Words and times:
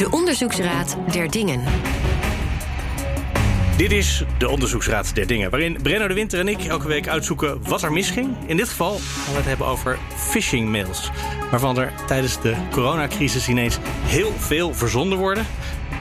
De 0.00 0.10
Onderzoeksraad 0.10 0.96
der 1.12 1.30
Dingen. 1.30 1.62
Dit 3.76 3.92
is 3.92 4.24
de 4.38 4.48
Onderzoeksraad 4.48 5.14
der 5.14 5.26
Dingen, 5.26 5.50
waarin 5.50 5.78
Brenno 5.82 6.08
de 6.08 6.14
Winter 6.14 6.38
en 6.38 6.48
ik 6.48 6.64
elke 6.64 6.88
week 6.88 7.08
uitzoeken 7.08 7.68
wat 7.68 7.82
er 7.82 7.92
misging. 7.92 8.36
In 8.46 8.56
dit 8.56 8.68
geval 8.68 8.90
gaan 8.90 9.32
we 9.32 9.38
het 9.38 9.44
hebben 9.44 9.66
over 9.66 9.98
phishing 10.16 10.68
mails, 10.68 11.10
waarvan 11.50 11.78
er 11.78 11.92
tijdens 12.06 12.40
de 12.40 12.54
coronacrisis 12.70 13.48
ineens 13.48 13.78
heel 14.02 14.32
veel 14.38 14.74
verzonden 14.74 15.18
worden. 15.18 15.46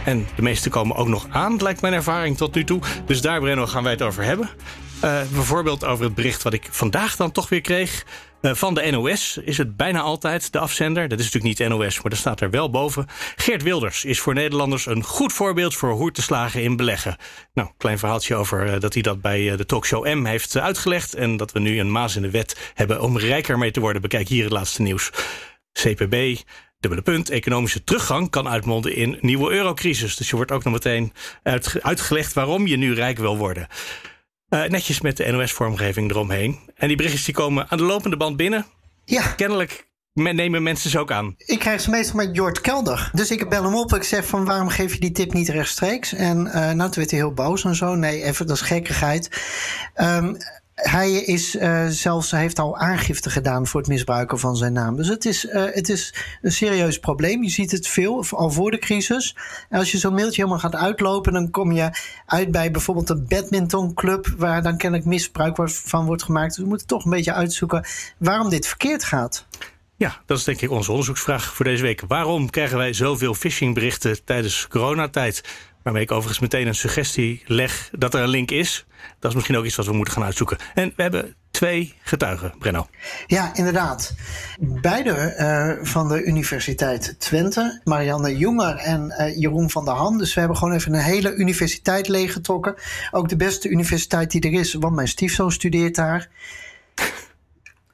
En 0.06 0.28
de 0.36 0.42
meeste 0.42 0.70
komen 0.70 0.96
ook 0.96 1.08
nog 1.08 1.28
aan, 1.30 1.58
lijkt 1.58 1.82
mijn 1.82 1.94
ervaring 1.94 2.38
tot 2.38 2.56
nu 2.56 2.64
toe. 2.64 2.80
Dus 3.06 3.22
daar, 3.22 3.40
Brenno, 3.40 3.66
gaan 3.66 3.84
wij 3.84 3.92
het 3.92 4.02
over 4.02 4.24
hebben. 4.24 4.50
Uh, 5.04 5.22
bijvoorbeeld 5.34 5.86
over 5.86 6.06
het 6.06 6.16
bericht 6.16 6.44
wat 6.44 6.54
ik 6.54 6.68
vandaag 6.72 7.16
dan 7.16 7.32
toch 7.32 7.50
weer 7.50 7.62
kreeg. 7.62 8.06
Uh, 8.42 8.54
van 8.54 8.74
de 8.74 8.92
NOS 8.92 9.38
is 9.44 9.58
het 9.58 9.78
bijna 9.78 10.02
altijd 10.02 10.52
de 10.52 10.60
afzender. 10.60 11.08
Dat 11.08 11.20
is 11.20 11.32
natuurlijk 11.32 11.60
niet 11.60 11.70
NOS, 11.70 12.02
maar 12.02 12.10
dat 12.10 12.20
staat 12.20 12.42
er 12.42 12.50
wel 12.50 12.70
boven. 12.70 13.08
Geert 13.36 13.64
Wilders 13.64 14.06
is 14.06 14.20
voor 14.20 14.34
Nederlanders 14.34 14.86
een 14.86 15.04
goed 15.04 15.34
voorbeeld 15.34 15.76
voor 15.76 15.92
hoe 15.92 16.12
te 16.12 16.22
slagen 16.22 16.64
in 16.64 16.76
beleggen. 16.76 17.18
Nou, 17.54 17.70
klein 17.78 18.00
verhaaltje 18.00 18.36
over 18.36 18.74
uh, 18.74 18.80
dat 18.80 18.94
hij 18.94 19.02
dat 19.02 19.22
bij 19.22 19.56
de 19.56 19.66
talkshow 19.66 20.06
M 20.06 20.26
heeft 20.26 20.58
uitgelegd. 20.58 21.14
En 21.14 21.38
dat 21.38 21.52
we 21.52 21.60
nu 21.60 21.80
een 21.80 21.92
maas 21.92 22.16
in 22.16 22.22
de 22.22 22.32
wet 22.32 22.72
hebben 22.74 23.02
om 23.02 23.18
rijker 23.18 23.58
mee 23.58 23.72
te 23.72 23.80
worden. 23.80 24.02
Bekijk 24.02 24.28
hier 24.28 24.44
het 24.44 24.54
laatste 24.54 24.82
nieuws. 24.82 25.12
CPB, 25.74 26.36
Dubbele 26.80 27.02
punt, 27.02 27.30
economische 27.30 27.84
teruggang 27.84 28.30
kan 28.30 28.48
uitmonden 28.48 28.96
in 28.96 29.18
nieuwe 29.22 29.52
eurocrisis. 29.52 30.16
Dus 30.16 30.30
je 30.30 30.36
wordt 30.36 30.52
ook 30.52 30.64
nog 30.64 30.74
meteen 30.74 31.14
uitgelegd 31.82 32.34
waarom 32.34 32.68
je 32.68 32.78
nu 32.78 32.94
rijk 32.94 33.18
wil 33.18 33.38
worden. 33.38 33.68
Uh, 34.50 34.64
netjes 34.64 35.02
met 35.02 35.18
de 35.18 35.32
NOS-vormgeving 35.32 36.10
eromheen. 36.12 36.60
En 36.76 36.88
die 36.88 36.98
berichtjes 36.98 37.26
die 37.26 37.34
komen 37.34 37.70
aan 37.70 37.78
de 37.78 37.84
lopende 37.84 38.18
band 38.18 38.38
binnen. 38.38 38.66
Ja. 39.06 39.22
Kennelijk 39.22 39.88
nemen 40.14 40.64
mensen 40.64 40.90
ze 40.90 41.00
ook 41.00 41.12
aan. 41.12 41.34
Ik 41.38 41.60
krijg 41.60 41.82
ze 41.82 41.90
meestal 41.90 42.16
met 42.16 42.36
Jort 42.36 42.62
Kelder. 42.62 43.10
Dus 43.14 43.32
ik 43.32 43.50
bel 43.50 43.64
hem 43.64 43.76
op. 43.76 43.94
Ik 43.94 44.04
zeg 44.04 44.26
van 44.26 44.46
waarom 44.46 44.70
geef 44.70 44.94
je 44.94 45.00
die 45.00 45.12
tip 45.12 45.34
niet 45.34 45.50
rechtstreeks? 45.50 46.14
En 46.14 46.46
uh, 46.46 46.54
nou, 46.54 46.78
toen 46.78 46.92
werd 46.94 47.12
hij 47.12 47.20
heel 47.20 47.34
boos 47.34 47.64
en 47.64 47.76
zo. 47.76 47.96
Nee, 47.96 48.24
even, 48.24 48.48
dat 48.48 48.56
is 48.56 48.62
gekkigheid. 48.62 49.30
Um, 49.96 50.38
hij 50.82 51.12
is 51.12 51.56
uh, 51.56 51.86
zelfs, 51.88 52.32
heeft 52.32 52.60
al 52.60 52.78
aangifte 52.78 53.30
gedaan 53.30 53.68
voor 53.68 53.80
het 53.80 53.90
misbruiken 53.90 54.40
van 54.40 54.56
zijn 54.56 54.74
naam. 54.74 54.96
Dus 54.96 55.08
het 55.08 55.26
is, 55.26 55.46
uh, 55.46 55.64
het 55.72 55.90
is 55.90 56.14
een 56.42 56.52
serieus 56.52 57.00
probleem. 57.00 57.44
Je 57.44 57.50
ziet 57.50 57.72
het 57.72 57.88
veel, 57.88 58.26
al 58.30 58.52
voor 58.52 58.72
de 58.72 58.78
crisis. 58.78 59.36
En 59.70 59.80
als 59.80 59.92
je 59.92 59.98
zo'n 59.98 60.14
mailtje 60.14 60.42
helemaal 60.42 60.60
gaat 60.60 60.76
uitlopen, 60.76 61.34
dan 61.34 61.52
kom 61.52 61.72
je 61.72 61.90
uit 62.26 62.52
bij 62.52 62.72
bijvoorbeeld 62.72 63.10
een 63.10 63.26
badmintonclub, 63.28 64.34
waar 64.38 64.64
dan 64.64 64.78
kennelijk 64.78 65.08
misbruik 65.08 65.58
van 65.66 66.06
wordt 66.06 66.24
gemaakt. 66.24 66.56
Dus 66.56 66.64
we 66.64 66.70
moeten 66.70 66.88
toch 66.88 67.04
een 67.04 67.12
beetje 67.12 67.34
uitzoeken 67.34 67.86
waarom 68.18 68.50
dit 68.50 68.68
verkeerd 68.68 69.04
gaat. 69.04 69.46
Ja, 70.00 70.22
dat 70.26 70.38
is 70.38 70.44
denk 70.44 70.62
ik 70.62 70.72
onze 70.72 70.92
onderzoeksvraag 70.92 71.54
voor 71.54 71.66
deze 71.66 71.84
week. 71.84 72.04
Waarom 72.08 72.50
krijgen 72.50 72.78
wij 72.78 72.94
zoveel 72.94 73.34
phishingberichten 73.34 74.24
tijdens 74.24 74.68
coronatijd? 74.68 75.44
Waarmee 75.90 76.08
ik 76.08 76.16
overigens 76.16 76.40
meteen 76.40 76.68
een 76.68 76.76
suggestie 76.76 77.44
leg 77.46 77.90
dat 77.92 78.14
er 78.14 78.22
een 78.22 78.30
link 78.30 78.52
is. 78.52 78.86
Dat 79.20 79.30
is 79.30 79.36
misschien 79.36 79.58
ook 79.58 79.66
iets 79.66 79.76
wat 79.76 79.86
we 79.86 79.94
moeten 79.94 80.14
gaan 80.14 80.24
uitzoeken. 80.24 80.58
En 80.74 80.94
we 80.96 81.02
hebben 81.02 81.36
twee 81.52 81.96
getuigen, 82.04 82.54
Brenno. 82.60 82.88
Ja, 83.28 83.56
inderdaad. 83.56 84.16
Beide 84.60 85.36
uh, 85.40 85.86
van 85.86 86.08
de 86.08 86.24
Universiteit 86.24 87.16
Twente. 87.20 87.82
Marianne 87.84 88.38
Jonger 88.38 88.76
en 88.76 89.16
uh, 89.20 89.38
Jeroen 89.38 89.70
van 89.70 89.86
der 89.86 89.94
Ham. 89.94 90.18
Dus 90.18 90.34
we 90.34 90.40
hebben 90.40 90.58
gewoon 90.58 90.74
even 90.74 90.94
een 90.94 91.00
hele 91.00 91.36
universiteit 91.36 92.08
leeggetrokken. 92.08 92.76
Ook 93.12 93.30
de 93.30 93.36
beste 93.36 93.70
universiteit 93.70 94.32
die 94.32 94.42
er 94.42 94.60
is, 94.60 94.74
want 94.74 94.96
mijn 94.96 95.08
stiefzoon 95.08 95.52
studeert 95.52 95.96
daar. 95.96 96.30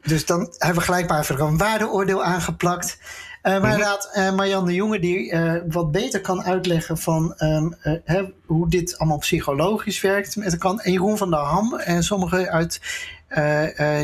Dus 0.01 0.25
dan 0.25 0.53
hebben 0.57 0.77
we 0.77 0.85
gelijk 0.85 1.07
maar 1.07 1.19
even 1.19 1.39
een 1.39 1.57
waardeoordeel 1.57 2.23
aangeplakt. 2.23 2.97
Uh, 3.45 3.51
maar 3.51 3.61
mhm. 3.61 3.71
inderdaad, 3.71 4.11
uh, 4.15 4.35
Marjan 4.35 4.65
de 4.65 4.73
Jonge 4.73 4.99
die 4.99 5.31
uh, 5.31 5.53
wat 5.67 5.91
beter 5.91 6.21
kan 6.21 6.43
uitleggen 6.43 6.97
van 6.97 7.33
um, 7.37 7.75
hè, 8.03 8.23
hoe 8.45 8.69
dit 8.69 8.97
allemaal 8.97 9.17
psychologisch 9.17 10.01
werkt. 10.01 10.35
Met 10.35 10.57
kan. 10.57 10.79
En 10.79 10.91
Jeroen 10.91 11.17
van 11.17 11.29
der 11.29 11.39
Ham 11.39 11.75
en 11.75 12.03
sommigen 12.03 12.49
uit 12.49 12.81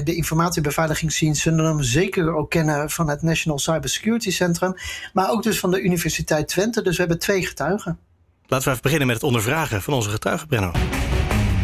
de 0.04 0.16
informatiebeveiligingsdienst 0.16 1.42
zullen 1.42 1.66
hem 1.66 1.82
zeker 1.82 2.36
ook 2.36 2.50
kennen 2.50 2.90
van 2.90 3.10
het 3.10 3.22
National 3.22 3.60
Cybersecurity 3.60 4.32
Centrum. 4.32 4.74
Maar 5.14 5.30
ook 5.30 5.44
dus 5.44 5.60
van 5.60 5.72
de 5.72 5.82
Universiteit 5.82 6.48
Twente. 6.48 6.82
Dus 6.82 6.96
we 6.96 7.02
hebben 7.02 7.20
twee 7.20 7.46
getuigen. 7.46 8.00
Laten 8.48 8.66
we 8.66 8.72
even 8.72 8.84
beginnen 8.84 9.08
met 9.08 9.16
het 9.16 9.26
ondervragen 9.26 9.82
van 9.82 9.94
onze 9.94 10.10
getuigen, 10.10 10.48
Brenno. 10.48 10.72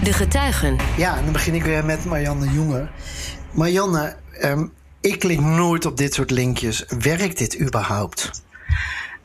De 0.03 0.13
getuigen. 0.13 0.77
Ja, 0.97 1.17
en 1.17 1.23
dan 1.23 1.33
begin 1.33 1.53
ik 1.53 1.63
weer 1.63 1.85
met 1.85 2.05
Marianne 2.05 2.51
Jonge. 2.51 2.87
Marianne, 3.51 4.15
um, 4.43 4.73
ik 5.07 5.19
klik 5.19 5.39
nooit 5.39 5.85
op 5.85 5.97
dit 5.97 6.13
soort 6.13 6.31
linkjes. 6.31 6.85
Werkt 6.99 7.37
dit 7.37 7.59
überhaupt? 7.59 8.43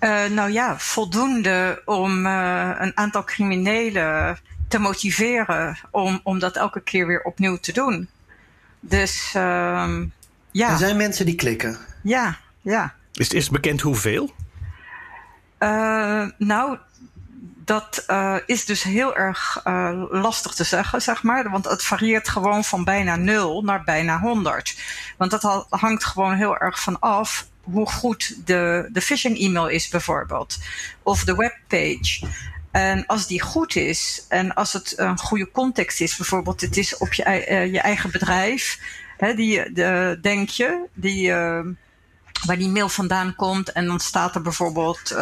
Uh, 0.00 0.24
nou 0.24 0.50
ja, 0.50 0.78
voldoende 0.78 1.82
om 1.84 2.26
uh, 2.26 2.70
een 2.78 2.96
aantal 2.96 3.24
criminelen 3.24 4.38
te 4.68 4.78
motiveren 4.78 5.78
om, 5.90 6.20
om 6.22 6.38
dat 6.38 6.56
elke 6.56 6.80
keer 6.80 7.06
weer 7.06 7.22
opnieuw 7.22 7.56
te 7.56 7.72
doen. 7.72 8.08
Dus 8.80 9.32
uh, 9.36 9.98
ja. 10.50 10.70
Er 10.70 10.78
zijn 10.78 10.96
mensen 10.96 11.26
die 11.26 11.34
klikken. 11.34 11.78
Ja, 12.02 12.38
ja. 12.60 12.94
Is, 13.12 13.28
is 13.28 13.50
bekend 13.50 13.80
hoeveel? 13.80 14.34
Uh, 15.58 16.24
nou, 16.38 16.78
dat 17.72 18.04
uh, 18.08 18.36
is 18.46 18.64
dus 18.64 18.82
heel 18.82 19.16
erg 19.16 19.60
uh, 19.64 20.02
lastig 20.10 20.54
te 20.54 20.64
zeggen, 20.64 21.02
zeg 21.02 21.22
maar. 21.22 21.50
Want 21.50 21.64
het 21.64 21.84
varieert 21.84 22.28
gewoon 22.28 22.64
van 22.64 22.84
bijna 22.84 23.16
nul 23.16 23.62
naar 23.62 23.84
bijna 23.84 24.20
100. 24.20 24.78
Want 25.16 25.30
dat 25.30 25.66
hangt 25.68 26.04
gewoon 26.04 26.34
heel 26.34 26.58
erg 26.58 26.80
van 26.80 26.98
af 27.00 27.46
hoe 27.62 27.90
goed 27.90 28.46
de, 28.46 28.88
de 28.92 29.00
phishing 29.00 29.38
e-mail 29.38 29.68
is, 29.68 29.88
bijvoorbeeld. 29.88 30.58
Of 31.02 31.24
de 31.24 31.34
webpage. 31.34 32.26
En 32.70 33.06
als 33.06 33.26
die 33.26 33.42
goed 33.42 33.76
is 33.76 34.24
en 34.28 34.54
als 34.54 34.72
het 34.72 34.92
een 34.96 35.18
goede 35.18 35.50
context 35.50 36.00
is, 36.00 36.16
bijvoorbeeld 36.16 36.60
het 36.60 36.76
is 36.76 36.96
op 36.96 37.12
je, 37.12 37.24
uh, 37.24 37.72
je 37.72 37.80
eigen 37.80 38.10
bedrijf, 38.10 38.78
hè, 39.16 39.34
die, 39.34 39.72
de, 39.72 40.18
denk 40.22 40.48
je, 40.48 40.86
die, 40.94 41.32
waar 42.46 42.58
die 42.58 42.68
mail 42.68 42.88
vandaan 42.88 43.34
komt 43.34 43.72
en 43.72 43.86
dan 43.86 44.00
staat 44.00 44.34
er 44.34 44.42
bijvoorbeeld 44.42 45.14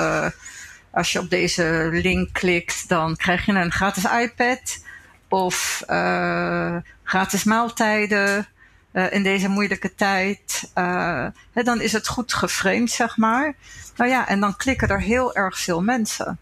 als 0.90 1.12
je 1.12 1.18
op 1.18 1.30
deze 1.30 1.88
link 1.92 2.32
klikt, 2.32 2.88
dan 2.88 3.16
krijg 3.16 3.46
je 3.46 3.52
een 3.52 3.72
gratis 3.72 4.04
iPad 4.04 4.84
of 5.28 5.84
uh, 5.88 6.76
gratis 7.02 7.44
maaltijden 7.44 8.48
uh, 8.92 9.12
in 9.12 9.22
deze 9.22 9.48
moeilijke 9.48 9.94
tijd. 9.94 10.70
Uh, 10.78 11.26
hè, 11.52 11.62
dan 11.62 11.80
is 11.80 11.92
het 11.92 12.08
goed 12.08 12.34
geframed, 12.34 12.90
zeg 12.90 13.16
maar. 13.16 13.54
Nou 13.96 14.10
ja, 14.10 14.28
en 14.28 14.40
dan 14.40 14.56
klikken 14.56 14.88
er 14.88 15.00
heel 15.00 15.34
erg 15.34 15.58
veel 15.58 15.82
mensen. 15.82 16.38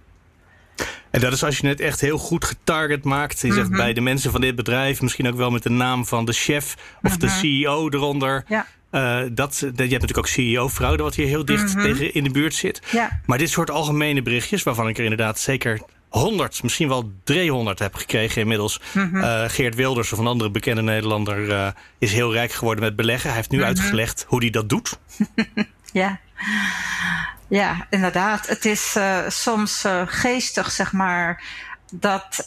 En 1.11 1.21
dat 1.21 1.33
is 1.33 1.45
als 1.45 1.59
je 1.59 1.67
het 1.67 1.81
echt 1.81 2.01
heel 2.01 2.19
goed 2.19 2.45
getarget 2.45 3.05
maakt. 3.05 3.41
Je 3.41 3.53
zegt 3.53 3.67
mm 3.67 3.75
-hmm. 3.75 3.77
bij 3.77 3.93
de 3.93 4.01
mensen 4.01 4.31
van 4.31 4.41
dit 4.41 4.55
bedrijf, 4.55 5.03
misschien 5.03 5.29
ook 5.29 5.37
wel 5.37 5.51
met 5.51 5.63
de 5.63 5.71
naam 5.71 6.07
van 6.07 6.25
de 6.25 6.33
chef 6.33 6.75
of 6.75 7.03
mm 7.03 7.11
-hmm. 7.11 7.19
de 7.19 7.27
mhm. 7.27 7.39
CEO 7.39 7.89
eronder. 7.89 8.45
Ja. 8.49 8.67
Uh, 8.91 9.21
dat, 9.31 9.59
je 9.59 9.67
hebt 9.67 9.79
natuurlijk 9.79 10.19
ook 10.19 10.27
CEO-fraude, 10.27 11.03
wat 11.03 11.15
hier 11.15 11.27
heel 11.27 11.45
dicht 11.45 11.75
mm 11.75 11.81
-hmm. 11.81 11.83
tegen 11.83 12.15
in 12.15 12.25
de 12.25 12.31
buurt 12.31 12.55
zit. 12.55 12.83
Ja. 12.91 13.21
Maar 13.27 13.39
dit 13.39 13.51
soort 13.51 13.71
algemene 13.71 14.23
berichtjes, 14.23 14.63
waarvan 14.63 14.89
ik 14.89 14.99
er 14.99 15.03
inderdaad 15.03 15.39
zeker 15.39 15.81
100, 16.09 16.63
misschien 16.63 16.89
wel 16.89 17.13
300 17.25 17.79
heb 17.79 17.95
gekregen 17.95 18.41
inmiddels. 18.41 18.81
Mm 18.93 19.09
-hmm. 19.13 19.23
uh, 19.23 19.45
Geert 19.47 19.75
Wilders, 19.75 20.13
of 20.13 20.19
een 20.19 20.27
andere 20.27 20.51
bekende 20.51 20.83
Nederlander, 20.83 21.39
uh, 21.39 21.69
is 21.99 22.13
heel 22.13 22.33
rijk 22.33 22.53
geworden 22.53 22.85
met 22.85 22.97
beleggen. 22.97 23.29
Hij 23.29 23.37
heeft 23.37 23.51
nu 23.51 23.59
mm 23.59 23.65
-hmm. 23.65 23.73
uitgelegd 23.73 24.25
hoe 24.29 24.41
hij 24.41 24.51
dat 24.51 24.69
doet. 24.69 24.99
ja. 25.93 26.21
ja, 27.49 27.87
inderdaad. 27.91 28.47
Het 28.47 28.65
is 28.65 28.97
soms 29.29 29.85
geestig, 30.07 30.71
zeg 30.71 30.93
maar, 30.93 31.43
dat 31.93 32.47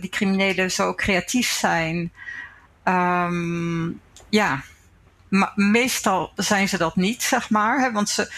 die 0.00 0.10
criminelen 0.10 0.70
zo 0.70 0.94
creatief 0.94 1.50
zijn. 1.50 2.12
Um, 2.84 4.00
ja, 4.28 4.62
maar 5.30 5.52
meestal 5.54 6.32
zijn 6.36 6.68
ze 6.68 6.78
dat 6.78 6.96
niet, 6.96 7.22
zeg 7.22 7.50
maar. 7.50 7.80
Hè, 7.80 7.92
want 7.92 8.08
ze, 8.08 8.32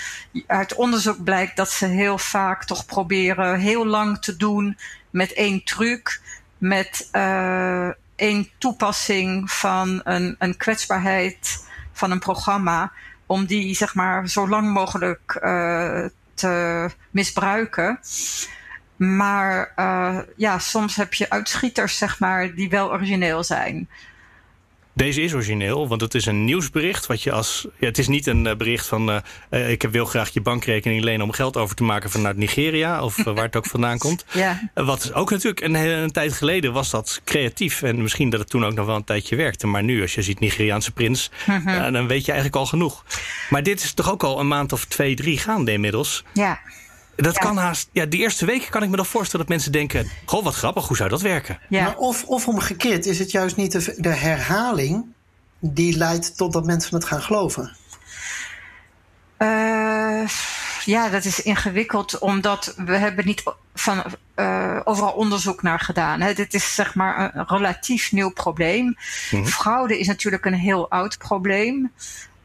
uit 0.46 0.74
onderzoek 0.74 1.24
blijkt 1.24 1.56
dat 1.56 1.70
ze 1.70 1.86
heel 1.86 2.18
vaak 2.18 2.64
toch 2.64 2.86
proberen 2.86 3.58
heel 3.58 3.86
lang 3.86 4.18
te 4.18 4.36
doen 4.36 4.78
met 5.10 5.32
één 5.32 5.64
truc, 5.64 6.20
met 6.58 7.08
uh, 7.12 7.88
één 8.16 8.48
toepassing 8.58 9.50
van 9.50 10.00
een, 10.04 10.36
een 10.38 10.56
kwetsbaarheid 10.56 11.66
van 11.92 12.10
een 12.10 12.18
programma, 12.18 12.92
om 13.26 13.46
die 13.46 13.74
zeg 13.74 13.94
maar 13.94 14.28
zo 14.28 14.48
lang 14.48 14.72
mogelijk 14.72 15.40
uh, 15.42 16.04
te 16.34 16.90
misbruiken. 17.10 18.00
Maar 18.96 19.72
uh, 19.76 20.18
ja, 20.36 20.58
soms 20.58 20.96
heb 20.96 21.14
je 21.14 21.30
uitschieters, 21.30 21.98
zeg 21.98 22.18
maar, 22.18 22.54
die 22.54 22.68
wel 22.68 22.90
origineel 22.90 23.44
zijn. 23.44 23.88
Deze 24.94 25.22
is 25.22 25.34
origineel, 25.34 25.88
want 25.88 26.00
het 26.00 26.14
is 26.14 26.26
een 26.26 26.44
nieuwsbericht. 26.44 27.06
Wat 27.06 27.22
je 27.22 27.32
als, 27.32 27.66
ja, 27.78 27.86
het 27.86 27.98
is 27.98 28.08
niet 28.08 28.26
een 28.26 28.44
uh, 28.44 28.54
bericht 28.54 28.86
van 28.86 29.22
uh, 29.50 29.70
ik 29.70 29.82
wil 29.82 30.04
graag 30.04 30.28
je 30.30 30.40
bankrekening 30.40 31.02
lenen 31.02 31.26
om 31.26 31.32
geld 31.32 31.56
over 31.56 31.76
te 31.76 31.82
maken 31.82 32.10
vanuit 32.10 32.36
Nigeria 32.36 33.04
of 33.04 33.18
uh, 33.18 33.24
waar 33.24 33.44
het 33.44 33.56
ook 33.56 33.66
vandaan 33.66 33.98
komt. 33.98 34.24
Ja. 34.32 34.70
wat 34.74 35.14
ook 35.14 35.30
natuurlijk 35.30 35.60
een, 35.60 35.74
een, 35.74 36.10
tijd 36.10 36.32
geleden 36.32 36.72
was 36.72 36.90
dat 36.90 37.20
creatief. 37.24 37.82
En 37.82 38.02
misschien 38.02 38.30
dat 38.30 38.40
het 38.40 38.50
toen 38.50 38.64
ook 38.64 38.74
nog 38.74 38.86
wel 38.86 38.96
een 38.96 39.04
tijdje 39.04 39.36
werkte. 39.36 39.66
Maar 39.66 39.82
nu, 39.82 40.02
als 40.02 40.14
je 40.14 40.22
ziet 40.22 40.40
Nigeriaanse 40.40 40.92
prins, 40.92 41.30
-huh. 41.46 41.92
dan 41.92 42.06
weet 42.06 42.24
je 42.24 42.32
eigenlijk 42.32 42.60
al 42.60 42.66
genoeg. 42.66 43.04
Maar 43.50 43.62
dit 43.62 43.82
is 43.82 43.92
toch 43.92 44.10
ook 44.10 44.22
al 44.22 44.40
een 44.40 44.48
maand 44.48 44.72
of 44.72 44.84
twee, 44.84 45.14
drie 45.14 45.38
gaande 45.38 45.72
inmiddels. 45.72 46.24
Ja. 46.32 46.60
Dat 47.16 47.38
kan 47.38 47.56
haast. 47.56 47.88
Ja, 47.92 48.06
die 48.06 48.20
eerste 48.20 48.46
weken 48.46 48.70
kan 48.70 48.82
ik 48.82 48.88
me 48.88 48.96
dan 48.96 49.06
voorstellen 49.06 49.46
dat 49.46 49.54
mensen 49.54 49.72
denken: 49.72 50.10
Goh, 50.24 50.44
wat 50.44 50.54
grappig, 50.54 50.88
hoe 50.88 50.96
zou 50.96 51.08
dat 51.08 51.20
werken? 51.20 51.58
Ja. 51.68 51.84
Maar 51.84 51.96
of, 51.96 52.24
of 52.24 52.48
omgekeerd, 52.48 53.06
is 53.06 53.18
het 53.18 53.30
juist 53.30 53.56
niet 53.56 53.72
de, 53.72 53.94
de 53.96 54.14
herhaling 54.14 55.04
die 55.58 55.96
leidt 55.96 56.36
tot 56.36 56.52
dat 56.52 56.64
mensen 56.64 56.94
het 56.94 57.04
gaan 57.04 57.22
geloven? 57.22 57.76
Uh, 59.38 60.28
ja, 60.84 61.08
dat 61.08 61.24
is 61.24 61.42
ingewikkeld, 61.42 62.18
omdat 62.18 62.74
we 62.76 62.96
hebben 62.96 63.26
niet 63.26 63.42
van, 63.74 64.02
uh, 64.36 64.80
overal 64.84 65.12
onderzoek 65.12 65.62
naar 65.62 65.80
gedaan. 65.80 66.20
Hè. 66.20 66.34
Dit 66.34 66.54
is 66.54 66.74
zeg 66.74 66.94
maar 66.94 67.34
een 67.34 67.46
relatief 67.46 68.12
nieuw 68.12 68.30
probleem. 68.30 68.96
Mhm. 69.30 69.44
Fraude 69.44 69.98
is 69.98 70.06
natuurlijk 70.06 70.44
een 70.44 70.54
heel 70.54 70.90
oud 70.90 71.18
probleem. 71.18 71.92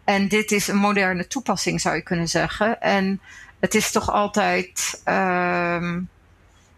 En 0.04 0.28
dit 0.28 0.52
is 0.52 0.68
een 0.68 0.78
moderne 0.78 1.28
toepassing, 1.28 1.81
zou 1.81 1.96
je 1.96 2.02
kunnen 2.02 2.28
zeggen. 2.28 2.81
En 2.81 3.22
het 3.59 3.75
is 3.75 3.92
toch 3.92 4.12
altijd 4.12 5.01
uh, 5.06 5.94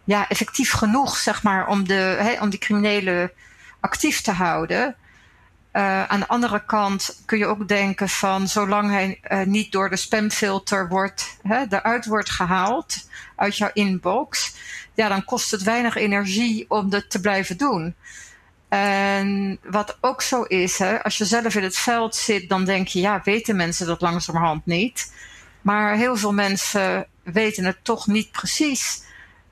ja, 0.03 0.27
effectief 0.27 0.71
genoeg, 0.71 1.17
zeg 1.17 1.43
maar, 1.43 1.67
om, 1.67 1.87
de, 1.87 2.37
om 2.41 2.49
die 2.49 2.59
criminelen 2.59 3.31
actief 3.79 4.21
te 4.21 4.31
houden. 4.31 4.95
Uh, 5.73 6.03
aan 6.03 6.19
de 6.19 6.27
andere 6.27 6.65
kant 6.65 7.21
kun 7.25 7.37
je 7.37 7.45
ook 7.45 7.67
denken 7.67 8.09
van 8.09 8.47
zolang 8.47 8.91
hij 8.91 9.19
uh, 9.31 9.41
niet 9.43 9.71
door 9.71 9.89
de 9.89 9.95
spamfilter 9.95 10.87
wordt, 10.87 11.37
hè, 11.41 11.63
eruit 11.69 12.05
wordt 12.05 12.29
gehaald 12.29 13.09
uit 13.35 13.57
jouw 13.57 13.69
inbox, 13.73 14.55
ja, 14.93 15.07
dan 15.07 15.25
kost 15.25 15.51
het 15.51 15.63
weinig 15.63 15.95
energie 15.95 16.65
om 16.67 16.89
dat 16.89 17.09
te 17.09 17.19
blijven 17.19 17.57
doen. 17.57 17.95
En 18.69 19.59
wat 19.63 19.97
ook 20.01 20.21
zo 20.21 20.43
is, 20.43 20.77
hè, 20.77 21.03
als 21.03 21.17
je 21.17 21.25
zelf 21.25 21.55
in 21.55 21.63
het 21.63 21.77
veld 21.77 22.15
zit, 22.15 22.49
dan 22.49 22.65
denk 22.65 22.87
je, 22.87 22.99
ja, 22.99 23.21
weten 23.23 23.55
mensen 23.55 23.87
dat 23.87 24.01
langzamerhand 24.01 24.65
niet. 24.65 25.11
Maar 25.61 25.95
heel 25.95 26.17
veel 26.17 26.33
mensen 26.33 27.07
weten 27.23 27.65
het 27.65 27.77
toch 27.83 28.07
niet 28.07 28.31
precies. 28.31 29.03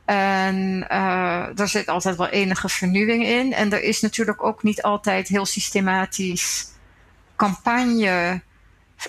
En 0.06 0.88
uh, 0.92 1.60
er 1.60 1.68
zit 1.68 1.88
altijd 1.88 2.16
wel 2.16 2.28
enige 2.28 2.70
vernieuwing 2.70 3.26
in. 3.26 3.54
En 3.54 3.74
er 3.74 3.84
is 3.84 4.02
natuurlijk 4.02 4.44
ook 4.44 4.64
niet 4.64 4.82
altijd 4.82 5.28
heel 5.28 5.46
systematisch 5.46 6.68
campagne 7.36 8.42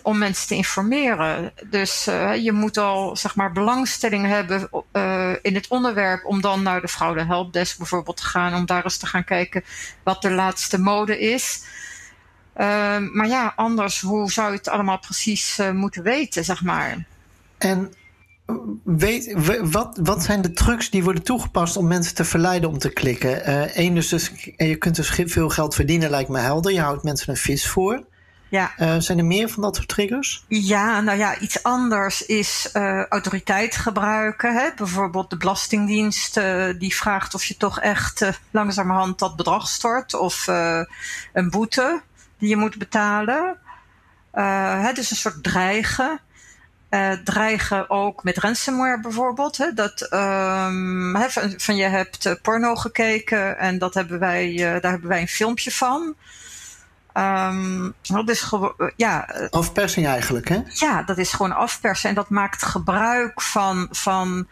om 0.03 0.19
mensen 0.19 0.49
te 0.49 0.55
informeren. 0.55 1.53
Dus 1.65 2.09
uh, 2.09 2.37
je 2.37 2.53
moet 2.53 2.77
al 2.77 3.17
zeg 3.17 3.35
maar 3.35 3.53
belangstelling 3.53 4.27
hebben 4.27 4.69
uh, 4.93 5.33
in 5.43 5.55
het 5.55 5.69
onderwerp 5.69 6.25
om 6.25 6.41
dan 6.41 6.63
naar 6.63 6.81
de 6.81 6.89
Fraude 6.89 7.25
Helpdesk 7.25 7.79
bijvoorbeeld 7.79 8.17
te 8.17 8.25
gaan, 8.25 8.55
om 8.55 8.67
daar 8.67 8.85
eens 8.85 8.97
te 8.97 9.07
gaan 9.07 9.25
kijken 9.25 9.65
wat 10.03 10.23
de 10.23 10.31
laatste 10.31 10.81
mode 10.81 11.19
is. 11.19 11.63
Uh, 12.61 12.99
maar 13.13 13.29
ja, 13.29 13.53
anders, 13.57 14.01
hoe 14.01 14.33
zou 14.33 14.51
je 14.51 14.57
het 14.57 14.69
allemaal 14.69 14.99
precies 14.99 15.61
moeten 15.73 16.03
weten, 16.03 16.45
zeg 16.45 16.63
maar? 16.63 17.07
En 17.59 17.93
Weet, 18.85 19.35
wat, 19.63 19.99
wat 20.03 20.23
zijn 20.23 20.43
de 20.43 20.53
trucs 20.53 20.91
die 20.91 21.05
worden 21.05 21.23
toegepast 21.23 21.77
om 21.77 21.87
mensen 21.87 22.15
te 22.15 22.25
verleiden 22.25 22.71
om 22.71 22.79
te 22.79 22.93
klikken? 22.93 23.51
Eén, 23.79 23.89
uh, 23.89 23.95
dus, 23.95 24.09
dus 24.09 24.33
je 24.57 24.77
kunt 24.77 24.97
dus 24.97 25.11
veel 25.25 25.49
geld 25.49 25.75
verdienen, 25.75 26.11
lijkt 26.11 26.29
me 26.29 26.39
helder. 26.39 26.73
Je 26.73 26.81
houdt 26.81 27.03
mensen 27.03 27.31
een 27.31 27.37
vis 27.37 27.69
voor. 27.69 28.05
Ja. 28.49 28.73
Uh, 28.79 28.95
zijn 28.99 29.19
er 29.19 29.25
meer 29.25 29.49
van 29.49 29.63
dat 29.63 29.77
soort 29.77 29.89
triggers? 29.89 30.45
Ja, 30.49 31.01
nou 31.01 31.19
ja, 31.19 31.39
iets 31.39 31.63
anders 31.63 32.27
is 32.27 32.71
uh, 32.73 33.05
autoriteit 33.05 33.77
gebruiken. 33.77 34.55
Hè? 34.55 34.69
Bijvoorbeeld 34.77 35.31
de 35.31 35.37
Belastingdienst 35.37 36.41
die 36.79 36.97
vraagt 36.97 37.35
of 37.35 37.45
je 37.45 37.57
toch 37.57 37.81
echt 37.81 38.31
langzamerhand 38.51 39.19
dat 39.19 39.37
bedrag 39.37 39.69
stort. 39.69 40.15
Of 40.15 40.47
een 41.33 41.51
boete 41.51 42.03
die 42.39 42.49
je 42.49 42.57
moet 42.57 42.79
betalen. 42.79 43.59
het 44.83 44.99
is 44.99 45.11
een 45.11 45.17
soort 45.17 45.43
dreigen. 45.43 46.21
Uh, 46.91 47.13
dreigen 47.13 47.91
ook 47.91 48.23
met 48.23 48.39
ransomware 48.39 49.01
bijvoorbeeld. 49.01 49.57
Hè, 49.57 49.73
dat, 49.73 50.13
um, 50.13 51.17
van, 51.29 51.55
van, 51.57 51.77
je 51.77 51.85
hebt 51.85 52.27
uh, 52.27 52.33
porno 52.43 52.75
gekeken 52.75 53.59
en 53.59 53.79
dat 53.79 53.95
hebben 53.95 54.19
wij, 54.19 54.53
uh, 54.53 54.81
daar 54.81 54.91
hebben 54.91 55.09
wij 55.09 55.21
een 55.21 55.29
filmpje 55.29 55.71
van. 55.71 56.15
Um, 57.15 57.95
dat 58.03 58.29
is 58.29 58.53
ja, 58.97 59.29
afpersing 59.51 60.07
eigenlijk, 60.07 60.49
hè? 60.49 60.61
Ja, 60.67 61.03
dat 61.03 61.19
is 61.19 61.33
gewoon 61.33 61.53
afpersen. 61.53 62.09
En 62.09 62.15
dat 62.15 62.31
maakt 62.31 62.63
gebruik 62.63 63.43
van, 63.43 63.89
van 63.91 64.49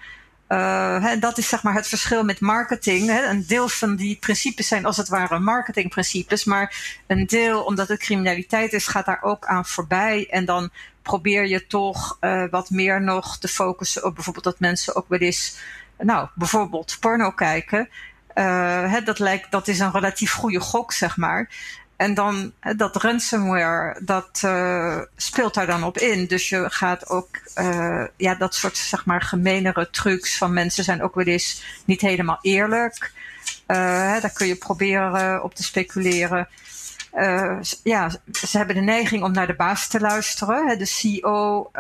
uh, 0.49 1.03
hè, 1.03 1.19
dat 1.19 1.39
is 1.39 1.49
zeg 1.49 1.63
maar 1.63 1.75
het 1.75 1.89
verschil 1.89 2.25
met 2.25 2.41
marketing. 2.41 3.09
Hè. 3.09 3.25
Een 3.25 3.47
deel 3.47 3.69
van 3.69 3.97
die 3.97 4.17
principes 4.17 4.69
zijn 4.69 4.85
als 4.85 4.97
het 4.97 5.09
ware 5.09 5.39
marketingprincipes, 5.39 6.45
maar 6.45 6.97
een 7.07 7.27
deel, 7.27 7.63
omdat 7.65 7.89
het 7.89 7.99
criminaliteit 7.99 8.73
is, 8.73 8.87
gaat 8.87 9.07
daar 9.07 9.23
ook 9.23 9.47
aan 9.47 9.67
voorbij. 9.67 10.27
En 10.31 10.45
dan 10.45 10.71
probeer 11.03 11.47
je 11.47 11.67
toch 11.67 12.17
uh, 12.21 12.45
wat 12.51 12.71
meer 12.71 13.03
nog 13.03 13.39
te 13.39 13.49
focussen 13.49 14.05
op 14.05 14.15
bijvoorbeeld 14.15 14.45
dat 14.45 14.61
mensen 14.61 14.97
ook 14.97 15.09
wel 15.09 15.19
eens, 15.19 15.59
nou, 15.99 16.29
bijvoorbeeld 16.35 16.97
porno 17.01 17.31
kijken. 17.31 17.89
Uh, 18.35 18.93
hè, 18.93 19.03
dat, 19.03 19.19
lijkt, 19.19 19.51
dat 19.51 19.69
is 19.69 19.79
een 19.79 19.93
relatief 19.93 20.33
goede 20.33 20.61
gok, 20.61 20.93
zeg 20.93 21.17
maar. 21.17 21.51
En 21.97 22.15
dan 22.15 22.53
dat 22.77 22.97
ransomware, 22.97 24.01
dat 24.05 24.43
uh, 24.45 24.99
speelt 25.17 25.55
daar 25.55 25.67
dan 25.67 25.85
op 25.85 25.99
in. 25.99 26.27
Dus 26.27 26.49
je 26.49 26.65
gaat 26.71 27.09
ook, 27.09 27.29
uh, 27.59 28.05
ja, 28.17 28.35
dat 28.35 28.55
soort 28.55 28.77
zeg 28.77 29.05
maar 29.05 29.23
gemenere 29.23 29.91
trucs 29.91 30.39
van 30.39 30.53
mensen 30.53 30.85
zijn 30.85 31.03
ook 31.03 31.15
wel 31.15 31.25
eens 31.25 31.63
niet 31.85 32.01
helemaal 32.01 32.39
eerlijk. 32.41 33.13
Uh, 33.67 33.77
hè, 34.13 34.21
daar 34.21 34.33
kun 34.33 34.47
je 34.47 34.57
proberen 34.57 35.43
op 35.43 35.55
te 35.55 35.63
speculeren. 35.63 36.49
ja, 37.83 38.11
ze 38.33 38.57
hebben 38.59 38.75
de 38.75 38.83
neiging 38.83 39.23
om 39.23 39.33
naar 39.33 39.47
de 39.47 39.55
baas 39.55 39.89
te 39.89 40.01
luisteren. 40.01 40.69
Hè, 40.69 40.77
de 40.77 40.85
CEO 40.85 41.71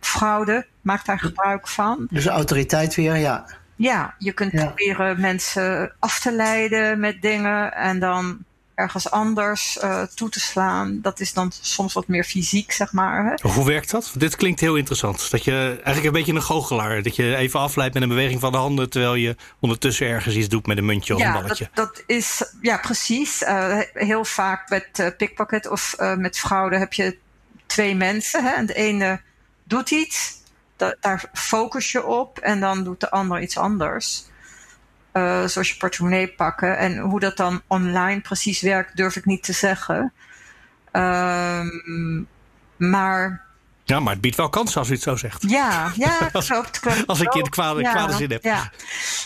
fraude 0.00 0.66
maakt 0.80 1.06
daar 1.06 1.18
gebruik 1.18 1.68
van. 1.68 2.06
Dus 2.10 2.26
autoriteit 2.26 2.94
weer, 2.94 3.16
ja. 3.16 3.46
Ja, 3.76 4.14
je 4.18 4.32
kunt 4.32 4.52
ja. 4.52 4.64
proberen 4.64 5.20
mensen 5.20 5.92
af 5.98 6.20
te 6.20 6.32
leiden 6.32 7.00
met 7.00 7.22
dingen 7.22 7.74
en 7.74 7.98
dan 7.98 8.44
ergens 8.78 9.10
anders 9.10 9.78
uh, 9.82 10.02
toe 10.02 10.28
te 10.28 10.40
slaan. 10.40 10.98
Dat 11.02 11.20
is 11.20 11.32
dan 11.32 11.52
soms 11.60 11.92
wat 11.92 12.08
meer 12.08 12.24
fysiek, 12.24 12.72
zeg 12.72 12.92
maar. 12.92 13.24
Hè? 13.24 13.48
Hoe 13.48 13.66
werkt 13.66 13.90
dat? 13.90 14.12
Dit 14.16 14.36
klinkt 14.36 14.60
heel 14.60 14.76
interessant. 14.76 15.30
Dat 15.30 15.44
je 15.44 15.68
eigenlijk 15.68 16.04
een 16.04 16.12
beetje 16.12 16.32
een 16.32 16.42
goochelaar. 16.42 17.02
Dat 17.02 17.16
je 17.16 17.36
even 17.36 17.60
afleidt 17.60 17.94
met 17.94 18.02
een 18.02 18.08
beweging 18.08 18.40
van 18.40 18.52
de 18.52 18.58
handen... 18.58 18.90
terwijl 18.90 19.14
je 19.14 19.36
ondertussen 19.60 20.06
ergens 20.06 20.34
iets 20.34 20.48
doet 20.48 20.66
met 20.66 20.78
een 20.78 20.84
muntje 20.84 21.14
of 21.14 21.20
ja, 21.20 21.26
een 21.26 21.42
balletje. 21.42 21.68
Dat, 21.74 21.94
dat 21.94 22.04
is, 22.06 22.52
ja, 22.62 22.76
precies. 22.76 23.42
Uh, 23.42 23.78
heel 23.92 24.24
vaak 24.24 24.68
met 24.68 24.88
uh, 25.00 25.06
pickpocket 25.16 25.68
of 25.68 25.96
met 26.16 26.38
fraude 26.38 26.76
heb 26.76 26.92
je 26.92 27.18
twee 27.66 27.94
mensen. 27.94 28.44
Hè? 28.44 28.50
En 28.50 28.66
de 28.66 28.74
ene 28.74 29.20
doet 29.64 29.90
iets, 29.90 30.32
da 30.76 30.96
daar 31.00 31.24
focus 31.32 31.92
je 31.92 32.04
op... 32.04 32.38
en 32.38 32.60
dan 32.60 32.84
doet 32.84 33.00
de 33.00 33.10
ander 33.10 33.40
iets 33.40 33.56
anders. 33.56 34.24
Uh, 35.12 35.46
zoals 35.46 35.68
je 35.68 35.76
portemonnee 35.76 36.28
pakken. 36.28 36.78
En 36.78 36.98
hoe 36.98 37.20
dat 37.20 37.36
dan 37.36 37.62
online 37.66 38.20
precies 38.20 38.60
werkt, 38.60 38.96
durf 38.96 39.16
ik 39.16 39.24
niet 39.24 39.42
te 39.42 39.52
zeggen. 39.52 40.12
Um, 40.92 42.26
maar. 42.76 43.46
Ja, 43.84 44.00
maar 44.00 44.12
het 44.12 44.22
biedt 44.22 44.36
wel 44.36 44.48
kansen 44.48 44.78
als 44.78 44.88
u 44.88 44.92
het 44.92 45.02
zo 45.02 45.16
zegt. 45.16 45.42
Ja, 45.48 45.92
ja 45.96 46.18
klopt. 46.32 46.80
klopt 46.80 47.06
als 47.06 47.20
ik 47.20 47.34
in 47.34 47.44
de 47.44 47.50
kwade, 47.50 47.80
ja, 47.80 47.92
kwade 47.92 48.12
zin 48.12 48.30
heb. 48.30 48.44
Ja. 48.44 48.70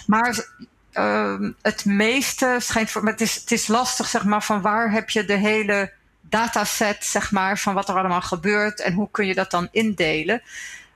Maar 0.07 0.47
uh, 0.93 1.49
het 1.62 1.85
meeste 1.85 2.57
schijnt 2.59 2.91
voor. 2.91 3.03
Maar 3.03 3.12
het, 3.12 3.21
is, 3.21 3.35
het 3.35 3.53
is 3.53 3.67
lastig, 3.67 4.09
zeg 4.09 4.25
maar, 4.25 4.43
van 4.43 4.61
waar 4.61 4.91
heb 4.91 5.11
je 5.11 5.25
de 5.25 5.37
hele 5.37 5.93
dataset, 6.21 7.05
zeg 7.05 7.31
maar, 7.31 7.59
van 7.59 7.75
wat 7.75 7.89
er 7.89 7.99
allemaal 7.99 8.23
gebeurt 8.23 8.81
en 8.81 8.93
hoe 8.93 9.09
kun 9.11 9.27
je 9.27 9.35
dat 9.35 9.51
dan 9.51 9.69
indelen. 9.71 10.43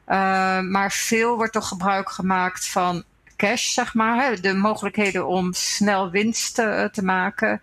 Uh, 0.08 0.60
maar 0.60 0.92
veel 0.92 1.36
wordt 1.36 1.52
toch 1.52 1.68
gebruik 1.68 2.10
gemaakt 2.10 2.68
van 2.68 3.04
cash, 3.36 3.72
zeg 3.72 3.94
maar. 3.94 4.40
De 4.40 4.54
mogelijkheden 4.54 5.26
om 5.26 5.52
snel 5.52 6.10
winst 6.10 6.54
te, 6.54 6.88
te 6.92 7.04
maken. 7.04 7.60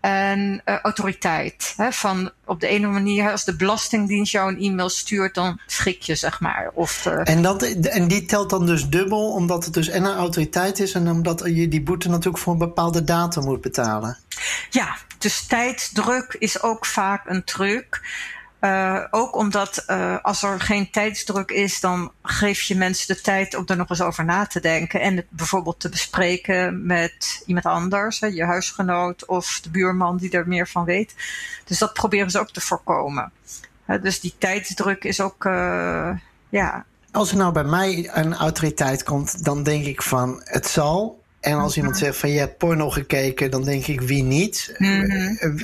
En 0.00 0.62
uh, 0.64 0.78
autoriteit. 0.78 1.74
Hè, 1.76 1.92
van 1.92 2.30
op 2.44 2.60
de 2.60 2.66
ene 2.66 2.86
manier, 2.86 3.30
als 3.30 3.44
de 3.44 3.56
Belastingdienst 3.56 4.32
jou 4.32 4.52
een 4.52 4.60
e-mail 4.60 4.88
stuurt, 4.88 5.34
dan 5.34 5.60
schik 5.66 6.02
je, 6.02 6.14
zeg 6.14 6.40
maar. 6.40 6.70
Of, 6.74 7.06
uh, 7.06 7.20
en, 7.24 7.42
dat, 7.42 7.62
en 7.62 8.08
die 8.08 8.24
telt 8.24 8.50
dan 8.50 8.66
dus 8.66 8.88
dubbel, 8.88 9.32
omdat 9.32 9.64
het 9.64 9.74
dus 9.74 9.88
en 9.88 10.04
een 10.04 10.16
autoriteit 10.16 10.78
is 10.78 10.92
en 10.92 11.08
omdat 11.08 11.42
je 11.44 11.68
die 11.68 11.82
boete 11.82 12.08
natuurlijk 12.08 12.38
voor 12.38 12.52
een 12.52 12.58
bepaalde 12.58 13.04
datum 13.04 13.44
moet 13.44 13.60
betalen. 13.60 14.18
Ja, 14.70 14.96
dus 15.18 15.46
tijdsdruk 15.46 16.36
is 16.38 16.62
ook 16.62 16.86
vaak 16.86 17.28
een 17.28 17.44
truc. 17.44 18.00
Uh, 18.64 19.04
ook 19.10 19.36
omdat 19.36 19.84
uh, 19.86 20.16
als 20.22 20.42
er 20.42 20.60
geen 20.60 20.90
tijdsdruk 20.90 21.50
is, 21.50 21.80
dan 21.80 22.12
geef 22.22 22.62
je 22.62 22.76
mensen 22.76 23.14
de 23.14 23.20
tijd 23.20 23.54
om 23.54 23.64
er 23.66 23.76
nog 23.76 23.90
eens 23.90 24.02
over 24.02 24.24
na 24.24 24.46
te 24.46 24.60
denken. 24.60 25.00
En 25.00 25.16
het 25.16 25.26
bijvoorbeeld 25.28 25.80
te 25.80 25.88
bespreken 25.88 26.86
met 26.86 27.42
iemand 27.46 27.66
anders, 27.66 28.20
hè, 28.20 28.26
je 28.26 28.44
huisgenoot 28.44 29.26
of 29.26 29.60
de 29.62 29.70
buurman 29.70 30.16
die 30.16 30.30
er 30.30 30.48
meer 30.48 30.68
van 30.68 30.84
weet. 30.84 31.14
Dus 31.64 31.78
dat 31.78 31.92
proberen 31.92 32.30
ze 32.30 32.38
ook 32.38 32.50
te 32.50 32.60
voorkomen. 32.60 33.32
Uh, 33.86 34.02
dus 34.02 34.20
die 34.20 34.34
tijdsdruk 34.38 35.04
is 35.04 35.20
ook, 35.20 35.44
ja. 36.48 36.84
Als 37.10 37.30
er 37.30 37.36
nou 37.36 37.52
bij 37.52 37.64
mij 37.64 38.10
een 38.12 38.34
autoriteit 38.34 39.02
komt, 39.02 39.44
dan 39.44 39.62
denk 39.62 39.84
ik 39.84 40.02
van 40.02 40.40
het 40.44 40.66
zal. 40.66 41.22
En 41.40 41.58
als 41.58 41.76
iemand 41.76 41.96
zegt 41.96 42.16
van 42.16 42.30
je 42.30 42.38
hebt 42.38 42.58
porno 42.58 42.90
gekeken, 42.90 43.50
dan 43.50 43.64
denk 43.64 43.86
ik 43.86 44.00
wie 44.00 44.22
niet. 44.22 44.74
Mm 44.78 45.10
-hmm. 45.10 45.58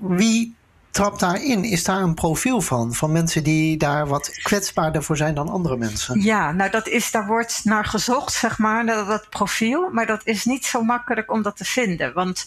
Wie 0.00 0.58
trapt 0.90 1.20
daarin? 1.20 1.64
Is 1.64 1.84
daar 1.84 2.00
een 2.00 2.14
profiel 2.14 2.60
van? 2.60 2.94
Van 2.94 3.12
mensen 3.12 3.44
die 3.44 3.76
daar 3.76 4.06
wat 4.06 4.30
kwetsbaarder 4.42 5.02
voor 5.02 5.16
zijn 5.16 5.34
dan 5.34 5.48
andere 5.48 5.76
mensen? 5.76 6.20
Ja, 6.20 6.52
nou 6.52 6.70
dat 6.70 6.88
is, 6.88 7.10
daar 7.10 7.26
wordt 7.26 7.60
naar 7.64 7.84
gezocht, 7.84 8.32
zeg 8.32 8.58
maar, 8.58 8.86
dat, 8.86 9.30
profiel. 9.30 9.90
Maar 9.90 10.06
dat 10.06 10.20
is 10.24 10.44
niet 10.44 10.64
zo 10.66 10.82
makkelijk 10.82 11.32
om 11.32 11.42
dat 11.42 11.56
te 11.56 11.64
vinden. 11.64 12.12
Want 12.14 12.46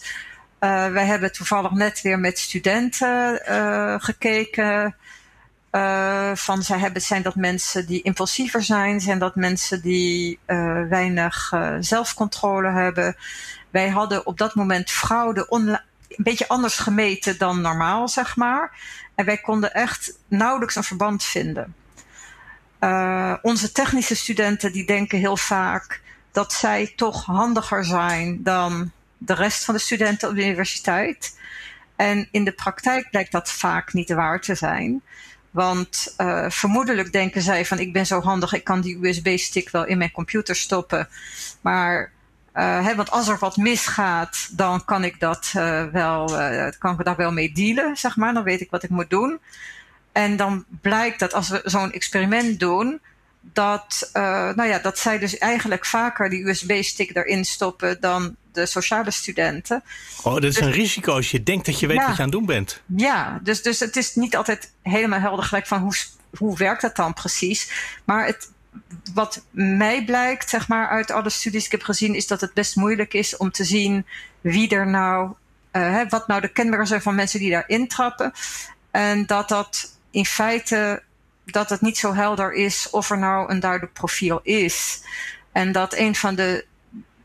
uh, 0.60 0.86
wij 0.86 1.06
hebben 1.06 1.32
toevallig 1.32 1.70
net 1.70 2.02
weer 2.02 2.18
met 2.18 2.38
studenten 2.38 3.42
uh, 3.48 3.94
gekeken. 3.98 4.96
Uh, 5.72 6.30
van 6.34 6.62
zij 6.62 6.78
hebben, 6.78 7.02
zijn 7.02 7.22
dat 7.22 7.34
mensen 7.34 7.86
die 7.86 8.02
impulsiever 8.02 8.62
zijn? 8.62 9.00
Zijn 9.00 9.18
dat 9.18 9.34
mensen 9.34 9.82
die 9.82 10.38
weinig 10.88 11.52
zelfcontrole 11.80 12.70
hebben? 12.70 13.16
Wij 13.70 13.88
hadden 13.88 14.26
op 14.26 14.38
dat 14.38 14.54
moment 14.54 14.90
fraude 14.90 15.48
een 16.16 16.24
beetje 16.24 16.48
anders 16.48 16.78
gemeten 16.78 17.38
dan 17.38 17.60
normaal, 17.60 18.08
zeg 18.08 18.36
maar. 18.36 18.78
En 19.14 19.24
wij 19.24 19.38
konden 19.38 19.74
echt 19.74 20.18
nauwelijks 20.28 20.74
een 20.74 20.84
verband 20.84 21.24
vinden. 21.24 21.74
onze 23.42 23.72
technische 23.72 24.16
studenten 24.16 24.72
die 24.72 24.86
denken 24.86 25.18
heel 25.18 25.36
vaak 25.36 26.00
dat 26.32 26.52
zij 26.52 26.92
toch 26.96 27.24
handiger 27.24 27.84
zijn 27.84 28.42
dan 28.42 28.92
de 29.18 29.34
rest 29.34 29.64
van 29.64 29.74
de 29.74 29.80
studenten 29.80 30.28
op 30.28 30.34
de 30.34 30.44
universiteit. 30.44 31.38
En 31.96 32.28
in 32.30 32.44
de 32.44 32.52
praktijk 32.52 33.10
blijkt 33.10 33.32
dat 33.32 33.50
vaak 33.50 33.92
niet 33.92 34.12
waar 34.12 34.40
te 34.40 34.54
zijn. 34.54 35.02
Want 35.50 36.14
uh, 36.18 36.50
vermoedelijk 36.50 37.12
denken 37.12 37.42
zij 37.42 37.66
van 37.66 37.78
ik 37.78 37.92
ben 37.92 38.06
zo 38.06 38.20
handig, 38.20 38.52
ik 38.52 38.64
kan 38.64 38.80
die 38.80 39.06
USB-stick 39.06 39.70
wel 39.70 39.84
in 39.84 39.98
mijn 39.98 40.12
computer 40.12 40.56
stoppen. 40.56 41.08
Maar 41.60 42.12
uh, 42.54 42.84
hè, 42.84 42.94
want 42.94 43.10
als 43.10 43.28
er 43.28 43.38
wat 43.38 43.56
misgaat, 43.56 44.48
dan 44.50 44.84
kan 44.84 45.04
ik 45.04 45.20
dat 45.20 45.52
uh, 45.56 45.84
wel, 45.84 46.26
kan 46.78 46.98
ik 46.98 47.04
daar 47.04 47.16
wel 47.16 47.32
mee 47.32 47.52
dealen, 47.52 47.96
zeg 47.96 48.16
maar. 48.16 48.34
Dan 48.34 48.42
weet 48.42 48.60
ik 48.60 48.70
wat 48.70 48.82
ik 48.82 48.90
moet 48.90 49.10
doen. 49.10 49.38
En 50.12 50.36
dan 50.36 50.64
blijkt 50.80 51.18
dat 51.18 51.32
als 51.34 51.48
we 51.48 51.60
zo'n 51.64 51.92
experiment 51.92 52.60
doen, 52.60 53.00
dat, 53.40 54.10
nou 54.12 54.64
ja, 54.64 54.78
dat 54.78 54.98
zij 54.98 55.18
dus 55.18 55.38
eigenlijk 55.38 55.86
vaker 55.86 56.30
die 56.30 56.48
USB-stick 56.48 57.16
erin 57.16 57.44
stoppen 57.44 58.00
dan 58.00 58.36
de 58.54 58.66
sociale 58.66 59.10
studenten. 59.10 59.82
Oh, 60.22 60.34
dat 60.34 60.44
is 60.44 60.60
een 60.60 60.66
dus- 60.66 60.74
risico 60.74 61.14
als 61.14 61.30
je 61.30 61.42
denkt 61.42 61.66
dat 61.66 61.80
je 61.80 61.86
weet 61.86 61.96
wat 61.96 62.06
je 62.06 62.12
aan 62.12 62.22
het 62.22 62.32
doen 62.32 62.46
bent. 62.46 62.82
Ja, 62.86 63.40
dus, 63.42 63.62
dus 63.62 63.80
het 63.80 63.96
is 63.96 64.14
niet 64.14 64.36
altijd 64.36 64.72
helemaal 64.82 65.20
helder 65.20 65.44
gelijk 65.44 65.66
van 65.66 65.80
hoe, 65.80 65.94
hoe 66.38 66.56
werkt 66.56 66.82
dat 66.82 66.96
dan 66.96 67.14
precies. 67.14 67.70
Maar 68.04 68.26
het, 68.26 68.50
wat 69.14 69.44
mij 69.50 70.04
blijkt, 70.04 70.50
zeg 70.50 70.68
maar, 70.68 70.88
uit 70.88 71.10
alle 71.10 71.30
studies 71.30 71.60
die 71.60 71.66
ik 71.66 71.72
heb 71.72 71.82
gezien, 71.82 72.14
is 72.14 72.26
dat 72.26 72.40
het 72.40 72.54
best 72.54 72.76
moeilijk 72.76 73.14
is 73.14 73.36
om 73.36 73.50
te 73.50 73.64
zien 73.64 74.06
wie 74.40 74.68
er 74.68 74.86
nou, 74.86 75.32
uh, 75.72 76.00
wat 76.08 76.26
nou 76.26 76.40
de 76.40 76.52
kenmerken 76.52 76.86
zijn 76.86 77.02
van 77.02 77.14
mensen 77.14 77.40
die 77.40 77.50
daar 77.50 77.68
intrappen. 77.68 78.32
En 78.90 79.26
dat 79.26 79.48
dat 79.48 79.98
in 80.10 80.26
feite, 80.26 81.02
dat 81.44 81.70
het 81.70 81.80
niet 81.80 81.98
zo 81.98 82.14
helder 82.14 82.52
is 82.52 82.90
of 82.90 83.10
er 83.10 83.18
nou 83.18 83.50
een 83.50 83.60
duidelijk 83.60 83.92
profiel 83.92 84.40
is. 84.42 85.02
En 85.52 85.72
dat 85.72 85.94
een 85.94 86.14
van 86.14 86.34
de, 86.34 86.66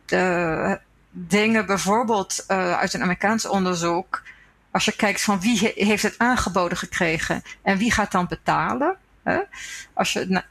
de 0.06 0.80
dingen, 1.12 1.66
bijvoorbeeld 1.66 2.46
uh, 2.48 2.78
uit 2.78 2.94
een 2.94 3.02
Amerikaans 3.02 3.48
onderzoek, 3.48 4.24
als 4.72 4.86
je 4.86 4.96
kijkt 4.96 5.22
van 5.22 5.40
wie 5.40 5.72
heeft 5.76 6.04
het 6.04 6.18
aangeboden 6.18 6.78
gekregen 6.78 7.44
en 7.62 7.78
wie 7.78 7.92
gaat 7.92 8.12
dan 8.12 8.28
betalen. 8.28 8.98
Hè? 9.24 9.40
Als 9.94 10.14
je 10.14 10.44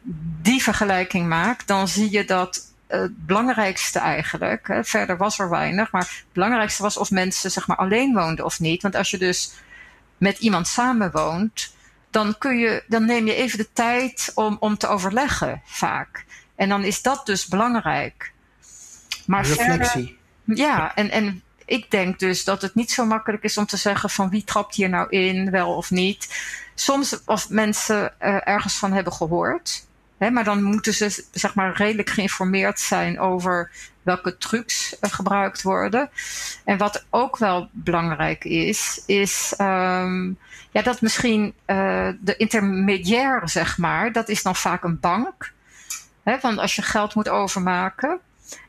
die 0.42 0.62
vergelijking 0.62 1.28
maakt, 1.28 1.66
dan 1.66 1.88
zie 1.88 2.10
je 2.10 2.24
dat 2.24 2.66
het 2.86 3.26
belangrijkste 3.26 3.98
eigenlijk, 3.98 4.68
hè, 4.68 4.84
verder 4.84 5.16
was 5.16 5.38
er 5.38 5.50
weinig, 5.50 5.92
maar 5.92 6.02
het 6.02 6.24
belangrijkste 6.32 6.82
was 6.82 6.96
of 6.96 7.10
mensen 7.10 7.50
zeg 7.50 7.66
maar 7.66 7.76
alleen 7.76 8.14
woonden 8.14 8.44
of 8.44 8.60
niet. 8.60 8.82
Want 8.82 8.96
als 8.96 9.10
je 9.10 9.18
dus 9.18 9.52
met 10.18 10.38
iemand 10.38 10.68
samenwoont, 10.68 11.74
dan, 12.10 12.38
kun 12.38 12.58
je, 12.58 12.84
dan 12.86 13.04
neem 13.04 13.26
je 13.26 13.34
even 13.34 13.58
de 13.58 13.72
tijd 13.72 14.32
om, 14.34 14.56
om 14.60 14.76
te 14.76 14.86
overleggen 14.86 15.62
vaak. 15.64 16.24
En 16.56 16.68
dan 16.68 16.84
is 16.84 17.02
dat 17.02 17.26
dus 17.26 17.46
belangrijk. 17.46 18.32
Maar 19.26 19.46
Reflectie. 19.46 20.18
Ja, 20.44 20.94
en, 20.94 21.10
en 21.10 21.42
ik 21.68 21.90
denk 21.90 22.18
dus 22.18 22.44
dat 22.44 22.62
het 22.62 22.74
niet 22.74 22.90
zo 22.90 23.04
makkelijk 23.04 23.42
is 23.42 23.58
om 23.58 23.66
te 23.66 23.76
zeggen 23.76 24.10
van 24.10 24.30
wie 24.30 24.44
trapt 24.44 24.74
hier 24.74 24.88
nou 24.88 25.08
in, 25.08 25.50
wel 25.50 25.74
of 25.74 25.90
niet. 25.90 26.28
Soms 26.74 27.24
of 27.24 27.50
mensen 27.50 28.12
uh, 28.22 28.48
ergens 28.48 28.74
van 28.74 28.92
hebben 28.92 29.12
gehoord. 29.12 29.86
Hè, 30.18 30.30
maar 30.30 30.44
dan 30.44 30.62
moeten 30.62 30.94
ze 30.94 31.24
zeg 31.32 31.54
maar 31.54 31.76
redelijk 31.76 32.10
geïnformeerd 32.10 32.80
zijn 32.80 33.20
over 33.20 33.70
welke 34.02 34.38
trucs 34.38 34.96
uh, 35.00 35.10
gebruikt 35.10 35.62
worden. 35.62 36.10
En 36.64 36.78
wat 36.78 37.06
ook 37.10 37.36
wel 37.36 37.68
belangrijk 37.72 38.44
is, 38.44 39.02
is 39.06 39.54
um, 39.58 40.38
ja, 40.70 40.82
dat 40.82 41.00
misschien 41.00 41.54
uh, 41.66 42.08
de 42.20 42.36
intermediair, 42.36 43.48
zeg 43.48 43.78
maar, 43.78 44.12
dat 44.12 44.28
is 44.28 44.42
dan 44.42 44.56
vaak 44.56 44.84
een 44.84 45.00
bank. 45.00 45.52
Hè, 46.22 46.38
want 46.40 46.58
als 46.58 46.76
je 46.76 46.82
geld 46.82 47.14
moet 47.14 47.28
overmaken, 47.28 48.20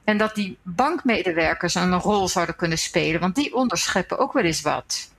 en 0.04 0.18
dat 0.18 0.36
die 0.36 0.58
bankmedewerkers 0.64 1.76
een 1.76 2.00
rol 2.00 2.28
zouden 2.28 2.56
kunnen 2.56 2.78
spelen, 2.78 3.20
want 3.20 3.36
die 3.36 3.54
onderscheppen 3.56 4.18
ook 4.20 4.34
wel 4.34 4.44
eens 4.44 4.62
wat. 4.62 5.10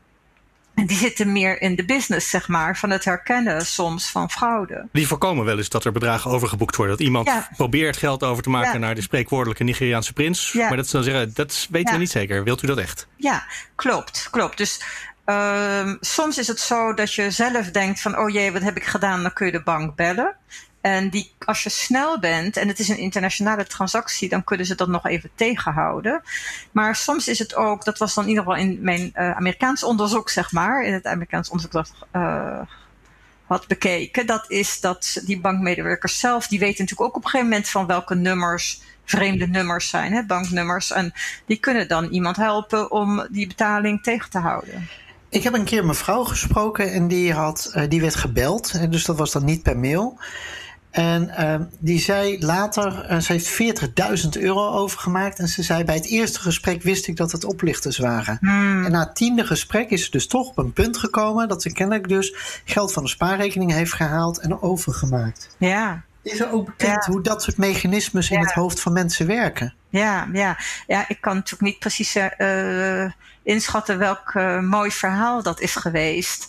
En 0.75 0.87
die 0.87 0.97
zitten 0.97 1.33
meer 1.33 1.61
in 1.61 1.76
de 1.76 1.85
business, 1.85 2.31
zeg 2.31 2.49
maar, 2.49 2.76
van 2.76 2.90
het 2.90 3.05
herkennen 3.05 3.67
soms 3.67 4.11
van 4.11 4.31
fraude. 4.31 4.88
Die 4.93 5.07
voorkomen 5.07 5.45
wel 5.45 5.59
eens 5.59 5.69
dat 5.69 5.85
er 5.85 5.93
bedragen 5.93 6.31
overgeboekt 6.31 6.76
worden. 6.76 6.97
Dat 6.97 7.07
iemand 7.07 7.31
probeert 7.57 7.97
geld 7.97 8.23
over 8.23 8.43
te 8.43 8.50
maken 8.50 8.81
naar 8.81 8.95
de 8.95 9.02
spreekwoordelijke 9.02 9.64
Nigeriaanse 9.64 10.12
prins. 10.12 10.52
Maar 10.52 10.76
dat, 10.76 10.90
dan 10.90 11.02
zeggen, 11.02 11.31
dat 11.35 11.67
weten 11.71 11.93
we 11.93 11.99
niet 11.99 12.11
zeker. 12.11 12.45
Wilt 12.45 12.62
u 12.62 12.67
dat 12.67 12.79
echt? 12.79 13.07
Ja, 13.17 13.45
klopt. 13.75 14.29
klopt. 14.31 14.57
Dus 14.57 14.83
uh, 15.26 15.93
soms 16.00 16.38
is 16.38 16.47
het 16.47 16.61
zo 16.61 16.95
dat 16.95 17.14
je 17.14 17.31
zelf 17.31 17.71
denkt 17.71 18.00
van, 18.00 18.19
oh 18.19 18.31
jee, 18.31 18.52
wat 18.52 18.62
heb 18.62 18.76
ik 18.76 18.85
gedaan? 18.85 19.23
Dan 19.23 19.33
kun 19.33 19.47
je 19.47 19.52
de 19.52 19.62
bank 19.62 19.97
bellen. 19.97 20.37
En 20.80 21.08
die, 21.08 21.32
als 21.44 21.62
je 21.62 21.68
snel 21.68 22.18
bent 22.18 22.56
en 22.56 22.68
het 22.68 22.78
is 22.78 22.88
een 22.88 22.99
internationale 22.99 23.66
transactie, 23.66 24.28
dan 24.28 24.44
kunnen 24.44 24.66
ze 24.66 24.75
dat 24.75 24.88
nog 24.88 25.06
even 25.06 25.30
tegenhouden. 25.34 26.22
Maar 26.72 26.96
soms 26.96 27.28
is 27.28 27.38
het 27.38 27.54
ook, 27.54 27.84
dat 27.84 27.99
was 27.99 28.14
dan 28.14 28.25
in 28.25 28.30
ieder 28.30 28.44
geval 28.44 28.58
in 28.58 28.78
mijn 28.80 29.12
uh, 29.14 29.37
Amerikaans 29.37 29.84
onderzoek, 29.84 30.30
zeg 30.30 30.52
maar, 30.52 30.84
in 30.84 30.92
het 30.92 31.06
Amerikaans 31.06 31.49
onderzoek 31.49 31.72
dat 31.72 31.92
uh, 32.16 32.60
had 33.46 33.66
bekeken, 33.66 34.26
dat 34.26 34.44
is 34.50 34.80
dat 34.80 35.20
die 35.25 35.40
bankmedewerkers 35.40 36.18
zelf, 36.18 36.46
die 36.46 36.58
weten 36.58 36.84
natuurlijk 36.84 37.10
ook 37.10 37.16
op 37.16 37.25
een 37.25 37.30
gegeven 37.30 37.50
moment 37.50 37.68
van 37.68 37.87
welke 37.87 38.14
nummers 38.14 38.80
vreemde 39.04 39.46
nummers 39.46 39.88
zijn, 39.88 40.12
hè, 40.12 40.25
banknummers. 40.25 40.92
En 40.92 41.12
die 41.46 41.56
kunnen 41.56 41.88
dan 41.88 42.04
iemand 42.04 42.37
helpen 42.37 42.90
om 42.90 43.26
die 43.30 43.46
betaling 43.46 44.02
tegen 44.02 44.30
te 44.30 44.38
houden. 44.38 44.88
Ik 45.28 45.42
heb 45.42 45.54
een 45.54 45.64
keer 45.64 45.84
mijn 45.84 45.96
vrouw 45.96 46.25
gesproken 46.25 46.92
en 46.92 47.08
die, 47.08 47.32
had, 47.32 47.72
uh, 47.75 47.82
die 47.88 48.00
werd 48.00 48.14
gebeld. 48.14 48.90
Dus 48.90 49.04
dat 49.04 49.18
was 49.18 49.32
dan 49.32 49.44
niet 49.44 49.62
per 49.62 49.78
mail. 49.78 50.18
En 50.90 51.30
uh, 51.38 51.54
die 51.78 52.00
zei 52.00 52.44
later, 52.44 53.11
uh, 53.11 53.18
ze 53.18 53.32
heeft 53.32 53.82
40.000 54.25 54.28
euro 54.42 54.70
overgemaakt. 54.70 55.38
En 55.38 55.49
ze 55.49 55.62
zei, 55.62 55.85
bij 55.85 55.94
het 55.94 56.06
eerste 56.06 56.40
gesprek 56.40 56.82
wist 56.82 57.06
ik 57.06 57.16
dat 57.16 57.32
het 57.32 57.44
oplichters 57.44 57.99
waren. 57.99 58.38
Hmm. 58.40 58.85
En 58.85 58.90
na 58.90 59.00
het 59.00 59.14
tiende 59.14 59.44
gesprek 59.44 59.90
is 59.90 60.04
ze 60.04 60.11
dus 60.11 60.26
toch 60.26 60.49
op 60.49 60.59
een 60.59 60.73
punt 60.73 60.97
gekomen... 60.97 61.49
dat 61.49 61.62
ze 61.62 61.73
kennelijk 61.73 62.09
dus 62.09 62.35
geld 62.64 62.92
van 62.92 63.02
de 63.02 63.09
spaarrekening 63.09 63.73
heeft 63.73 63.92
gehaald 63.92 64.38
en 64.38 64.62
overgemaakt. 64.62 65.54
Ja. 65.59 66.02
Is 66.23 66.40
er 66.40 66.52
ook 66.52 66.66
bekend 66.66 67.04
hoe 67.04 67.23
dat 67.23 67.42
soort 67.42 67.56
mechanismes 67.56 68.30
in 68.30 68.40
het 68.40 68.52
hoofd 68.52 68.80
van 68.80 68.92
mensen 68.92 69.26
werken? 69.26 69.75
Ja, 69.88 70.28
ja. 70.32 70.59
ja 70.87 71.04
ik 71.09 71.20
kan 71.20 71.35
natuurlijk 71.35 71.62
niet 71.62 71.78
precies 71.78 72.16
uh, 72.38 73.11
inschatten 73.42 73.99
welk 73.99 74.35
mooi 74.61 74.90
verhaal 74.90 75.42
dat 75.42 75.61
is 75.61 75.75
geweest. 75.76 76.49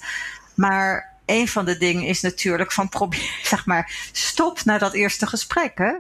Maar 0.54 1.11
een 1.26 1.48
van 1.48 1.66
de 1.66 1.78
dingen 1.78 2.04
is 2.04 2.22
natuurlijk 2.22 2.72
van 2.72 2.90
probeer, 2.90 3.40
zeg 3.44 3.66
maar, 3.66 4.10
stop 4.12 4.64
na 4.64 4.78
dat 4.78 4.94
eerste 4.94 5.28
gesprek. 5.28 5.78
Hè? 5.78 5.94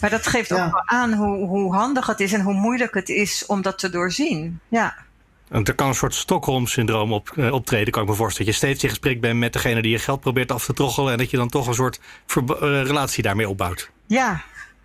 Maar 0.00 0.10
dat 0.10 0.26
geeft 0.26 0.52
ook 0.52 0.58
wel 0.58 0.82
aan 0.84 1.12
hoe, 1.12 1.46
hoe 1.46 1.74
handig 1.74 2.06
het 2.06 2.20
is 2.20 2.32
en 2.32 2.40
hoe 2.40 2.54
moeilijk 2.54 2.94
het 2.94 3.08
is 3.08 3.46
om 3.46 3.62
dat 3.62 3.78
te 3.78 3.90
doorzien. 3.90 4.60
Ja. 4.68 4.96
En 5.48 5.64
er 5.64 5.74
kan 5.74 5.88
een 5.88 5.94
soort 5.94 6.14
Stockholm-syndroom 6.14 7.12
op, 7.12 7.32
uh, 7.36 7.52
optreden, 7.52 7.92
kan 7.92 8.02
ik 8.02 8.08
me 8.08 8.14
voorstellen. 8.14 8.46
Dat 8.46 8.60
je 8.60 8.66
steeds 8.66 8.82
in 8.82 8.88
gesprek 8.88 9.20
bent 9.20 9.38
met 9.38 9.52
degene 9.52 9.82
die 9.82 9.90
je 9.90 9.98
geld 9.98 10.20
probeert 10.20 10.52
af 10.52 10.64
te 10.64 10.72
troggelen. 10.72 11.12
En 11.12 11.18
dat 11.18 11.30
je 11.30 11.36
dan 11.36 11.48
toch 11.48 11.66
een 11.66 11.74
soort 11.74 12.00
uh, 12.36 12.46
relatie 12.82 13.22
daarmee 13.22 13.48
opbouwt. 13.48 13.90
Ja, 14.06 14.42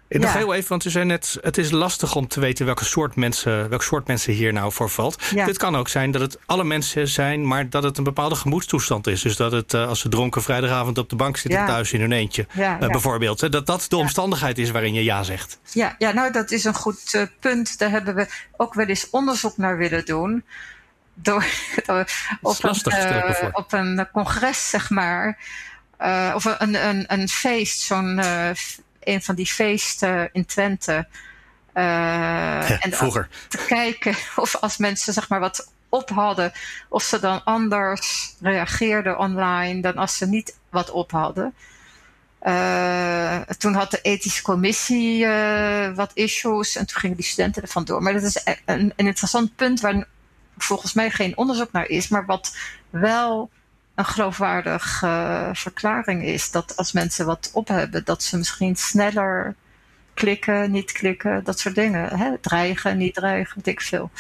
nog 0.10 0.34
heel 0.34 0.54
even, 0.54 0.70
want 0.70 0.86
u 0.86 0.90
zei 0.90 1.06
net, 1.06 1.38
het 1.42 1.58
is 1.58 1.72
lastig 1.72 2.16
om 2.16 2.28
te 2.28 2.40
weten 2.40 2.66
welke 2.66 2.86
soort 2.86 3.16
mensen, 3.16 3.70
welk 3.70 3.84
soort 3.84 4.08
mensen 4.08 4.34
hier 4.34 4.54
nou 4.54 4.72
voor 4.72 4.90
valt. 4.90 5.24
Ja. 5.34 5.46
Dit 5.46 5.58
kan 5.58 5.76
ook 5.76 5.88
zijn 5.88 6.12
dat 6.12 6.22
het 6.22 6.40
alle 6.46 6.64
mensen 6.64 7.08
zijn, 7.08 7.48
maar 7.48 7.70
dat 7.70 7.84
het 7.84 7.98
een 7.98 8.04
bepaalde 8.04 8.36
gemoedstoestand 8.36 9.08
is. 9.08 9.22
Dus 9.22 9.36
dat 9.36 9.52
het 9.52 9.74
uh, 9.74 9.88
als 9.88 10.00
ze 10.00 10.10
dronken 10.10 10.42
vrijdagavond 10.42 10.98
op 10.98 11.10
de 11.10 11.16
bank 11.16 11.38
zitten 11.38 11.60
ja. 11.60 11.68
thuis 11.68 11.94
in 11.94 12.00
hun 12.00 12.12
eentje, 12.12 12.48
uh, 12.58 12.78
bijvoorbeeld. 12.78 13.52
Dat 13.52 13.66
dat 13.66 13.86
de 13.90 13.98
omstandigheid 13.98 14.58
is 14.58 14.72
waarin 14.72 14.94
je 14.94 15.04
ja 15.04 15.24
zegt. 15.24 15.60
Ja, 15.72 15.96
ja 15.98 16.12
nou 16.12 16.32
dat 16.32 16.52
is 16.52 16.64
een 16.64 16.76
goed 16.76 17.14
uh, 17.14 17.22
punt. 17.40 17.80
Daar 17.80 17.90
hebben 17.90 18.16
we 18.16 18.28
ook 18.58 18.74
wel 18.74 18.86
eens 18.86 19.10
onderzoek 19.10 19.58
naar 19.58 19.78
willen 19.78 20.06
doen. 20.06 20.44
Door, 21.14 21.46
op, 22.42 22.58
lastig, 22.62 22.94
een, 22.94 23.56
op 23.56 23.74
een 23.74 24.08
congres, 24.12 24.70
zeg 24.70 24.90
maar. 24.90 25.38
of 26.36 26.46
een, 26.46 26.88
een, 26.88 27.04
een 27.08 27.30
feest, 27.30 27.80
zo'n 27.80 28.22
een 29.08 29.22
van 29.22 29.36
die 29.36 29.46
feesten 29.46 30.30
in 30.34 30.46
Twente. 30.46 31.08
Uh, 31.74 32.86
en 32.86 32.92
vroeger. 32.92 33.28
Te 33.48 33.66
kijken 33.68 34.16
of 34.36 34.56
als 34.56 34.78
mensen 34.78 35.14
zeg 35.14 35.30
maar 35.30 35.40
wat 35.40 35.72
op 35.90 36.10
hadden, 36.10 36.52
of 36.90 37.04
ze 37.04 37.20
dan 37.20 37.44
anders 37.44 38.36
reageerden 38.42 39.20
online 39.20 39.82
dan 39.82 39.96
als 39.96 40.18
ze 40.18 40.28
niet 40.28 40.58
wat 40.70 40.92
op 40.92 41.12
hadden. 41.12 41.54
Uh, 42.44 43.40
toen 43.42 43.74
had 43.74 43.92
de 43.92 44.02
ethische 44.02 44.42
commissie 44.42 45.26
uh, 45.26 45.96
wat 45.96 46.12
issues 46.14 46.76
en 46.76 46.86
toen 46.86 47.00
gingen 47.00 47.16
die 47.16 47.26
studenten 47.26 47.62
er 47.62 47.68
vandoor. 47.68 48.04
Maar 48.04 48.14
dat 48.14 48.24
is 48.24 48.42
een, 48.46 48.58
een, 48.66 48.94
interessant 48.96 49.56
punt 49.56 49.82
waar 49.82 50.08
volgens 50.58 50.94
mij 50.94 51.10
geen 51.10 51.38
onderzoek 51.38 51.72
naar 51.72 51.88
is, 51.88 52.08
maar 52.08 52.26
wat 52.26 52.58
wel 52.90 53.50
een 53.98 54.06
geloofwaardige 54.06 55.06
uh, 55.06 55.50
verklaring 55.54 56.24
is. 56.24 56.52
Dat 56.52 56.74
als 56.76 56.92
mensen 56.92 57.26
wat 57.26 57.50
op 57.54 57.68
hebben, 57.68 58.06
dat 58.06 58.24
ze 58.24 58.38
misschien 58.38 58.76
sneller 58.76 59.56
klikken, 60.14 60.72
niet 60.72 60.92
klikken, 60.92 61.44
dat 61.44 61.60
soort 61.60 61.76
dingen. 61.76 62.18
Hè? 62.18 62.30
Dreigen, 62.42 62.98
niet 62.98 63.14
dreigen, 63.14 63.62
dik 63.64 63.82
veel. 63.82 64.12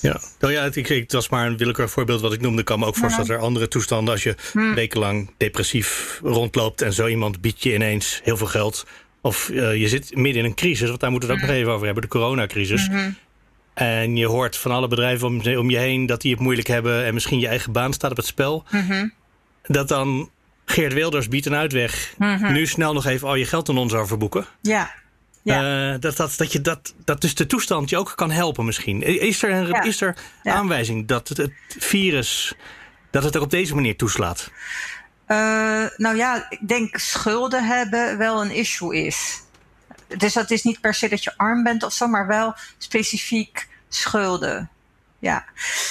Ja, 0.00 0.20
nou 0.38 0.52
ja 0.52 0.62
het, 0.62 0.88
het, 0.88 1.12
was 1.12 1.28
maar 1.28 1.46
een 1.46 1.56
willekeurig 1.56 1.92
voorbeeld 1.92 2.20
wat 2.20 2.32
ik 2.32 2.40
noemde. 2.40 2.58
Ik 2.58 2.64
kan 2.64 2.78
me 2.78 2.86
ook 2.86 2.96
voorstellen 2.96 3.28
dat 3.28 3.36
er 3.36 3.42
andere 3.42 3.68
toestanden... 3.68 4.14
als 4.14 4.22
je 4.22 4.36
hm. 4.52 4.74
wekenlang 4.74 5.30
depressief 5.36 6.20
rondloopt... 6.22 6.82
en 6.82 6.92
zo 6.92 7.06
iemand 7.06 7.40
biedt 7.40 7.62
je 7.62 7.74
ineens 7.74 8.20
heel 8.24 8.36
veel 8.36 8.46
geld... 8.46 8.86
of 9.20 9.48
uh, 9.48 9.76
je 9.76 9.88
zit 9.88 10.16
midden 10.16 10.42
in 10.42 10.48
een 10.48 10.54
crisis, 10.54 10.88
want 10.88 11.00
daar 11.00 11.10
moeten 11.10 11.28
we 11.28 11.34
het 11.34 11.44
ook 11.44 11.48
hm. 11.50 11.54
nog 11.54 11.62
even 11.62 11.74
over 11.74 11.86
hebben... 11.86 12.02
de 12.02 12.08
coronacrisis. 12.08 12.86
Hm. 12.86 13.10
En 13.74 14.16
je 14.16 14.26
hoort 14.26 14.56
van 14.56 14.70
alle 14.70 14.88
bedrijven 14.88 15.26
om, 15.26 15.56
om, 15.56 15.70
je 15.70 15.78
heen 15.78 16.06
dat 16.06 16.20
die 16.20 16.32
het 16.32 16.40
moeilijk 16.40 16.68
hebben... 16.68 17.04
en 17.04 17.14
misschien 17.14 17.40
je 17.40 17.48
eigen 17.48 17.72
baan 17.72 17.92
staat 17.92 18.10
op 18.10 18.16
het 18.16 18.26
spel. 18.26 18.64
-hmm. 18.66 19.12
Dat 19.62 19.88
dan 19.88 20.30
Geert 20.64 20.92
Wilders 20.92 21.28
biedt 21.28 21.46
een 21.46 21.54
uitweg. 21.54 22.14
-hmm. 22.18 22.52
Nu 22.52 22.66
snel 22.66 22.92
nog 22.92 23.06
even 23.06 23.28
al 23.28 23.34
je 23.34 23.44
geld 23.44 23.68
aan 23.68 23.78
ons 23.78 23.92
overboeken. 23.92 24.46
Ja. 24.60 24.90
Ja. 25.42 25.92
Uh, 25.92 26.00
dat, 26.00 26.16
dat, 26.16 26.34
dat, 26.36 26.52
je 26.52 26.60
dat, 26.60 26.94
dat 27.04 27.20
dus 27.20 27.34
de 27.34 27.46
toestand 27.46 27.90
je 27.90 27.96
ook 27.96 28.12
kan 28.14 28.30
helpen 28.30 28.64
misschien. 28.64 29.02
Is 29.02 29.42
er, 29.42 29.50
een, 29.50 29.66
Ja. 29.66 29.82
is 29.82 30.00
er 30.00 30.16
Ja. 30.42 30.54
aanwijzing 30.54 31.06
dat 31.06 31.28
het, 31.28 31.36
het 31.36 31.52
virus 31.78 32.54
dat 33.10 33.24
het 33.24 33.34
er 33.34 33.40
op 33.40 33.50
deze 33.50 33.74
manier 33.74 33.96
toeslaat? 33.96 34.50
Eh, 35.26 35.36
nou 35.96 36.16
ja, 36.16 36.46
ik 36.48 36.68
denk 36.68 36.98
schulden 36.98 37.64
hebben 37.64 38.18
wel 38.18 38.44
een 38.44 38.50
issue 38.50 39.04
is. 39.06 39.42
Dus 40.06 40.32
dat 40.32 40.50
is 40.50 40.62
niet 40.62 40.80
per 40.80 40.94
se 40.94 41.08
dat 41.08 41.24
je 41.24 41.36
arm 41.36 41.62
bent 41.62 41.82
of 41.82 41.92
zo, 41.92 42.06
maar 42.06 42.26
wel 42.26 42.54
specifiek 42.78 43.68
schulden. 43.88 44.70
Ja, 45.18 45.44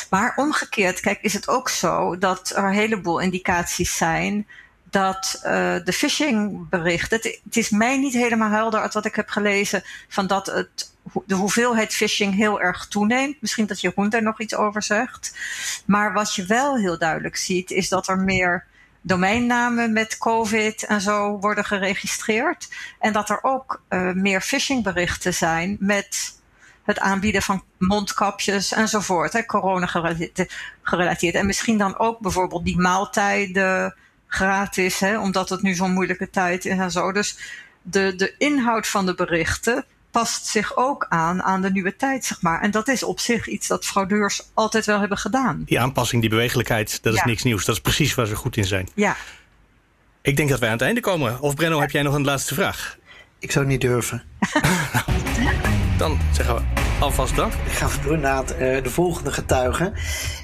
maar 0.10 0.34
omgekeerd, 0.36 1.00
kijk, 1.00 1.22
is 1.22 1.34
het 1.34 1.48
ook 1.48 1.70
zo 1.70 2.18
dat 2.18 2.50
er 2.56 2.64
een 2.64 2.74
heleboel 2.74 3.20
indicaties 3.20 3.98
zijn 3.98 4.48
dat 4.94 5.42
uh, 5.46 5.76
de 5.84 5.94
phishingberichten. 5.94 7.18
Het, 7.18 7.40
het 7.44 7.58
is 7.58 7.70
mij 7.70 7.98
niet 7.98 8.14
helemaal 8.14 8.50
helder 8.50 8.80
uit 8.80 8.94
wat 8.94 9.06
ik 9.06 9.16
heb 9.16 9.30
gelezen 9.30 9.84
van 10.08 10.28
dat 10.28 10.46
het, 10.46 10.92
de 11.26 11.36
hoeveelheid 11.36 11.94
phishing 11.94 12.36
heel 12.36 12.62
erg 12.62 12.88
toeneemt. 12.88 13.42
Misschien 13.42 13.66
dat 13.66 13.82
Jeroen 13.82 14.10
daar 14.10 14.24
nog 14.24 14.40
iets 14.40 14.56
over 14.56 14.84
zegt. 14.84 15.38
Maar 15.86 16.14
wat 16.14 16.36
je 16.36 16.46
wel 16.46 16.78
heel 16.78 16.98
duidelijk 16.98 17.36
ziet, 17.36 17.72
is 17.72 17.90
dat 17.90 18.08
er 18.08 18.18
meer 18.18 18.66
domeinnamen 19.06 19.94
met 19.94 20.18
COVID 20.18 20.86
en 20.86 21.02
zo 21.02 21.40
worden 21.40 21.66
geregistreerd. 21.66 22.70
En 23.00 23.14
dat 23.14 23.30
er 23.30 23.44
ook 23.44 23.82
uh, 23.90 24.12
meer 24.12 24.42
phishingberichten 24.42 25.34
zijn 25.34 25.78
met 25.80 26.42
het 26.84 27.00
aanbieden 27.00 27.42
van 27.42 27.64
mondkapjes 27.78 28.72
enzovoort. 28.72 29.34
Hè, 29.34 29.46
corona 29.46 29.86
gerelateerd. 30.82 31.36
En 31.36 31.46
misschien 31.46 31.78
dan 31.78 31.98
ook 31.98 32.20
bijvoorbeeld 32.20 32.66
die 32.66 32.80
maaltijden 32.80 33.96
gratis, 34.28 35.00
hè, 35.00 35.20
omdat 35.20 35.50
het 35.50 35.62
nu 35.62 35.74
zo'n 35.74 35.94
moeilijke 35.94 36.30
tijd 36.30 36.66
is 36.66 36.78
en 36.78 36.92
zo. 36.92 37.12
Dus 37.12 37.38
de, 37.82 38.16
de 38.16 38.36
inhoud 38.38 38.88
van 38.88 39.06
de 39.06 39.16
berichten 39.16 39.86
past 40.14 40.46
zich 40.46 40.76
ook 40.78 41.06
aan 41.10 41.44
aan 41.44 41.62
de 41.62 41.72
nieuwe 41.72 41.96
tijd, 41.96 42.26
zeg 42.26 42.42
maar. 42.42 42.62
En 42.62 42.72
dat 42.72 42.88
is 42.88 43.04
op 43.04 43.20
zich 43.20 43.48
iets 43.48 43.68
dat 43.68 43.86
fraudeurs 43.86 44.42
altijd 44.54 44.86
wel 44.86 45.00
hebben 45.00 45.18
gedaan. 45.18 45.64
Die 45.66 45.80
aanpassing, 45.80 46.22
die 46.22 46.30
bewegelijkheid, 46.30 47.04
dat 47.04 47.14
is 47.14 47.20
Ja. 47.20 47.26
niks 47.26 47.44
nieuws. 47.44 47.66
Dat 47.66 47.76
is 47.76 47.82
precies 47.82 48.16
waar 48.16 48.26
ze 48.26 48.36
goed 48.36 48.58
in 48.58 48.66
zijn. 48.66 48.88
Ja, 48.94 49.16
Ik 50.22 50.38
denk 50.38 50.50
dat 50.50 50.60
wij 50.60 50.70
aan 50.70 50.76
het 50.76 50.84
einde 50.86 51.02
komen. 51.02 51.40
Of 51.42 51.56
Brenno, 51.56 51.80
heb 51.80 51.92
jij 51.92 52.02
nog 52.02 52.14
een 52.14 52.24
laatste 52.26 52.54
vraag? 52.54 52.98
Ik 53.40 53.52
zou 53.52 53.66
niet 53.66 53.82
durven. 53.82 54.24
Dan 55.98 56.20
zeggen 56.32 56.56
we 56.56 56.62
alvast 57.00 57.36
dank. 57.36 57.54
Ik 57.54 57.72
ga 57.72 57.90
door 58.04 58.18
naar 58.20 58.44
eh, 58.46 58.84
de 58.84 58.90
volgende 58.90 59.32
getuige. 59.32 59.92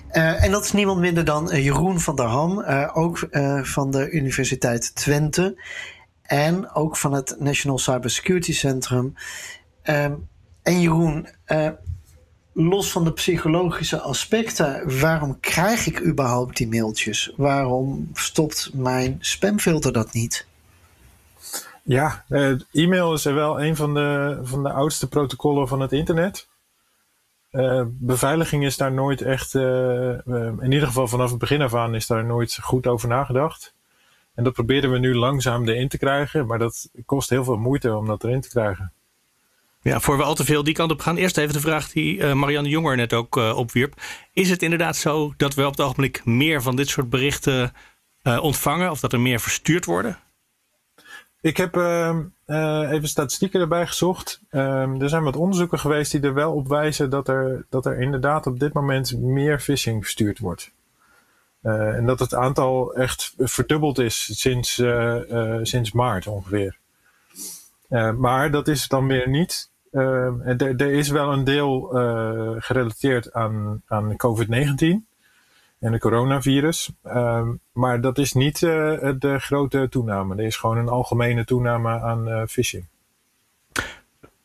Eh, 0.09 0.43
en 0.43 0.51
dat 0.51 0.63
is 0.63 0.71
niemand 0.71 0.99
minder 0.99 1.25
dan 1.25 1.51
eh, 1.51 1.63
Jeroen 1.63 1.99
van 1.99 2.15
der 2.15 2.25
Ham, 2.25 2.61
eh, 2.61 2.89
ook 2.93 3.17
eh, 3.19 3.63
van 3.63 3.91
de 3.91 4.09
Universiteit 4.11 4.95
Twente 4.95 5.61
en 6.21 6.71
ook 6.73 6.97
van 6.97 7.13
het 7.13 7.35
National 7.39 7.77
Cybersecurity 7.77 8.53
Centrum. 8.53 9.13
Ehm, 9.81 10.13
en 10.61 10.81
Jeroen, 10.81 11.27
eh, 11.45 11.69
los 12.53 12.91
van 12.91 13.03
de 13.03 13.13
psychologische 13.13 14.01
aspecten, 14.01 14.99
waarom 14.99 15.39
krijg 15.39 15.87
ik 15.87 16.05
überhaupt 16.05 16.57
die 16.57 16.67
mailtjes? 16.67 17.33
Waarom 17.35 18.09
stopt 18.13 18.69
mijn 18.73 19.17
spamfilter 19.19 19.91
dat 19.93 20.13
niet? 20.13 20.47
Ja, 21.83 22.23
eh, 22.27 22.51
e-mail 22.71 23.13
is 23.13 23.23
wel 23.23 23.61
een 23.61 23.75
van 23.75 23.93
de, 23.93 24.39
van 24.43 24.63
de 24.63 24.71
oudste 24.71 25.07
protocollen 25.07 25.67
van 25.67 25.79
het 25.79 25.91
internet. 25.91 26.47
Eh, 27.49 27.83
beveiliging 27.87 28.65
is 28.65 28.77
daar 28.77 28.91
nooit 28.91 29.21
echt, 29.21 29.53
in 29.53 30.71
ieder 30.71 30.87
geval 30.87 31.07
vanaf 31.07 31.29
het 31.29 31.39
begin 31.39 31.61
af 31.61 31.73
aan, 31.73 31.95
is 31.95 32.07
daar 32.07 32.25
nooit 32.25 32.57
goed 32.61 32.87
over 32.87 33.07
nagedacht. 33.07 33.73
En 34.35 34.43
dat 34.43 34.53
proberen 34.53 34.91
we 34.91 34.99
nu 34.99 35.15
langzaam 35.15 35.67
erin 35.67 35.87
te 35.87 35.97
krijgen, 35.97 36.45
maar 36.45 36.59
dat 36.59 36.89
kost 37.05 37.29
heel 37.29 37.43
veel 37.43 37.57
moeite 37.57 37.95
om 37.95 38.07
dat 38.07 38.23
erin 38.23 38.41
te 38.41 38.49
krijgen. 38.49 38.93
Ja, 39.81 39.99
voor 39.99 40.17
we 40.17 40.23
al 40.23 40.35
te 40.35 40.45
veel 40.45 40.63
die 40.63 40.73
kant 40.73 40.91
op 40.91 40.99
gaan. 40.99 41.17
Eerst 41.17 41.37
even 41.37 41.53
de 41.53 41.59
vraag 41.59 41.91
die 41.91 42.21
eh, 42.21 42.33
Marianne 42.33 42.69
Jonger 42.69 42.95
net 42.95 43.13
ook 43.13 43.37
eh, 43.37 43.57
opwierp. 43.57 43.93
Is 44.33 44.49
het 44.49 44.61
inderdaad 44.61 44.95
zo 44.95 45.33
dat 45.37 45.53
we 45.53 45.65
op 45.65 45.71
het 45.71 45.81
ogenblik 45.81 46.25
meer 46.25 46.61
van 46.61 46.75
dit 46.75 46.89
soort 46.89 47.09
berichten 47.09 47.73
eh, 48.21 48.43
ontvangen? 48.43 48.91
Of 48.91 48.99
dat 48.99 49.13
er 49.13 49.19
meer 49.19 49.39
verstuurd 49.39 49.85
worden? 49.85 50.17
Ik 51.41 51.57
heb 51.57 51.77
ehm, 51.77 52.23
eh, 52.45 52.91
even 52.91 53.07
statistieken 53.07 53.61
erbij 53.61 53.87
gezocht. 53.87 54.41
Ehm, 54.49 55.01
er 55.01 55.09
zijn 55.09 55.23
wat 55.23 55.35
onderzoeken 55.35 55.79
geweest 55.79 56.11
die 56.11 56.21
er 56.21 56.33
wel 56.33 56.53
op 56.53 56.67
wijzen 56.67 57.09
dat 57.09 57.27
er, 57.27 57.65
dat 57.69 57.85
er 57.85 57.99
inderdaad 57.99 58.47
op 58.47 58.59
dit 58.59 58.73
moment 58.73 59.17
meer 59.17 59.59
phishing 59.59 60.03
verstuurd 60.03 60.39
wordt. 60.39 60.71
En 61.61 62.05
dat 62.05 62.19
het 62.19 62.33
aantal 62.33 62.93
echt 62.93 63.33
verdubbeld 63.37 63.99
is 63.99 64.39
sinds, 64.39 64.83
sinds 65.61 65.91
maart 65.91 66.27
ongeveer. 66.27 66.77
Maar 68.17 68.51
dat 68.51 68.67
is 68.67 68.87
dan 68.87 69.07
weer 69.07 69.29
niet. 69.29 69.68
Ehm, 69.91 70.41
en 70.41 70.57
er, 70.57 70.75
er 70.75 70.91
is 70.91 71.09
wel 71.09 71.33
een 71.33 71.43
deel 71.43 71.97
eh, 71.97 72.51
gerelateerd 72.57 73.33
aan, 73.33 73.81
aan 73.87 74.15
COVID-19 74.17 75.07
en 75.79 75.91
de 75.91 75.99
coronavirus. 75.99 76.91
Ehm, 77.03 77.47
maar 77.71 78.01
dat 78.01 78.17
is 78.17 78.33
niet 78.33 78.63
eh, 78.63 78.69
de 79.19 79.35
grote 79.39 79.87
toename. 79.89 80.35
Er 80.35 80.45
is 80.45 80.57
gewoon 80.57 80.77
een 80.77 80.89
algemene 80.89 81.45
toename 81.45 81.99
aan 81.99 82.27
eh, 82.27 82.41
phishing. 82.47 82.85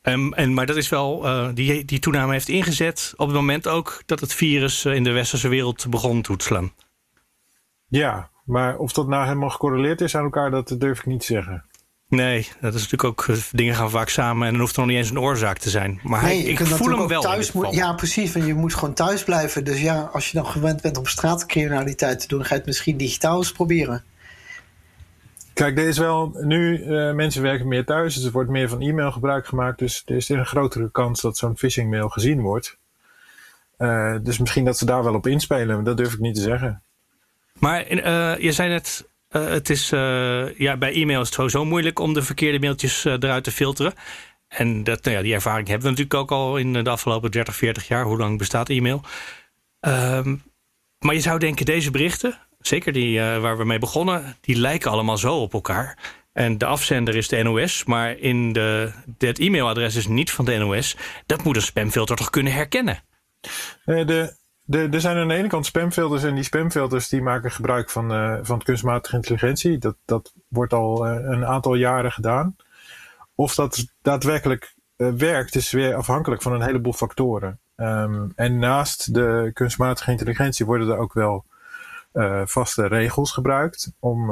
Ehm, 0.03 0.33
en, 0.33 0.55
maar 0.55 0.67
dat 0.67 0.77
is 0.77 0.89
wel, 0.89 1.25
die, 1.55 1.85
die 1.85 1.99
toename 1.99 2.33
heeft 2.33 2.49
ingezet 2.49 3.13
op 3.17 3.27
het 3.27 3.37
moment 3.37 3.69
ook 3.69 4.03
dat 4.07 4.21
het 4.21 4.35
virus 4.35 4.85
in 4.85 5.05
de 5.05 5.13
westerse 5.13 5.49
wereld 5.49 5.87
begon 5.91 6.23
toe 6.23 6.37
te 6.37 6.45
slaan. 6.45 6.73
Ja, 7.89 8.31
maar 8.45 8.77
of 8.77 8.93
dat 8.93 9.09
nou 9.09 9.25
helemaal 9.25 9.51
gecorreleerd 9.51 10.01
is 10.01 10.17
aan 10.17 10.25
elkaar, 10.25 10.51
dat 10.51 10.75
durf 10.79 10.99
ik 10.99 11.07
niet 11.07 11.21
te 11.21 11.27
zeggen. 11.27 11.65
Nee, 12.14 12.48
dat 12.61 12.74
is 12.74 12.81
natuurlijk 12.90 13.05
ook, 13.05 13.24
eh, 13.29 13.37
dingen 13.53 13.74
gaan 13.74 13.90
vaak 13.90 14.09
samen 14.09 14.46
en 14.46 14.53
dan 14.53 14.61
hoeft 14.61 14.72
er 14.74 14.79
nog 14.81 14.88
niet 14.88 14.96
eens 14.98 15.11
een 15.11 15.20
oorzaak 15.20 15.59
te 15.59 15.70
zijn. 15.70 16.00
Maar 16.03 16.20
hij, 16.20 16.38
ik 16.38 16.59
voel 16.66 16.98
hem 16.98 17.09
wel. 17.09 17.22
thuis 17.22 17.53
moet- 17.53 17.74
Ja, 17.74 17.92
precies. 17.92 18.33
Want 18.33 18.46
je 18.46 18.55
moet 18.55 18.74
gewoon 18.74 18.94
thuis 18.94 19.24
blijven. 19.24 19.64
Dus 19.64 19.81
ja, 19.81 20.00
als 20.12 20.31
je 20.31 20.37
dan 20.37 20.46
gewend 20.46 20.83
bent 20.83 20.96
om 20.98 21.07
straatcriminaliteit 21.07 22.20
te 22.20 22.27
doen, 22.29 22.42
ga 22.44 22.48
je 22.48 22.55
het 22.55 22.66
misschien 22.66 22.96
digitaal 22.96 23.37
eens 23.37 23.53
proberen. 23.53 24.05
Kijk, 25.55 25.79
er 25.79 25.88
is 25.88 25.98
wel 25.98 26.37
nu, 26.40 26.83
eh, 26.83 27.12
mensen 27.12 27.42
werken 27.42 27.68
meer 27.68 27.85
thuis, 27.85 28.14
dus 28.14 28.24
er 28.24 28.31
wordt 28.33 28.50
meer 28.50 28.68
van 28.68 28.81
e-mail 28.81 29.12
gebruik 29.12 29.46
gemaakt. 29.46 29.79
Dus 29.79 30.03
er 30.07 30.16
is 30.16 30.29
een 30.29 30.46
grotere 30.46 30.90
kans 30.90 31.20
dat 31.20 31.37
zo'n 31.37 31.57
phishing 31.57 31.90
mail 31.90 32.09
gezien 32.09 32.40
wordt. 32.40 32.77
Eh, 33.77 34.14
dus 34.22 34.38
misschien 34.38 34.64
dat 34.64 34.79
ze 34.79 34.85
daar 34.85 35.05
wel 35.05 35.14
op 35.14 35.27
inspelen, 35.27 35.85
dat 35.85 35.96
durf 35.96 36.12
ik 36.12 36.18
niet 36.18 36.35
te 36.35 36.40
zeggen. 36.40 36.83
Maar 37.59 37.81
eh, 37.87 38.38
je 38.42 38.53
zei 38.53 38.68
net, 38.68 39.09
eh, 39.35 39.49
het 39.49 39.70
is, 39.70 39.92
eh, 39.92 40.59
ja, 40.59 40.77
bij 40.77 40.92
e-mail 40.92 41.20
is 41.20 41.27
het 41.27 41.35
sowieso 41.35 41.64
moeilijk 41.64 41.99
om 41.99 42.14
de 42.14 42.23
verkeerde 42.23 42.59
mailtjes 42.59 43.05
eh, 43.05 43.12
eruit 43.12 43.44
te 43.44 43.51
filteren. 43.51 43.94
En 44.49 44.85
dat, 44.85 45.05
nou 45.05 45.16
ja, 45.16 45.23
die 45.23 45.35
ervaring 45.35 45.68
hebben 45.68 45.85
we 45.85 45.90
natuurlijk 45.90 46.20
ook 46.20 46.38
al 46.38 46.57
in 46.57 46.73
de 46.73 46.90
afgelopen 46.90 47.31
30, 47.31 47.57
40 47.57 47.88
jaar. 47.88 48.05
Hoe 48.05 48.18
lang 48.18 48.38
bestaat 48.38 48.68
e-mail? 48.68 49.03
Ehm, 49.81 50.37
maar 50.99 51.14
je 51.14 51.20
zou 51.20 51.38
denken, 51.38 51.64
deze 51.64 51.90
berichten, 51.90 52.38
zeker 52.59 52.92
die 52.92 53.20
waar 53.20 53.59
we 53.59 53.64
mee 53.64 53.79
begonnen, 53.79 54.37
die 54.40 54.57
lijken 54.57 54.90
allemaal 54.90 55.18
zo 55.18 55.37
op 55.37 55.53
elkaar. 55.53 55.99
En 56.33 56.59
de 56.59 56.66
afzender 56.66 57.16
is 57.16 57.29
de 57.29 57.42
NOS, 57.42 57.85
maar 57.85 58.18
in 58.18 58.53
de, 58.53 58.92
het 59.18 59.38
e-mailadres 59.38 59.94
is 59.94 60.07
niet 60.07 60.31
van 60.31 60.44
de 60.44 60.57
NOS. 60.57 60.97
Dat 61.27 61.44
moet 61.44 61.57
een 61.57 61.62
spamfilter 61.62 62.16
toch 62.16 62.31
kunnen 62.31 62.53
herkennen? 62.53 63.03
De, 63.85 64.37
er 64.68 65.00
zijn 65.00 65.16
aan 65.16 65.29
de 65.29 65.35
ene 65.35 65.48
kant 65.48 65.66
spamfilters 65.66 66.22
en 66.22 66.35
die 66.35 66.44
spamfilters 66.44 67.09
die 67.09 67.22
maken 67.22 67.50
gebruik 67.50 67.90
van, 67.90 68.12
eh, 68.12 68.38
van 68.42 68.62
kunstmatige 68.62 69.16
intelligentie. 69.16 69.79
Dat, 69.79 69.96
dat 70.05 70.33
wordt 70.48 70.72
al 70.72 71.07
eh, 71.07 71.14
een 71.22 71.46
aantal 71.46 71.74
jaren 71.74 72.12
gedaan. 72.12 72.57
Of 73.35 73.55
dat 73.55 73.87
daadwerkelijk 74.03 74.74
eh, 74.96 75.09
werkt 75.09 75.55
is 75.55 75.70
weer 75.70 75.94
afhankelijk 75.94 76.42
van 76.42 76.53
een 76.53 76.62
heleboel 76.62 76.92
factoren. 76.92 77.59
Ehm, 77.77 78.29
en 78.35 78.59
naast 78.59 79.14
de 79.14 79.50
kunstmatige 79.55 80.11
intelligentie 80.11 80.66
worden 80.66 80.88
er 80.88 80.98
ook 80.98 81.12
wel 81.12 81.44
vaste 82.44 82.87
regels 82.87 83.33
gebruikt 83.33 83.92
om, 83.98 84.31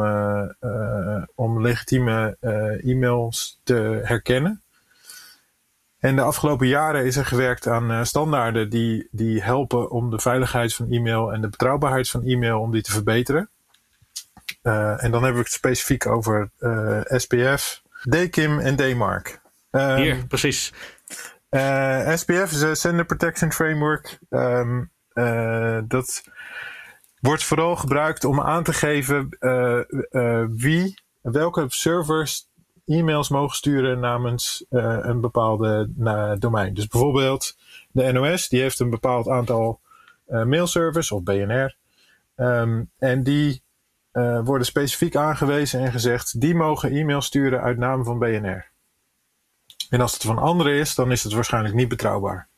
om 1.34 1.60
legitieme 1.60 2.36
e-mails 2.82 3.60
te 3.62 4.00
herkennen. 4.02 4.62
En 6.02 6.16
de 6.16 6.22
afgelopen 6.22 6.66
jaren 6.66 7.04
is 7.04 7.16
er 7.16 7.26
gewerkt 7.26 7.66
aan 7.66 8.06
standaarden 8.06 8.70
die, 8.70 9.08
die 9.10 9.42
helpen 9.42 9.90
om 9.90 10.10
de 10.10 10.20
veiligheid 10.20 10.74
van 10.74 10.90
e-mail 10.90 11.32
en 11.32 11.40
de 11.40 11.48
betrouwbaarheid 11.48 12.10
van 12.10 12.22
e-mail 12.22 12.60
om 12.60 12.70
die 12.70 12.82
te 12.82 12.92
verbeteren. 12.92 13.50
en 14.62 15.10
dan 15.10 15.22
hebben 15.22 15.32
we 15.32 15.38
het 15.38 15.52
specifiek 15.52 16.06
over 16.06 16.50
SPF, 17.04 17.82
DKIM 18.08 18.58
en 18.58 18.76
DMARC. 18.76 19.40
Um, 19.70 19.96
Hier, 19.96 20.26
precies. 20.26 20.72
SPF 22.14 22.50
is 22.52 22.60
een 22.60 22.76
Sender 22.76 23.04
Protection 23.04 23.52
Framework. 23.52 24.18
Um, 24.30 24.90
dat 25.88 26.22
wordt 27.22 27.44
vooral 27.44 27.76
gebruikt 27.76 28.24
om 28.24 28.40
aan 28.40 28.62
te 28.62 28.72
geven 28.72 29.36
uh, 29.40 29.80
uh, 30.10 30.44
wie, 30.50 31.02
welke 31.20 31.64
servers 31.68 32.48
e-mails 32.92 33.28
mogen 33.28 33.56
sturen 33.56 34.00
namens 34.00 34.64
uh, 34.70 34.98
een 35.00 35.20
bepaalde 35.20 35.88
domein. 36.38 36.74
Dus 36.74 36.86
bijvoorbeeld 36.86 37.56
de 37.90 38.12
NOS, 38.12 38.48
die 38.48 38.60
heeft 38.60 38.78
een 38.78 38.90
bepaald 38.90 39.28
aantal 39.28 39.80
mailservers 40.26 41.12
of 41.12 41.22
BNR. 41.22 41.76
Um, 42.36 42.90
en 42.98 43.22
die 43.22 43.62
worden 44.44 44.66
specifiek 44.66 45.16
aangewezen 45.16 45.80
en 45.80 45.92
gezegd, 45.92 46.40
die 46.40 46.54
mogen 46.54 46.90
e-mails 46.90 47.26
sturen 47.26 47.60
uit 47.60 47.78
naam 47.78 48.04
van 48.04 48.18
BNR. 48.18 48.70
En 49.90 50.00
als 50.00 50.12
het 50.12 50.22
van 50.22 50.38
anderen 50.38 50.74
is, 50.74 50.94
dan 50.94 51.12
is 51.12 51.22
het 51.22 51.32
waarschijnlijk 51.32 51.74
niet 51.74 51.88
betrouwbaar. 51.88 52.48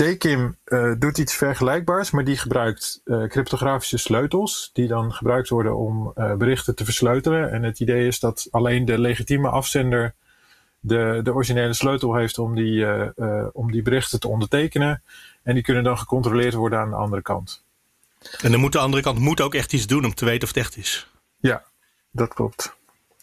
DKIM 0.00 0.56
uh, 0.64 0.92
doet 0.98 1.18
iets 1.18 1.34
vergelijkbaars, 1.34 2.10
maar 2.10 2.24
die 2.24 2.36
gebruikt 2.36 3.00
uh, 3.04 3.28
cryptografische 3.28 3.98
sleutels, 3.98 4.70
die 4.72 4.88
dan 4.88 5.12
gebruikt 5.12 5.48
worden 5.48 5.76
om 5.76 6.12
uh, 6.14 6.34
berichten 6.34 6.74
te 6.74 6.84
versleutelen. 6.84 7.50
En 7.50 7.62
het 7.62 7.80
idee 7.80 8.06
is 8.06 8.20
dat 8.20 8.48
alleen 8.50 8.84
de 8.84 8.98
legitieme 8.98 9.48
afzender 9.48 10.14
de, 10.80 11.20
de 11.22 11.34
originele 11.34 11.72
sleutel 11.72 12.14
heeft 12.14 12.38
om 12.38 12.54
die, 12.54 12.86
om 13.52 13.72
die 13.72 13.82
berichten 13.82 14.20
te 14.20 14.28
ondertekenen. 14.28 15.02
En 15.42 15.54
die 15.54 15.62
kunnen 15.62 15.84
dan 15.84 15.98
gecontroleerd 15.98 16.54
worden 16.54 16.78
aan 16.78 16.90
de 16.90 16.96
andere 16.96 17.22
kant. 17.22 17.64
En 18.42 18.50
dan 18.50 18.60
moet 18.60 18.72
de 18.72 18.78
andere 18.78 19.02
kant 19.02 19.18
moet 19.18 19.40
ook 19.40 19.54
echt 19.54 19.72
iets 19.72 19.86
doen 19.86 20.04
om 20.04 20.14
te 20.14 20.24
weten 20.24 20.42
of 20.42 20.48
het 20.48 20.56
echt 20.56 20.76
is. 20.76 21.10
Ja, 21.36 21.64
dat 22.10 22.34
klopt. 22.34 22.76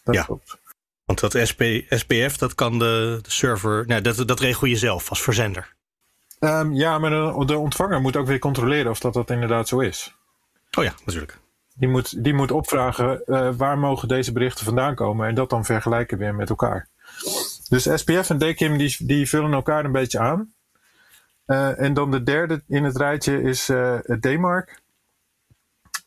Dat 0.04 0.16
ja. 0.16 0.24
klopt. 0.24 0.58
Want 1.06 1.20
dat 1.20 1.38
SP, 1.50 1.62
SPF, 1.90 2.38
dat 2.38 2.56
kan 2.56 2.80
de, 2.80 3.20
de 3.22 3.32
server, 3.32 3.84
nou, 3.88 4.02
dat, 4.02 4.28
dat 4.28 4.40
regel 4.40 4.68
je 4.68 4.76
zelf 4.76 5.10
als 5.10 5.22
verzender. 5.22 5.76
Um, 6.40 6.74
ja, 6.74 6.98
maar 6.98 7.10
de, 7.10 7.44
de, 7.46 7.58
ontvanger 7.58 8.02
moet 8.02 8.16
ook 8.16 8.28
weer 8.28 8.40
controleren 8.40 8.92
of 8.92 9.00
dat, 9.00 9.14
dat 9.14 9.30
inderdaad 9.30 9.68
zo 9.68 9.80
is. 9.80 10.16
Oh 10.78 10.84
ja, 10.84 10.94
natuurlijk. 11.06 11.38
Die 11.76 11.90
moet, 11.90 12.24
die 12.24 12.34
moet 12.34 12.52
opvragen 12.52 13.22
uh, 13.26 13.50
waar 13.56 13.78
mogen 13.78 14.08
deze 14.08 14.32
berichten 14.32 14.66
vandaan 14.66 14.96
komen 14.96 15.28
en 15.28 15.36
dat 15.36 15.50
dan 15.50 15.66
vergelijken 15.66 16.18
weer 16.18 16.36
met 16.36 16.50
elkaar. 16.50 16.88
Dus 17.70 17.90
SPF 17.94 18.30
en 18.30 18.38
DKIM 18.38 18.78
die, 18.78 18.96
die 19.00 19.30
vullen 19.30 19.54
elkaar 19.54 19.86
een 19.86 19.92
beetje 19.92 20.20
aan. 20.20 20.54
Uh, 21.48 21.80
en 21.80 21.94
dan 21.94 22.12
de 22.12 22.24
derde 22.24 22.64
in 22.68 22.84
het 22.84 22.98
rijtje 22.98 23.42
is 23.42 23.70
uh, 23.70 24.00
DMARC. 24.20 24.82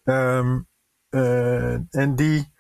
Um, 0.04 0.66
en 1.90 2.14
die 2.14 2.52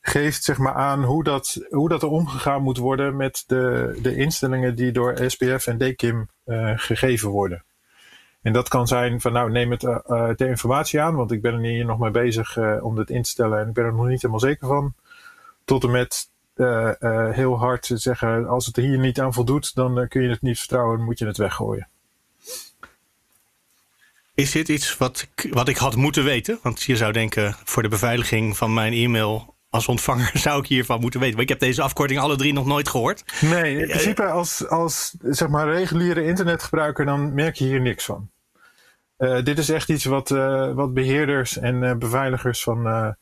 geeft 0.00 0.44
zeg 0.44 0.58
maar 0.58 0.74
aan 0.74 1.04
hoe 1.04 1.24
dat, 1.24 1.66
hoe 1.68 1.88
dat 1.88 2.02
er 2.02 2.08
omgegaan 2.08 2.62
moet 2.62 2.78
worden 2.78 3.16
met 3.16 3.44
de, 3.46 3.98
de 4.02 4.16
instellingen 4.16 4.74
die 4.74 4.92
door 4.92 5.18
SPF 5.26 5.66
en 5.66 5.78
DKIM 5.78 6.28
uh, 6.46 6.72
gegeven 6.76 7.28
worden. 7.28 7.64
En 8.42 8.52
dat 8.52 8.68
kan 8.68 8.86
zijn 8.86 9.20
van 9.20 9.32
nou 9.32 9.50
neem 9.50 9.70
het 9.70 9.82
uh, 9.82 10.28
ter 10.28 10.48
informatie 10.48 11.00
aan, 11.00 11.14
want 11.14 11.32
ik 11.32 11.42
ben 11.42 11.54
er 11.54 11.60
hier 11.60 11.84
nog 11.84 11.98
mee 11.98 12.10
bezig 12.10 12.58
om 12.82 12.96
dit 12.96 13.10
in 13.10 13.22
te 13.22 13.28
stellen 13.28 13.60
en 13.60 13.68
ik 13.68 13.74
ben 13.74 13.84
er 13.84 13.94
nog 13.94 14.06
niet 14.06 14.22
helemaal 14.22 14.40
zeker 14.40 14.68
van. 14.68 14.94
Tot 15.64 15.84
en 15.84 15.90
met 15.90 16.28
heel 17.34 17.58
hard 17.58 17.90
zeggen 17.94 18.48
als 18.48 18.66
het 18.66 18.76
er 18.76 18.82
hier 18.82 18.98
niet 18.98 19.20
aan 19.20 19.32
voldoet, 19.32 19.74
dan 19.74 20.08
kun 20.08 20.22
je 20.22 20.28
het 20.28 20.42
niet 20.42 20.58
vertrouwen 20.58 20.98
en 20.98 21.04
moet 21.04 21.18
je 21.18 21.26
het 21.26 21.36
weggooien. 21.36 21.88
Is 24.34 24.52
dit 24.52 24.68
iets 24.68 24.96
wat, 24.96 25.28
wat 25.50 25.68
ik 25.68 25.76
had 25.76 25.96
moeten 25.96 26.24
weten? 26.24 26.58
Want 26.62 26.82
je 26.82 26.96
zou 26.96 27.12
denken, 27.12 27.56
voor 27.64 27.82
de 27.82 27.88
beveiliging 27.88 28.56
van 28.56 28.74
mijn 28.74 28.92
e-mail 28.92 29.54
als 29.70 29.88
ontvanger 29.88 30.30
zou 30.46 30.60
ik 30.60 30.66
hiervan 30.66 31.00
moeten 31.00 31.20
weten. 31.20 31.34
Maar 31.34 31.44
ik 31.44 31.48
heb 31.48 31.60
deze 31.60 31.82
afkorting 31.82 32.20
alle 32.20 32.36
drie 32.36 32.52
nog 32.52 32.66
nooit 32.66 32.88
gehoord. 32.88 33.24
Nee, 33.40 33.78
in 33.78 33.88
principe 33.88 34.24
als, 34.24 34.68
als 34.68 35.14
zeg 35.20 35.48
maar 35.48 35.72
reguliere 35.72 36.24
internetgebruiker 36.24 37.04
dan 37.04 37.34
merk 37.34 37.54
je 37.54 37.64
hier 37.64 37.80
niks 37.80 38.04
van. 38.04 38.30
Uh, 39.18 39.42
dit 39.42 39.58
is 39.58 39.68
echt 39.68 39.88
iets 39.88 40.04
wat, 40.04 40.30
uh, 40.30 40.72
wat 40.72 40.94
beheerders 40.94 41.58
en 41.58 41.82
uh, 41.82 41.94
beveiligers 41.94 42.62
van, 42.62 43.16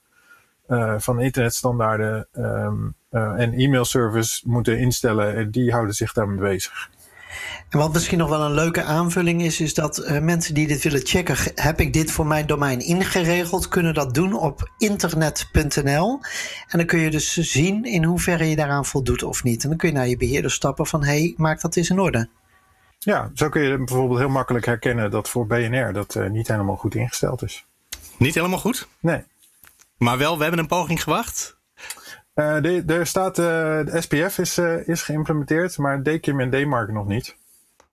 van 0.98 1.20
internetstandaarden 1.20 2.28
um, 2.32 2.94
en 3.11 3.52
e-mailservice 3.52 4.40
moeten 4.48 4.78
instellen. 4.78 5.34
En 5.34 5.50
die 5.50 5.72
houden 5.72 5.94
zich 5.94 6.12
daarmee 6.12 6.38
bezig. 6.38 6.90
En 7.69 7.79
wat 7.79 7.93
misschien 7.93 8.19
nog 8.19 8.29
wel 8.29 8.41
een 8.41 8.53
leuke 8.53 8.83
aanvulling 8.83 9.43
is, 9.43 9.61
is 9.61 9.75
dat 9.75 9.99
uh, 9.99 10.19
mensen 10.19 10.55
die 10.55 10.67
dit 10.67 10.83
willen 10.83 11.07
checken, 11.07 11.37
heb 11.55 11.81
ik 11.81 11.93
dit 11.93 12.11
voor 12.11 12.27
mijn 12.27 12.47
domein 12.47 12.81
ingeregeld, 12.81 13.69
kunnen 13.69 13.95
dat 13.95 14.14
doen 14.14 14.35
op 14.35 14.71
internet.nl. 14.79 16.21
En 16.69 16.79
dan 16.79 16.87
kun 16.87 16.99
je 16.99 17.11
dus 17.11 17.37
zien 17.37 17.85
in 17.85 18.05
hoeverre 18.05 18.49
je 18.49 18.57
daaraan 18.57 18.85
voldoet 18.85 19.23
of 19.23 19.43
niet. 19.43 19.62
En 19.62 19.69
dan 19.69 19.79
kun 19.79 19.88
je 19.88 19.95
naar 19.95 20.09
je 20.09 20.17
beheerder 20.17 20.51
stappen 20.51 20.87
van, 20.87 21.05
hé, 21.05 21.21
hey, 21.21 21.35
maak 21.37 21.61
dat 21.61 21.77
eens 21.77 21.91
in 21.91 22.01
orde. 22.01 22.29
Ja, 22.99 23.31
zo 23.35 23.49
kun 23.49 23.62
je 23.62 23.77
bijvoorbeeld 23.77 24.19
heel 24.19 24.29
makkelijk 24.29 24.67
herkennen 24.67 25.11
dat 25.11 25.29
voor 25.29 25.47
BNR 25.47 25.93
dat 25.93 26.14
uh, 26.14 26.29
niet 26.31 26.49
helemaal 26.49 26.77
goed 26.77 26.95
ingesteld 26.95 27.43
is. 27.43 27.67
Niet 28.17 28.35
helemaal 28.35 28.59
goed? 28.59 28.88
Nee. 29.01 29.25
Maar 29.99 30.19
wel, 30.19 30.37
we 30.37 30.43
hebben 30.43 30.61
een 30.61 30.67
poging 30.67 31.03
gewacht. 31.03 31.58
Uh, 32.38 32.61
de, 32.61 32.83
er 32.87 33.07
staat, 33.07 33.38
uh, 33.38 33.44
de 33.44 34.01
SPF 34.01 34.38
is, 34.38 34.59
uh, 34.59 34.88
is 34.88 35.03
geïmplementeerd, 35.03 35.79
maar 35.79 36.03
DKIM 36.03 36.40
en 36.40 36.51
DMARC 36.51 36.92
nog 36.92 37.07
niet. 37.07 37.37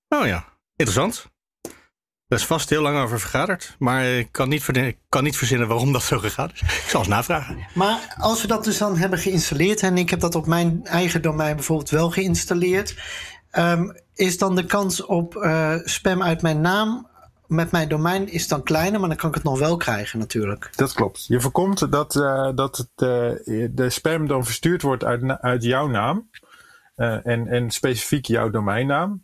Oh 0.09 0.25
ja, 0.25 0.45
interessant. 0.75 1.33
Er 2.27 2.37
is 2.37 2.45
vast 2.45 2.69
heel 2.69 2.81
lang 2.81 2.97
over 2.97 3.19
vergaderd, 3.19 3.75
maar 3.79 4.05
ik 4.05 4.27
kan 4.31 4.49
niet, 4.49 4.65
kan 5.09 5.23
niet 5.23 5.37
verzinnen 5.37 5.67
waarom 5.67 5.91
dat 5.91 6.03
zo 6.03 6.17
gegaan 6.17 6.51
is. 6.53 6.61
Ik 6.61 6.85
zal 6.87 6.99
eens 6.99 7.09
navragen. 7.09 7.57
Maar 7.73 8.15
als 8.17 8.41
we 8.41 8.47
dat 8.47 8.63
dus 8.63 8.77
dan 8.77 8.97
hebben 8.97 9.19
geïnstalleerd, 9.19 9.81
en 9.81 9.97
ik 9.97 10.09
heb 10.09 10.19
dat 10.19 10.35
op 10.35 10.45
mijn 10.45 10.85
eigen 10.85 11.21
domein 11.21 11.55
bijvoorbeeld 11.55 11.89
wel 11.89 12.11
geïnstalleerd, 12.11 12.95
um, 13.51 13.97
is 14.13 14.37
dan 14.37 14.55
de 14.55 14.65
kans 14.65 15.05
op 15.05 15.35
uh, 15.35 15.75
spam 15.83 16.23
uit 16.23 16.41
mijn 16.41 16.61
naam 16.61 17.07
met 17.47 17.71
mijn 17.71 17.87
domein 17.87 18.29
is 18.29 18.47
dan 18.47 18.63
kleiner, 18.63 18.99
maar 18.99 19.09
dan 19.09 19.17
kan 19.17 19.29
ik 19.29 19.35
het 19.35 19.43
nog 19.43 19.59
wel 19.59 19.77
krijgen 19.77 20.19
natuurlijk. 20.19 20.69
Dat 20.75 20.93
klopt. 20.93 21.25
Je 21.25 21.41
voorkomt 21.41 21.91
dat, 21.91 22.15
uh, 22.15 22.49
dat 22.55 22.77
het, 22.77 22.89
uh, 22.95 23.67
de 23.71 23.89
spam 23.89 24.27
dan 24.27 24.45
verstuurd 24.45 24.81
wordt 24.81 25.03
uit, 25.03 25.41
uit 25.41 25.63
jouw 25.63 25.87
naam 25.87 26.29
uh, 26.97 27.25
en, 27.25 27.47
en 27.47 27.71
specifiek 27.71 28.25
jouw 28.25 28.49
domeinnaam. 28.49 29.23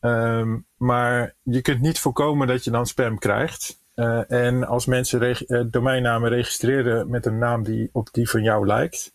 Um, 0.00 0.66
maar 0.76 1.34
je 1.42 1.60
kunt 1.60 1.80
niet 1.80 1.98
voorkomen 1.98 2.46
dat 2.46 2.64
je 2.64 2.70
dan 2.70 2.86
spam 2.86 3.18
krijgt. 3.18 3.80
Uh, 3.94 4.30
en 4.30 4.66
als 4.66 4.86
mensen 4.86 5.18
reg 5.18 5.48
uh, 5.48 5.62
domeinnamen 5.66 6.30
registreren 6.30 7.10
met 7.10 7.26
een 7.26 7.38
naam 7.38 7.62
die 7.62 7.88
op 7.92 8.08
die 8.12 8.30
van 8.30 8.42
jou 8.42 8.66
lijkt, 8.66 9.14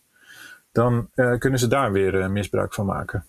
dan 0.72 1.08
uh, 1.14 1.38
kunnen 1.38 1.58
ze 1.58 1.68
daar 1.68 1.92
weer 1.92 2.30
misbruik 2.30 2.74
van 2.74 2.86
maken. 2.86 3.26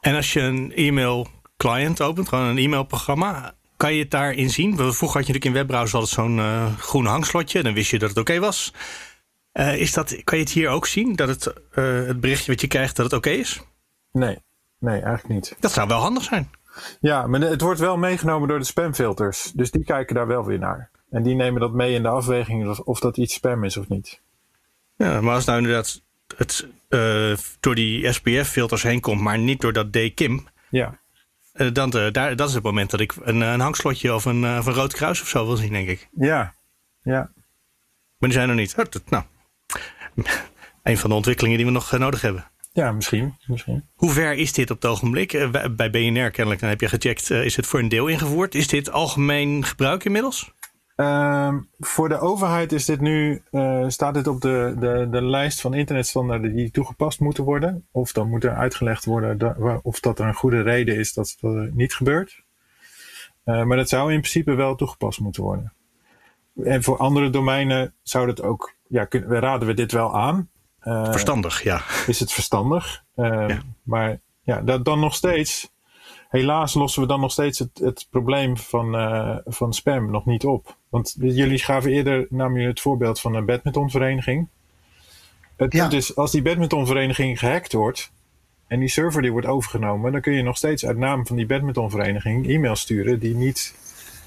En 0.00 0.14
als 0.14 0.32
je 0.32 0.40
een 0.40 0.72
e-mail 0.74 1.26
client 1.62 2.00
opent, 2.00 2.28
gewoon 2.28 2.44
een 2.44 2.58
e-mailprogramma, 2.58 3.54
kan 3.76 3.94
je 3.94 4.02
het 4.02 4.10
daarin 4.10 4.50
zien? 4.50 4.76
Vroeger 4.76 5.18
had 5.18 5.26
je 5.26 5.32
natuurlijk 5.32 5.44
in 5.44 5.52
webbrowser 5.52 5.98
altijd 5.98 6.14
zo'n 6.14 6.40
groen 6.78 7.06
hangslotje, 7.06 7.62
dan 7.62 7.74
wist 7.74 7.90
je 7.90 7.98
dat 7.98 8.08
het 8.08 8.18
oké 8.18 8.30
okay 8.32 8.42
was. 8.42 8.72
is 9.78 9.92
dat, 9.92 10.24
kan 10.24 10.38
je 10.38 10.44
het 10.44 10.52
hier 10.52 10.68
ook 10.68 10.86
zien, 10.86 11.16
dat 11.16 11.28
het, 11.28 11.54
het 12.06 12.20
berichtje 12.20 12.52
wat 12.52 12.60
je 12.60 12.66
krijgt, 12.66 12.96
dat 12.96 13.04
het 13.04 13.14
oké 13.14 13.28
okay 13.28 13.40
is? 13.40 13.62
Nee. 14.12 14.38
Nee, 14.78 15.00
eigenlijk 15.00 15.28
niet. 15.28 15.56
Dat 15.60 15.72
zou 15.72 15.88
wel 15.88 16.00
handig 16.00 16.22
zijn. 16.22 16.50
Ja, 17.00 17.26
maar 17.26 17.40
het 17.40 17.60
wordt 17.60 17.80
wel 17.80 17.96
meegenomen 17.96 18.48
door 18.48 18.58
de 18.58 18.64
spamfilters. 18.64 19.52
Dus 19.54 19.70
die 19.70 19.84
kijken 19.84 20.14
daar 20.14 20.26
wel 20.26 20.44
weer 20.44 20.58
naar. 20.58 20.90
En 21.10 21.22
die 21.22 21.34
nemen 21.34 21.60
dat 21.60 21.72
mee 21.72 21.94
in 21.94 22.02
de 22.02 22.08
afweging 22.08 22.78
of 22.78 23.00
dat 23.00 23.16
iets 23.16 23.34
spam 23.34 23.64
is 23.64 23.76
of 23.76 23.88
niet. 23.88 24.20
Ja, 24.96 25.20
maar 25.20 25.34
als 25.34 25.44
nou 25.44 25.58
inderdaad 25.58 26.02
het 26.36 26.66
door 27.60 27.74
die 27.74 28.12
SPF-filters 28.12 28.82
heen 28.82 29.00
komt, 29.00 29.20
maar 29.20 29.38
niet 29.38 29.60
door 29.60 29.72
dat 29.72 29.92
DKIM. 29.92 30.46
Ja. 30.70 31.00
Uh, 31.52 31.72
dan, 31.72 31.96
uh, 31.96 32.10
daar, 32.10 32.36
dat 32.36 32.48
is 32.48 32.54
het 32.54 32.62
moment 32.62 32.90
dat 32.90 33.00
ik 33.00 33.14
een, 33.20 33.40
een 33.40 33.60
hangslotje 33.60 34.14
of 34.14 34.24
een, 34.24 34.58
of 34.58 34.66
een 34.66 34.72
rood 34.72 34.94
kruis 34.94 35.20
of 35.20 35.28
zo 35.28 35.46
wil 35.46 35.56
zien, 35.56 35.72
denk 35.72 35.88
ik. 35.88 36.08
Ja, 36.16 36.54
ja. 37.02 37.30
Maar 38.18 38.30
die 38.30 38.32
zijn 38.38 38.48
er 38.48 38.54
niet. 38.54 38.76
Nou, 39.08 39.24
een 40.82 40.98
van 40.98 41.10
de 41.10 41.16
ontwikkelingen 41.16 41.56
die 41.56 41.66
we 41.66 41.72
nog 41.72 41.98
nodig 41.98 42.20
hebben. 42.20 42.52
Ja, 42.72 42.92
misschien, 42.92 43.36
misschien. 43.46 43.84
Hoe 43.94 44.10
ver 44.10 44.34
is 44.34 44.52
dit 44.52 44.70
op 44.70 44.82
het 44.82 44.90
ogenblik? 44.90 45.32
Eh, 45.32 45.50
bij 45.70 45.90
BNR 45.90 46.30
kennelijk, 46.30 46.60
dan 46.60 46.68
heb 46.68 46.80
je 46.80 46.88
gecheckt, 46.88 47.30
eh, 47.30 47.44
is 47.44 47.56
het 47.56 47.66
voor 47.66 47.80
een 47.80 47.88
deel 47.88 48.06
ingevoerd. 48.06 48.54
Is 48.54 48.68
dit 48.68 48.90
algemeen 48.90 49.64
gebruik 49.64 50.04
inmiddels? 50.04 50.52
Ehm, 51.02 51.60
voor 51.78 52.08
de 52.08 52.18
overheid 52.18 52.72
is 52.72 52.84
dit 52.84 53.00
nu, 53.00 53.42
eh, 53.50 53.84
staat 53.88 54.14
dit 54.14 54.26
op 54.26 54.40
de, 54.40 54.74
de, 54.78 55.06
de 55.10 55.22
lijst 55.22 55.60
van 55.60 55.74
internetstandaarden 55.74 56.54
die 56.54 56.70
toegepast 56.70 57.20
moeten 57.20 57.44
worden. 57.44 57.86
Of 57.90 58.12
dan 58.12 58.28
moet 58.28 58.44
er 58.44 58.54
uitgelegd 58.54 59.04
worden 59.04 59.56
of 59.82 60.00
dat 60.00 60.18
er 60.18 60.26
een 60.26 60.34
goede 60.34 60.62
reden 60.62 60.96
is 60.96 61.12
dat 61.12 61.36
het 61.40 61.74
niet 61.74 61.94
gebeurt. 61.94 62.42
Uh, 63.44 63.64
maar 63.64 63.76
dat 63.76 63.88
zou 63.88 64.12
in 64.12 64.20
principe 64.20 64.54
wel 64.54 64.74
toegepast 64.74 65.20
moeten 65.20 65.42
worden. 65.42 65.72
En 66.64 66.82
voor 66.82 66.96
andere 66.96 67.30
domeinen 67.30 67.94
zou 68.02 68.26
dat 68.26 68.42
ook, 68.42 68.74
ja, 68.88 69.04
kun, 69.04 69.22
raden 69.22 69.68
we 69.68 69.74
dit 69.74 69.92
wel 69.92 70.16
aan. 70.16 70.50
Uh, 70.82 71.10
verstandig, 71.10 71.62
ja. 71.62 71.80
Is 72.06 72.20
het 72.20 72.32
verstandig? 72.32 73.04
Ja. 73.14 73.62
Maar 73.82 74.20
ja, 74.42 74.60
dat, 74.60 74.84
dan 74.84 75.00
nog 75.00 75.14
steeds 75.14 75.71
helaas 76.32 76.74
lossen 76.74 77.02
we 77.02 77.08
dan 77.08 77.20
nog 77.20 77.32
steeds 77.32 77.58
het, 77.58 77.78
het 77.78 78.06
probleem 78.10 78.56
van, 78.56 78.94
uh, 78.94 79.36
van 79.44 79.72
spam 79.72 80.10
nog 80.10 80.26
niet 80.26 80.44
op. 80.44 80.76
Want 80.88 81.14
jullie 81.18 81.58
gaven 81.58 81.90
eerder 81.90 82.26
namelijk 82.30 82.68
het 82.68 82.80
voorbeeld 82.80 83.20
van 83.20 83.34
een 83.34 83.44
badmintonvereniging. 83.44 84.48
Het 85.56 85.72
ja. 85.72 85.80
punt 85.80 85.92
is, 85.92 86.16
als 86.16 86.30
die 86.30 86.42
badmintonvereniging 86.42 87.38
gehackt 87.38 87.72
wordt 87.72 88.12
en 88.66 88.80
die 88.80 88.88
server 88.88 89.22
die 89.22 89.32
wordt 89.32 89.46
overgenomen, 89.46 90.12
dan 90.12 90.20
kun 90.20 90.32
je 90.32 90.42
nog 90.42 90.56
steeds 90.56 90.86
uit 90.86 90.96
naam 90.96 91.26
van 91.26 91.36
die 91.36 91.46
badmintonvereniging 91.46 92.48
e-mails 92.48 92.80
sturen 92.80 93.18
die 93.18 93.34
niet 93.34 93.74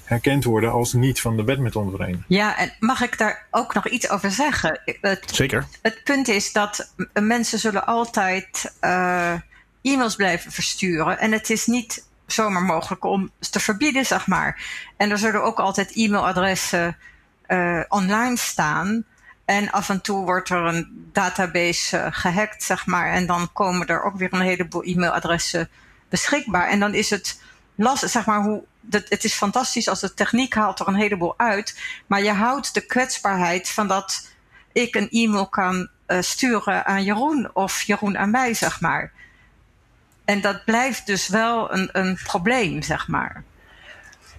herkend 0.04 0.44
worden 0.44 0.72
als 0.72 0.92
niet 0.92 1.20
van 1.20 1.36
de 1.36 1.42
badmintonvereniging. 1.42 2.24
Ja, 2.28 2.58
en 2.58 2.72
mag 2.78 3.02
ik 3.02 3.18
daar 3.18 3.46
ook 3.50 3.74
nog 3.74 3.88
iets 3.88 4.10
over 4.10 4.30
zeggen? 4.30 4.80
Het, 5.00 5.30
Zeker. 5.32 5.66
Het 5.82 6.00
punt 6.04 6.28
is 6.28 6.52
dat 6.52 6.94
mensen 7.12 7.58
zullen 7.58 7.86
altijd 7.86 8.74
uh, 8.80 9.34
e-mails 9.86 10.16
blijven 10.16 10.52
versturen. 10.52 11.18
En 11.18 11.32
het 11.32 11.50
is 11.50 11.66
niet 11.66 12.06
zomaar 12.26 12.62
mogelijk 12.62 13.04
om 13.04 13.30
te 13.50 13.60
verbieden, 13.60 14.06
zeg 14.06 14.26
maar. 14.26 14.62
En 14.96 15.10
er 15.10 15.18
zullen 15.18 15.42
ook 15.42 15.58
altijd 15.58 15.92
e-mailadressen 15.94 16.96
uh, 17.48 17.82
online 17.88 18.36
staan. 18.36 19.04
En 19.44 19.70
af 19.70 19.88
en 19.88 20.00
toe 20.00 20.24
wordt 20.24 20.48
er 20.48 20.64
een 20.64 21.08
database 21.12 21.96
uh, 21.96 22.06
gehackt, 22.10 22.62
zeg 22.62 22.86
maar. 22.86 23.10
En 23.10 23.26
dan 23.26 23.52
komen 23.52 23.86
er 23.86 24.02
ook 24.02 24.16
weer 24.16 24.32
een 24.32 24.40
heleboel 24.40 24.84
e-mailadressen 24.84 25.68
beschikbaar. 26.08 26.68
En 26.68 26.80
dan 26.80 26.94
is 26.94 27.10
het 27.10 27.40
lastig, 27.74 28.10
zeg 28.10 28.26
maar, 28.26 28.42
hoe. 28.42 28.64
Dat, 28.88 29.08
het 29.08 29.24
is 29.24 29.34
fantastisch 29.34 29.88
als 29.88 30.00
de 30.00 30.14
techniek 30.14 30.54
haalt 30.54 30.80
er 30.80 30.88
een 30.88 30.94
heleboel 30.94 31.34
uit. 31.36 31.80
Maar 32.06 32.22
je 32.22 32.32
houdt 32.32 32.74
de 32.74 32.86
kwetsbaarheid 32.86 33.68
van 33.68 33.88
dat 33.88 34.28
ik 34.72 34.94
een 34.94 35.10
e-mail 35.10 35.46
kan 35.46 35.88
uh, 36.06 36.20
sturen 36.20 36.86
aan 36.86 37.04
Jeroen 37.04 37.50
of 37.52 37.82
Jeroen 37.82 38.18
aan 38.18 38.30
mij, 38.30 38.54
zeg 38.54 38.80
maar. 38.80 39.12
En 40.26 40.40
dat 40.40 40.64
blijft 40.64 41.06
dus 41.06 41.28
wel 41.28 41.72
een, 41.72 41.88
een 41.92 42.18
probleem, 42.24 42.82
zeg 42.82 43.08
maar. 43.08 43.44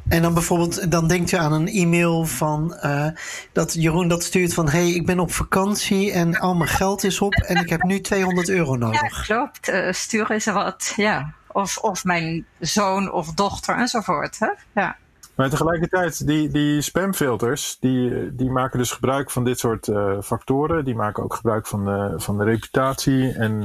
En 0.07 0.21
dan 0.21 0.33
bijvoorbeeld, 0.33 0.91
dan 0.91 1.07
denkt 1.07 1.29
je 1.29 1.37
aan 1.37 1.53
een 1.53 1.67
e-mail 1.67 2.25
van 2.25 2.77
uh, 2.83 3.07
dat 3.51 3.73
Jeroen 3.73 4.07
dat 4.07 4.23
stuurt 4.23 4.53
van 4.53 4.69
hey, 4.69 4.89
ik 4.89 5.05
ben 5.05 5.19
op 5.19 5.31
vakantie 5.31 6.11
en 6.11 6.39
al 6.39 6.55
mijn 6.55 6.69
geld 6.69 7.03
is 7.03 7.21
op 7.21 7.33
en 7.33 7.55
ik 7.55 7.69
heb 7.69 7.83
nu 7.83 8.01
200 8.01 8.49
euro 8.49 8.75
nodig. 8.85 9.27
Ja, 9.27 9.35
klopt. 9.35 9.69
Uh, 9.69 9.91
stuur 9.91 10.31
eens 10.31 10.45
wat, 10.45 10.93
ja. 10.95 11.33
Of, 11.47 11.77
of 11.77 12.03
mijn 12.03 12.45
zoon 12.59 13.11
of 13.11 13.33
dochter 13.33 13.75
enzovoort. 13.75 14.39
Hè? 14.39 14.49
Ja. 14.73 14.97
Maar 15.35 15.49
tegelijkertijd, 15.49 16.27
die, 16.27 16.49
die 16.49 16.81
spamfilters, 16.81 17.77
die, 17.79 18.35
die 18.35 18.49
maken 18.49 18.79
dus 18.79 18.91
gebruik 18.91 19.31
van 19.31 19.43
dit 19.43 19.59
soort 19.59 19.87
uh, 19.87 20.21
factoren. 20.21 20.85
Die 20.85 20.95
maken 20.95 21.23
ook 21.23 21.33
gebruik 21.33 21.67
van 21.67 21.85
de, 21.85 22.13
van 22.17 22.37
de 22.37 22.43
reputatie 22.43 23.33
en 23.33 23.61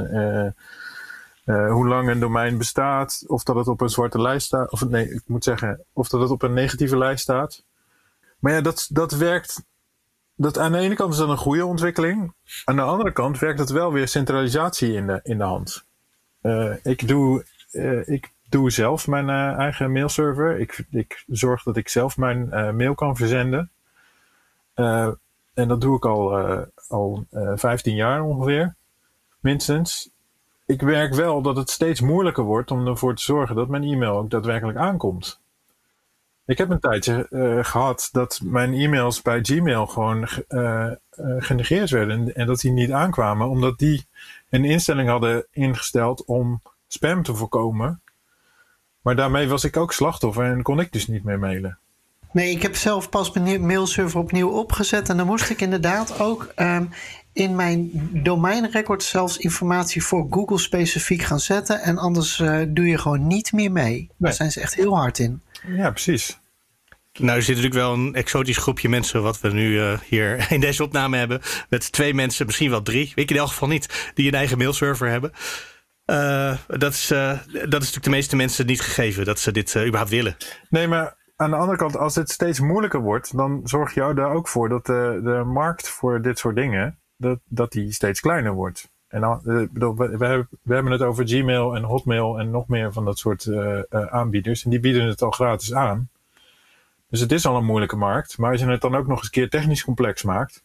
uh, 1.53 1.73
hoe 1.73 1.89
lang 1.89 2.09
een 2.09 2.21
domein 2.21 2.59
bestaat, 2.59 3.25
of 3.27 3.43
dat 3.43 3.57
het 3.57 3.69
op 3.69 3.81
een 3.81 3.89
zwarte 3.89 4.21
lijst 4.21 4.47
staat, 4.47 4.71
of 4.71 4.89
nee, 4.89 5.11
ik 5.11 5.23
moet 5.27 5.45
zeggen, 5.45 5.85
of 5.93 6.09
dat 6.09 6.21
het 6.21 6.31
op 6.31 6.43
een 6.43 6.53
negatieve 6.53 6.99
lijst 6.99 7.23
staat. 7.23 7.65
Maar 8.39 8.53
ja, 8.53 8.61
dat, 8.61 8.89
dat 8.93 9.13
werkt. 9.13 9.65
Dat 10.35 10.59
aan 10.59 10.73
de 10.73 10.79
ene 10.79 10.95
kant 10.95 11.13
is 11.13 11.19
dat 11.19 11.29
een 11.29 11.37
goede 11.37 11.67
ontwikkeling. 11.67 12.35
Aan 12.65 12.77
de 12.77 12.83
andere 12.83 13.13
kant 13.13 13.39
werkt 13.39 13.59
het 13.59 13.71
wel 13.71 13.93
weer 13.93 14.09
centralisatie 14.09 14.93
in 14.93 15.07
de, 15.07 15.21
in 15.23 15.39
de 15.39 15.45
hand. 15.45 15.85
Uh, 16.43 16.75
ik, 16.83 17.09
doe, 17.09 17.45
uh, 17.73 18.09
ik 18.09 18.33
doe 18.49 18.71
zelf 18.71 19.07
mijn 19.07 19.29
eigen 19.59 19.93
mailserver. 19.93 20.59
Ik, 20.59 20.85
ik 20.91 21.25
zorg 21.27 21.63
dat 21.63 21.77
ik 21.77 21.89
zelf 21.89 22.17
mijn 22.17 22.49
mail 22.77 22.95
kan 22.95 23.17
verzenden. 23.17 23.71
en 25.55 25.69
dat 25.69 25.81
doe 25.81 25.97
ik 25.97 26.05
al, 26.07 26.37
al 26.89 27.27
15 27.55 27.95
jaar 27.95 28.23
ongeveer, 28.23 28.75
minstens 29.41 30.13
ik 30.73 30.83
werk 30.83 31.15
wel 31.15 31.43
dat 31.43 31.57
het 31.57 31.71
steeds 31.71 32.01
moeilijker 32.01 32.45
wordt 32.45 32.71
om 32.71 32.87
ervoor 32.87 33.15
te 33.15 33.23
zorgen 33.23 33.57
dat 33.57 33.69
mijn 33.69 33.83
e-mail 33.83 34.17
ook 34.17 34.31
daadwerkelijk 34.31 34.79
aankomt. 34.79 35.41
Ik 36.47 36.59
heb 36.59 36.71
een 36.71 36.81
tijdje 36.81 37.27
uh, 37.31 37.65
gehad 37.65 38.09
dat 38.13 38.41
mijn 38.45 38.73
e-mails 38.73 39.23
bij 39.23 39.39
Gmail 39.43 39.87
gewoon 39.87 40.29
uh, 40.49 40.91
genegeerd 41.39 41.91
werden 41.91 42.35
en, 42.35 42.47
dat 42.47 42.61
die 42.61 42.71
niet 42.71 42.93
aankwamen, 42.93 43.49
omdat 43.49 43.79
die 43.79 44.07
een 44.51 44.65
instelling 44.65 45.09
hadden 45.09 45.47
ingesteld 45.51 46.25
om 46.25 46.63
spam 46.87 47.23
te 47.23 47.35
voorkomen. 47.35 48.01
Maar 49.01 49.17
daarmee 49.17 49.49
was 49.49 49.65
ik 49.65 49.77
ook 49.77 49.93
slachtoffer 49.93 50.45
en 50.45 50.63
kon 50.63 50.81
ik 50.81 50.93
dus 50.93 51.07
niet 51.07 51.25
meer 51.25 51.39
mailen. 51.39 51.79
Nee, 52.33 52.51
ik 52.51 52.63
heb 52.63 52.77
zelf 52.77 53.09
pas 53.09 53.33
mijn 53.33 53.67
mailserver 53.67 54.21
opnieuw 54.21 54.49
opgezet 54.49 55.09
en 55.09 55.17
dan 55.17 55.27
moest 55.27 55.51
ik 55.51 55.61
inderdaad 55.61 56.21
ook 56.21 56.53
um, 56.57 56.91
in 57.33 57.57
mijn 57.57 57.91
domeinrecord 58.23 59.03
zelfs 59.03 59.37
informatie 59.37 60.05
voor 60.05 60.27
Google 60.31 60.59
specifiek 60.59 61.23
gaan 61.23 61.41
zetten. 61.41 61.81
En 61.81 61.99
anders 61.99 62.39
uh, 62.39 62.63
doe 62.69 62.87
je 62.87 62.99
gewoon 62.99 63.27
niet 63.27 63.53
meer 63.53 63.73
mee. 63.73 63.93
Nee. 63.93 64.11
Daar 64.19 64.33
zijn 64.33 64.53
ze 64.53 64.61
echt 64.61 64.75
heel 64.75 64.97
hard 64.97 65.19
in. 65.19 65.43
Ja, 65.67 65.91
precies. 65.91 66.41
Nou, 67.13 67.37
er 67.37 67.43
zit 67.43 67.57
natuurlijk 67.57 67.83
wel 67.83 67.93
een 67.93 68.15
exotisch 68.15 68.57
groepje 68.57 68.89
mensen, 68.89 69.23
wat 69.23 69.41
we 69.41 69.49
nu 69.49 69.71
uh, 69.71 69.99
hier 69.99 70.47
in 70.53 70.61
deze 70.61 70.83
opname 70.83 71.17
hebben. 71.17 71.41
Met 71.69 71.93
twee 71.93 72.15
mensen, 72.15 72.47
misschien 72.47 72.71
wel 72.71 72.83
drie, 72.83 73.13
weet 73.15 73.25
ik 73.25 73.31
in 73.31 73.37
elk 73.37 73.49
geval 73.49 73.69
niet, 73.69 74.11
die 74.15 74.29
een 74.29 74.35
eigen 74.35 74.59
mailserver 74.59 75.09
hebben. 75.09 75.33
Uh, 76.07 76.57
dat, 76.67 76.93
is, 76.93 77.07
dat 77.09 77.47
is 77.53 77.71
natuurlijk 77.71 78.05
de 78.05 78.11
meeste 78.11 78.37
mensen 78.37 78.67
niet 78.67 78.81
gegeven 78.81 79.25
dat 79.25 79.39
ze 79.39 79.53
dit 79.53 79.77
überhaupt 79.77 80.11
willen. 80.11 80.37
Nee, 80.69 80.89
maar 80.89 81.17
aan 81.37 81.51
de 81.51 81.57
andere 81.57 81.79
kant, 81.79 81.97
als 81.97 82.15
het 82.15 82.31
steeds 82.31 82.61
moeilijker 82.61 83.01
wordt, 83.01 83.37
dan 83.37 83.61
zorg 83.65 83.95
je 83.95 84.13
daar 84.15 84.33
ook 84.33 84.49
voor 84.49 84.69
dat 84.69 84.87
de, 84.87 85.21
de 85.25 85.43
markt 85.45 85.89
voor 85.89 86.23
dit 86.23 86.39
soort 86.39 86.57
dingen 86.57 87.02
dat, 87.23 87.39
dat 87.49 87.73
die 87.73 87.93
steeds 87.93 88.21
kleiner 88.21 88.53
wordt. 88.53 88.91
En 89.09 89.21
dan, 89.21 89.41
bedoel, 89.45 89.97
we, 89.97 90.17
we, 90.17 90.47
we, 90.63 90.75
hebben 90.75 90.93
het 90.93 91.03
over 91.03 91.29
Gmail 91.29 91.77
en 91.77 91.83
Hotmail 91.83 92.39
en 92.39 92.51
nog 92.51 92.69
meer 92.69 92.93
van 92.93 93.05
dat 93.05 93.19
soort 93.19 93.45
uh, 93.45 93.57
uh, 93.91 94.07
aanbieders. 94.07 94.65
En 94.65 94.71
die 94.71 94.81
bieden 94.81 95.07
het 95.07 95.23
al 95.23 95.31
gratis 95.31 95.75
aan. 95.75 96.09
Dus 97.09 97.21
het 97.21 97.33
is 97.33 97.47
al 97.47 97.57
een 97.57 97.65
moeilijke 97.65 97.97
markt. 97.97 98.39
Maar 98.39 98.51
als 98.51 98.61
je 98.61 98.67
het 98.67 98.81
dan 98.81 98.95
ook 98.95 99.07
nog 99.07 99.17
eens 99.17 99.27
een 99.27 99.33
keer 99.33 99.51
technisch 99.51 99.85
complex 99.85 100.23
maakt, 100.23 100.65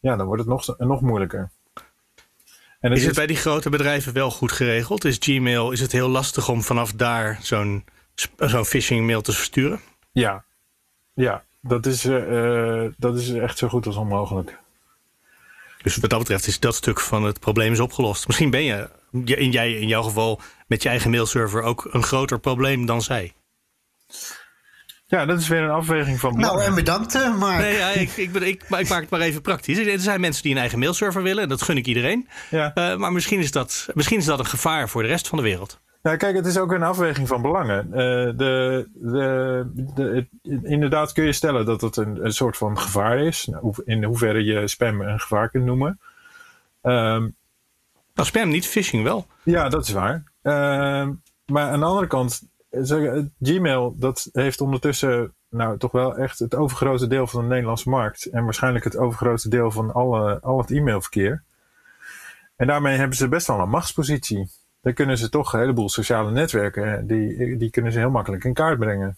ja, 0.00 0.16
dan 0.16 0.26
wordt 0.26 0.42
het 0.42 0.50
nog, 0.50 0.78
nog 0.78 1.00
moeilijker. 1.00 1.50
En 2.80 2.90
het 2.90 2.92
is, 2.92 3.00
is 3.00 3.06
het 3.06 3.16
bij 3.16 3.26
die 3.26 3.36
grote 3.36 3.70
bedrijven 3.70 4.12
wel 4.12 4.30
goed 4.30 4.52
geregeld? 4.52 5.04
Is 5.04 5.16
Gmail, 5.20 5.70
is 5.70 5.80
het 5.80 5.92
heel 5.92 6.08
lastig 6.08 6.48
om 6.48 6.62
vanaf 6.62 6.92
daar 6.92 7.38
zo'n 7.42 7.84
zo'n 8.36 8.64
phishing 8.64 9.06
mail 9.06 9.20
te 9.20 9.32
versturen? 9.32 9.80
Ja, 10.12 10.44
ja 11.14 11.44
dat, 11.60 11.86
is, 11.86 12.04
uh, 12.04 12.84
dat 12.96 13.16
is 13.16 13.32
echt 13.32 13.58
zo 13.58 13.68
goed 13.68 13.86
als 13.86 13.96
onmogelijk. 13.96 14.61
Dus 15.82 15.96
wat 15.96 16.10
dat 16.10 16.18
betreft 16.18 16.46
is 16.46 16.60
dat 16.60 16.74
stuk 16.74 17.00
van 17.00 17.24
het 17.24 17.40
probleem 17.40 17.72
is 17.72 17.80
opgelost. 17.80 18.26
Misschien 18.26 18.50
ben 18.50 18.64
je, 18.64 18.88
in, 19.24 19.50
jij 19.50 19.72
in 19.72 19.88
jouw 19.88 20.02
geval, 20.02 20.40
met 20.66 20.82
je 20.82 20.88
eigen 20.88 21.10
mailserver 21.10 21.62
ook 21.62 21.88
een 21.90 22.02
groter 22.02 22.40
probleem 22.40 22.86
dan 22.86 23.02
zij. 23.02 23.32
Ja, 25.06 25.26
dat 25.26 25.40
is 25.40 25.48
weer 25.48 25.62
een 25.62 25.70
afweging 25.70 26.20
van. 26.20 26.38
Nou, 26.38 26.62
en 26.62 26.74
bedankt, 26.74 27.36
Mark. 27.38 27.58
Nee, 27.58 27.76
ja, 27.76 27.90
ik, 27.90 28.10
ik, 28.16 28.34
ik, 28.34 28.42
ik, 28.42 28.68
maak 28.68 29.00
het 29.00 29.10
maar 29.10 29.20
even 29.20 29.42
praktisch. 29.42 29.78
Er 29.78 30.00
zijn 30.00 30.20
mensen 30.20 30.42
die 30.42 30.52
een 30.52 30.58
eigen 30.58 30.78
mailserver 30.78 31.22
willen, 31.22 31.42
en 31.42 31.48
dat 31.48 31.62
gun 31.62 31.76
ik 31.76 31.86
iedereen. 31.86 32.28
Ja. 32.50 32.72
Uh, 32.74 32.96
maar 32.96 33.12
misschien 33.12 33.38
is, 33.38 33.50
dat, 33.50 33.88
misschien 33.94 34.18
is 34.18 34.24
dat 34.24 34.38
een 34.38 34.46
gevaar 34.46 34.88
voor 34.88 35.02
de 35.02 35.08
rest 35.08 35.28
van 35.28 35.38
de 35.38 35.44
wereld. 35.44 35.80
Ja, 36.02 36.16
kijk, 36.16 36.36
het 36.36 36.46
is 36.46 36.58
ook 36.58 36.72
een 36.72 36.82
afweging 36.82 37.28
van 37.28 37.42
belangen. 37.42 37.86
Uh, 37.86 37.94
de, 38.36 38.88
de, 38.94 39.66
de, 39.94 40.26
inderdaad 40.62 41.12
kun 41.12 41.24
je 41.24 41.32
stellen 41.32 41.66
dat 41.66 41.80
het 41.80 41.96
een, 41.96 42.24
een 42.24 42.32
soort 42.32 42.56
van 42.56 42.78
gevaar 42.78 43.18
is. 43.18 43.46
Nou, 43.46 43.74
in 43.84 44.04
hoeverre 44.04 44.44
je 44.44 44.68
spam 44.68 45.00
een 45.00 45.20
gevaar 45.20 45.50
kunt 45.50 45.64
noemen. 45.64 46.00
Um, 46.82 47.36
nou, 48.14 48.28
spam 48.28 48.48
niet, 48.48 48.66
phishing 48.66 49.02
wel. 49.02 49.26
Ja, 49.42 49.68
dat 49.68 49.86
is 49.86 49.92
waar. 49.92 50.24
Uh, 50.42 51.08
maar 51.46 51.70
aan 51.70 51.80
de 51.80 51.86
andere 51.86 52.06
kant, 52.06 52.42
Gmail, 53.40 53.94
dat 53.98 54.28
heeft 54.32 54.60
ondertussen 54.60 55.34
nou 55.48 55.78
toch 55.78 55.92
wel 55.92 56.16
echt 56.16 56.38
het 56.38 56.54
overgrote 56.54 57.06
deel 57.06 57.26
van 57.26 57.42
de 57.42 57.48
Nederlandse 57.48 57.88
markt. 57.88 58.24
En 58.26 58.44
waarschijnlijk 58.44 58.84
het 58.84 58.96
overgrote 58.96 59.48
deel 59.48 59.70
van 59.70 59.92
alle, 59.92 60.40
al 60.40 60.58
het 60.58 60.70
e-mailverkeer. 60.70 61.42
En 62.56 62.66
daarmee 62.66 62.96
hebben 62.96 63.16
ze 63.16 63.28
best 63.28 63.46
wel 63.46 63.60
een 63.60 63.68
machtspositie 63.68 64.50
dan 64.82 64.92
kunnen 64.94 65.18
ze 65.18 65.28
toch 65.28 65.52
een 65.52 65.60
heleboel 65.60 65.88
sociale 65.88 66.30
netwerken, 66.30 67.06
die, 67.06 67.56
die 67.56 67.70
kunnen 67.70 67.92
ze 67.92 67.98
heel 67.98 68.10
makkelijk 68.10 68.44
in 68.44 68.54
kaart 68.54 68.78
brengen. 68.78 69.16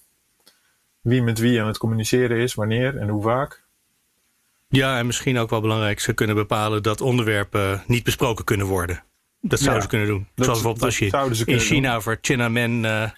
Wie 1.00 1.22
met 1.22 1.38
wie 1.38 1.60
aan 1.60 1.66
het 1.66 1.78
communiceren 1.78 2.36
is, 2.36 2.54
wanneer 2.54 2.96
en 2.96 3.08
hoe 3.08 3.22
vaak. 3.22 3.62
Ja, 4.68 4.98
en 4.98 5.06
misschien 5.06 5.38
ook 5.38 5.50
wel 5.50 5.60
belangrijk, 5.60 6.00
ze 6.00 6.12
kunnen 6.12 6.36
bepalen 6.36 6.82
dat 6.82 7.00
onderwerpen 7.00 7.82
niet 7.86 8.04
besproken 8.04 8.44
kunnen 8.44 8.66
worden. 8.66 9.02
Dat 9.40 9.58
zouden 9.58 9.76
Ja. 9.76 9.82
ze 9.82 9.88
kunnen 9.88 10.08
doen. 10.08 10.26
Dat- 10.34 10.44
Zoals 10.44 10.62
bijvoorbeeld 10.62 10.84
als 10.84 10.98
je 11.44 11.44
in 11.52 11.58
China 11.60 11.96
over 11.96 12.20
Tiananmen, 12.20 12.84
eh 12.84 13.10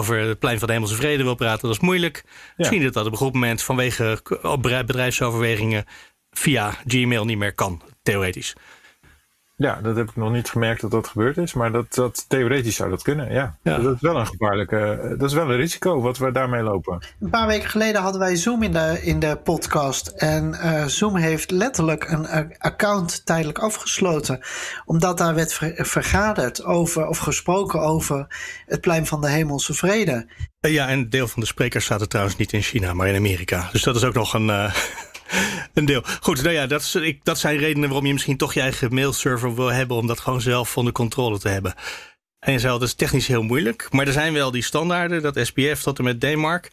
over 0.00 0.18
het 0.18 0.38
plein 0.38 0.58
van 0.58 0.66
de 0.68 0.74
Hemelse 0.74 0.94
Vrede 0.94 1.22
wil 1.22 1.34
praten. 1.34 1.62
Dat 1.68 1.76
is 1.76 1.80
moeilijk. 1.82 2.24
Misschien 2.56 2.82
dat 2.82 2.92
dat 2.92 3.06
op 3.06 3.12
een 3.12 3.18
goed 3.18 3.32
moment 3.32 3.62
vanwege 3.62 4.20
bedrijfsoverwegingen 4.60 5.84
via 6.30 6.74
Gmail 6.86 7.24
niet 7.24 7.38
meer 7.38 7.54
kan, 7.54 7.82
theoretisch. 8.02 8.54
Ja, 9.58 9.80
dat 9.82 9.96
heb 9.96 10.08
ik 10.08 10.16
nog 10.16 10.32
niet 10.32 10.50
gemerkt 10.50 10.80
dat 10.80 10.90
dat 10.90 11.08
gebeurd 11.08 11.36
is. 11.36 11.54
Maar 11.54 11.72
dat, 11.72 11.94
dat, 11.94 12.24
theoretisch 12.28 12.76
zou 12.76 12.90
dat 12.90 13.02
kunnen, 13.02 13.32
ja. 13.32 13.56
Ja. 13.62 13.78
Dat 13.78 13.94
is 13.94 14.00
wel 14.00 14.16
een 14.16 14.26
gevaarlijke... 14.26 15.14
Dat 15.18 15.28
is 15.28 15.34
wel 15.36 15.50
een 15.50 15.56
risico 15.56 16.00
wat 16.00 16.18
we 16.18 16.32
daarmee 16.32 16.62
lopen. 16.62 17.02
Een 17.20 17.30
paar 17.30 17.46
weken 17.46 17.68
geleden 17.70 18.02
hadden 18.02 18.20
wij 18.20 18.36
Zoom 18.36 18.62
in 18.62 18.72
de, 18.72 18.98
in 19.02 19.18
de 19.20 19.36
podcast. 19.44 20.06
En 20.08 20.54
eh, 20.54 20.84
Zoom 20.84 21.16
heeft 21.16 21.50
letterlijk 21.50 22.10
een 22.10 22.26
eh, 22.26 22.44
account 22.58 23.26
tijdelijk 23.26 23.58
afgesloten. 23.58 24.40
Omdat 24.84 25.18
daar 25.18 25.34
werd 25.34 25.52
ver- 25.52 25.74
vergaderd 25.86 26.64
over, 26.64 27.06
of 27.06 27.18
gesproken 27.18 27.80
over 27.80 28.26
het 28.66 28.80
plein 28.80 29.06
van 29.06 29.20
de 29.20 29.28
Hemelse 29.28 29.74
Vrede. 29.74 30.26
Eh, 30.60 30.72
Ja, 30.72 30.88
en 30.88 30.98
een 30.98 31.10
deel 31.10 31.28
van 31.28 31.40
de 31.40 31.46
sprekers 31.48 31.84
zaten 31.86 32.08
trouwens 32.08 32.36
niet 32.36 32.52
in 32.52 32.62
China, 32.62 32.92
maar 32.94 33.08
in 33.08 33.16
Amerika. 33.16 33.68
Dus 33.72 33.82
dat 33.82 33.96
is 33.96 34.04
ook 34.04 34.14
nog 34.14 34.34
een, 34.34 34.50
eh, 34.50 34.74
een 35.76 35.84
deel. 35.84 36.02
Goed, 36.20 36.42
nou 36.42 36.54
ja, 36.54 36.66
dat, 36.66 36.80
is, 36.80 36.94
ik, 36.94 37.24
dat 37.24 37.38
zijn 37.38 37.58
redenen 37.58 37.88
waarom 37.88 38.06
je 38.06 38.12
misschien 38.12 38.36
toch 38.36 38.54
je 38.54 38.60
eigen 38.60 38.94
mailserver 38.94 39.54
wil 39.54 39.72
hebben. 39.72 39.96
Om 39.96 40.06
dat 40.06 40.20
gewoon 40.20 40.40
zelf 40.40 40.76
onder 40.76 40.92
controle 40.92 41.38
te 41.38 41.48
hebben. 41.48 41.74
En 42.38 42.52
je 42.52 42.58
dat 42.58 42.82
is 42.82 42.94
technisch 42.94 43.26
heel 43.26 43.42
moeilijk. 43.42 43.88
Maar 43.90 44.06
er 44.06 44.12
zijn 44.12 44.32
wel 44.32 44.50
die 44.50 44.62
standaarden, 44.62 45.22
dat 45.22 45.38
SPF 45.42 45.82
tot 45.82 45.98
en 45.98 46.04
met 46.04 46.20
DMARC. 46.20 46.70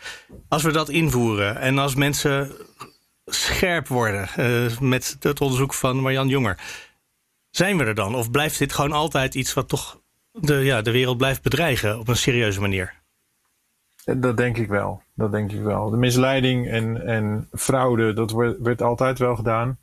Als 0.47 0.63
we 0.63 0.71
dat 0.71 0.89
invoeren 0.89 1.59
en 1.59 1.77
als 1.77 1.95
mensen 1.95 2.51
scherp 3.25 3.87
worden 3.87 4.29
eh, 4.35 4.79
met 4.79 5.17
het 5.19 5.41
onderzoek 5.41 5.73
van 5.73 5.99
Marjan 5.99 6.27
Jonger. 6.27 6.59
Zijn 7.49 7.77
we 7.77 7.83
er 7.83 7.95
dan? 7.95 8.15
Of 8.15 8.31
blijft 8.31 8.59
dit 8.59 8.73
gewoon 8.73 8.91
altijd 8.91 9.35
iets 9.35 9.53
wat 9.53 9.69
toch 9.69 10.01
de, 10.31 10.53
ja, 10.53 10.81
de 10.81 10.91
wereld 10.91 11.17
blijft 11.17 11.41
bedreigen 11.41 11.99
op 11.99 12.07
een 12.07 12.15
serieuze 12.15 12.61
manier? 12.61 13.02
Dat 14.05 14.37
denk 14.37 14.57
ik 14.57 14.67
wel. 14.67 15.01
Dat 15.13 15.31
denk 15.31 15.51
ik 15.51 15.61
wel. 15.61 15.89
De 15.89 15.97
misleiding 15.97 16.67
en, 16.69 17.05
en 17.05 17.47
fraude, 17.51 18.13
dat 18.13 18.31
werd 18.59 18.81
altijd 18.81 19.19
wel 19.19 19.35
gedaan. 19.35 19.77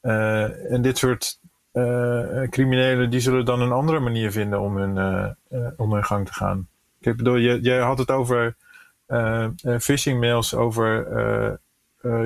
Eh, 0.00 0.72
en 0.72 0.82
dit 0.82 0.98
soort 0.98 1.40
eh, 1.72 2.42
criminelen, 2.50 3.10
die 3.10 3.20
zullen 3.20 3.44
dan 3.44 3.60
een 3.60 3.72
andere 3.72 4.00
manier 4.00 4.32
vinden 4.32 4.60
om 4.60 4.76
hun, 4.76 4.96
eh, 5.48 6.02
gang 6.04 6.26
te 6.26 6.32
gaan. 6.32 6.68
Ik 7.00 7.16
bedoel, 7.16 7.36
je, 7.36 7.60
jij 7.60 7.78
had 7.78 7.98
het 7.98 8.10
over 8.10 8.56
phishing 9.78 10.20
mails 10.20 10.54
over 10.54 11.60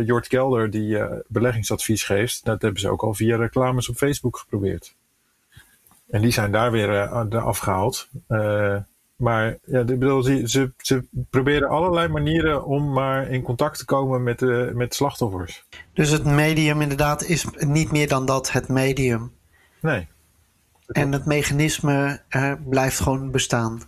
Jort 0.05 0.29
Kelder 0.29 0.71
die 0.71 0.99
beleggingsadvies 1.29 2.05
geeft. 2.05 2.45
Dat 2.45 2.63
hebben 2.63 2.81
ze 2.81 2.91
ook 2.91 3.03
al 3.03 3.15
via 3.15 3.37
reclames 3.37 3.89
op 3.89 3.97
Facebook 3.97 4.37
geprobeerd. 4.37 4.95
En 6.13 6.21
die 6.21 6.31
zijn 6.31 6.53
daar 6.53 6.71
weer 6.71 7.01
eh, 7.01 7.45
afgehaald. 7.45 8.09
Maar 9.23 9.59
ja, 9.65 9.81
ik 9.81 9.87
bedoel, 9.87 10.23
ze, 10.23 10.49
ze, 10.49 10.73
ze 10.77 11.05
proberen 11.31 11.69
allerlei 11.69 12.09
manieren 12.09 12.65
om 12.65 12.93
maar 12.93 13.29
in 13.31 13.43
contact 13.43 13.79
te 13.79 13.85
komen 13.85 14.23
met, 14.23 14.39
de 14.39 14.71
met 14.75 14.95
slachtoffers. 14.95 15.67
Dus 15.93 16.11
het 16.11 16.25
medium 16.25 16.81
inderdaad 16.81 17.23
is 17.23 17.47
niet 17.59 17.93
meer 17.93 18.09
dan 18.09 18.27
dat, 18.27 18.53
het 18.53 18.69
medium. 18.69 19.33
Nee. 19.81 20.09
En 20.87 21.13
het 21.13 21.27
mechanisme 21.27 22.21
eh, 22.29 22.53
blijft 22.69 23.01
gewoon 23.01 23.31
bestaan. 23.31 23.83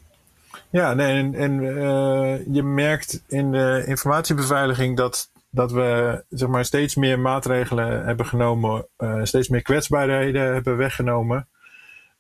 Ja, 0.71 0.95
nee, 0.95 1.19
en, 1.19 1.35
en 1.35 1.77
eh, 1.77 2.55
je 2.55 2.63
merkt 2.63 3.23
in 3.29 3.53
de 3.53 3.85
informatiebeveiliging 3.87 4.97
dat, 4.97 5.31
dat 5.51 5.73
we 5.73 6.25
zeg 6.29 6.49
maar, 6.49 6.65
steeds 6.65 6.95
meer 6.95 7.19
maatregelen 7.19 8.05
hebben 8.05 8.27
genomen, 8.27 8.87
eh, 8.97 9.21
steeds 9.23 9.49
meer 9.49 9.63
kwetsbaarheden 9.63 10.53
hebben 10.53 10.77
weggenomen. 10.77 11.49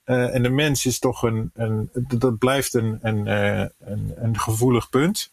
Eh, 0.04 0.34
en 0.34 0.42
de 0.42 0.48
mens 0.50 0.86
is 0.86 0.98
toch 0.98 1.22
een, 1.22 1.50
een 1.54 1.90
dat 1.92 2.38
blijft 2.38 2.74
een, 2.74 2.98
een, 3.02 3.26
eh, 3.26 3.66
een, 3.84 4.12
een 4.16 4.38
gevoelig 4.38 4.88
punt. 4.90 5.32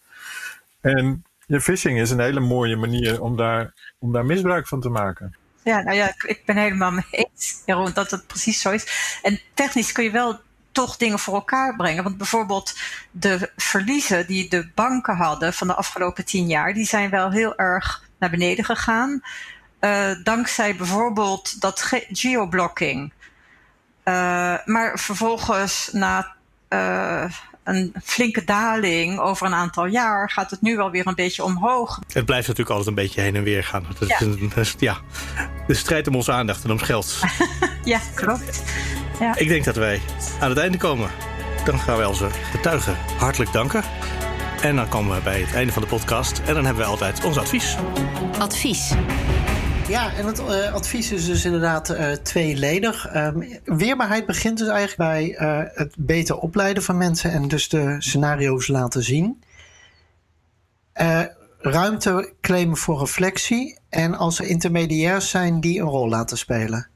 En 0.81 1.23
de 1.45 1.62
phishing 1.62 1.99
is 1.99 2.10
een 2.12 2.19
hele 2.19 2.39
mooie 2.39 2.75
manier 2.75 3.21
om 3.21 3.38
daar, 3.38 3.73
om 3.99 4.12
daar 4.13 4.25
misbruik 4.25 4.67
van 4.67 4.81
te 4.81 4.89
maken. 4.89 5.36
Ja, 5.63 5.81
nou 5.81 5.95
ja, 5.97 6.07
ik- 6.10 6.23
ik 6.23 6.45
ben 6.45 6.57
helemaal 6.57 6.91
mee 6.91 7.05
eens, 7.12 7.62
Jeroen, 7.65 7.91
dat 7.93 8.12
het 8.12 8.27
precies 8.27 8.62
zo 8.62 8.71
is. 8.71 9.19
En 9.21 9.39
technisch 9.53 9.91
kun 9.91 10.03
je 10.03 10.12
wel 10.12 10.39
toch 10.71 10.97
dingen 10.97 11.19
voor 11.19 11.34
elkaar 11.34 11.75
brengen. 11.75 12.03
Want 12.03 12.17
bijvoorbeeld 12.17 12.77
de 13.12 13.51
verliezen 13.55 14.27
die 14.27 14.49
de 14.49 14.69
banken 14.75 15.15
hadden 15.15 15.53
van 15.53 15.67
de 15.67 15.73
afgelopen 15.75 16.25
tien 16.25 16.47
jaar, 16.47 16.73
die 16.73 16.86
zijn 16.86 17.10
wel 17.10 17.31
heel 17.31 17.57
erg 17.57 18.03
naar 18.19 18.29
beneden 18.29 18.65
gegaan. 18.65 19.21
Eh, 19.79 20.12
dankzij 20.23 20.75
bijvoorbeeld 20.75 21.62
dat 21.62 21.81
ge- 21.81 22.05
geoblocking. 22.12 23.13
Eh, 24.12 24.65
maar 24.65 25.00
vervolgens 25.00 25.89
na 25.91 26.34
eh, 26.67 27.24
een 27.63 27.93
flinke 28.04 28.43
daling 28.43 29.19
over 29.19 29.45
een 29.47 29.54
aantal 29.54 29.86
jaar 29.86 30.30
gaat 30.30 30.52
het 30.52 30.62
nu 30.62 30.76
wel 30.76 30.91
weer 30.91 31.08
een 31.08 31.15
beetje 31.15 31.43
omhoog. 31.43 32.00
Het 32.13 32.26
blijft 32.26 32.47
natuurlijk 32.47 32.78
altijd 32.78 32.97
een 32.97 33.04
beetje 33.04 33.21
heen 33.21 33.36
en 33.36 33.43
weer 33.43 33.63
gaan. 33.63 33.86
Dat 34.00 34.02
is, 34.02 34.08
Ja. 34.08 34.21
een- 34.26 34.52
dat 34.56 34.58
is- 34.65 34.76
ja, 34.80 34.97
de 35.67 35.74
strijd 35.74 36.08
om 36.08 36.15
onze 36.15 36.32
aandacht 36.32 36.63
en 36.63 36.71
om 36.71 36.80
geld. 36.80 37.19
Ja, 37.84 38.00
klopt. 38.15 38.63
Ja. 39.19 39.36
Ik 39.36 39.47
denk 39.47 39.63
dat 39.63 39.76
wij 39.76 40.02
aan 40.39 40.50
het 40.50 40.58
einde 40.58 40.78
komen. 40.78 41.10
Dan 41.65 41.80
gaan 41.80 41.97
wij 41.97 42.06
onze 42.06 42.28
getuigen 42.52 42.97
hartelijk 43.17 43.52
danken. 43.52 43.84
En 44.62 44.76
dan 44.76 44.88
komen 44.89 45.15
we 45.15 45.21
bij 45.21 45.39
het 45.41 45.54
einde 45.54 45.74
van 45.74 45.82
de 45.82 45.88
podcast. 45.88 46.41
En 46.45 46.54
dan 46.54 46.65
hebben 46.65 46.84
we 46.84 46.89
altijd 46.89 47.24
ons 47.24 47.38
advies. 47.38 47.76
Advies. 48.39 48.91
Ja, 49.91 50.13
en 50.13 50.25
het 50.25 50.39
eh, 50.39 50.73
advies 50.73 51.12
is 51.12 51.25
dus 51.25 51.45
inderdaad 51.45 51.89
eh, 51.89 52.12
tweeledig. 52.12 53.08
Ehm, 53.08 53.39
weerbaarheid 53.63 54.25
begint 54.25 54.58
dus 54.58 54.67
eigenlijk 54.67 54.97
bij 54.97 55.36
eh, 55.36 55.60
het 55.73 55.95
beter 55.97 56.38
opleiden 56.38 56.84
van 56.84 56.97
mensen 56.97 57.32
en 57.32 57.47
dus 57.47 57.69
de 57.69 57.95
scenario's 57.99 58.67
laten 58.67 59.04
zien. 59.04 59.43
Ruimte 61.58 62.34
claimen 62.41 62.77
voor 62.77 62.99
reflectie 62.99 63.80
en 63.89 64.15
als 64.15 64.39
er 64.39 64.45
intermediairs 64.45 65.30
zijn 65.30 65.60
die 65.60 65.80
een 65.80 65.88
rol 65.88 66.10
laten 66.10 66.38
spelen. 66.38 66.88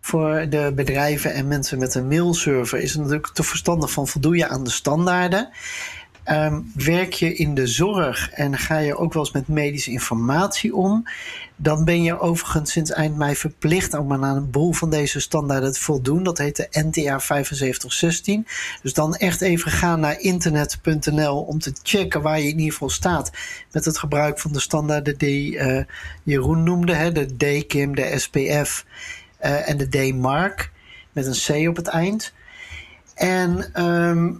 Voor 0.00 0.46
de 0.48 0.72
bedrijven 0.74 1.34
en 1.34 1.48
mensen 1.48 1.78
met 1.78 1.94
een 1.94 2.08
mailserver 2.08 2.78
is 2.78 2.92
het 2.92 3.02
natuurlijk 3.02 3.32
te 3.32 3.42
verstandig 3.42 3.90
van 3.90 4.08
voldoe 4.08 4.36
je 4.36 4.48
aan 4.48 4.64
de 4.64 4.70
standaarden. 4.70 5.48
Ehm, 6.26 6.60
werk 6.74 7.12
je 7.12 7.34
in 7.34 7.54
de 7.54 7.66
zorg 7.66 8.30
en 8.30 8.58
ga 8.58 8.78
je 8.78 8.96
ook 8.96 9.12
wel 9.12 9.22
eens 9.22 9.32
met 9.32 9.48
medische 9.48 9.90
informatie 9.90 10.74
om, 10.74 11.04
dan 11.56 11.84
ben 11.84 12.02
je 12.02 12.20
overigens 12.20 12.72
sinds 12.72 12.90
eind 12.90 13.16
mei 13.16 13.36
verplicht 13.36 13.94
om 13.94 14.12
aan 14.12 14.36
een 14.36 14.50
boel 14.50 14.72
van 14.72 14.90
deze 14.90 15.20
standaarden 15.20 15.72
te 15.72 15.80
voldoen. 15.80 16.22
Dat 16.22 16.38
heet 16.38 16.56
de 16.56 16.68
NTA 16.70 17.18
7516. 17.18 18.46
Dus 18.82 18.92
dan 18.92 19.14
echt 19.14 19.40
even 19.40 19.70
gaan 19.70 20.00
naar 20.00 20.20
internet.nl 20.20 21.40
om 21.40 21.58
te 21.58 21.72
checken 21.82 22.22
waar 22.22 22.40
je 22.40 22.48
in 22.48 22.58
ieder 22.58 22.72
geval 22.72 22.90
staat 22.90 23.30
met 23.72 23.84
het 23.84 23.98
gebruik 23.98 24.38
van 24.38 24.52
de 24.52 24.60
standaarden 24.60 25.18
die 25.18 25.58
eh, 25.58 25.84
Jeroen 26.22 26.62
noemde, 26.62 26.94
hè, 26.94 27.12
de 27.12 27.36
DKIM, 27.36 27.94
de 27.94 28.18
SPF 28.18 28.84
eh, 29.38 29.68
en 29.68 29.76
de 29.76 29.88
D-Mark 29.88 30.70
met 31.12 31.26
een 31.26 31.64
C 31.64 31.68
op 31.68 31.76
het 31.76 31.88
eind. 31.88 32.32
En 33.14 33.70
ehm, 33.72 34.32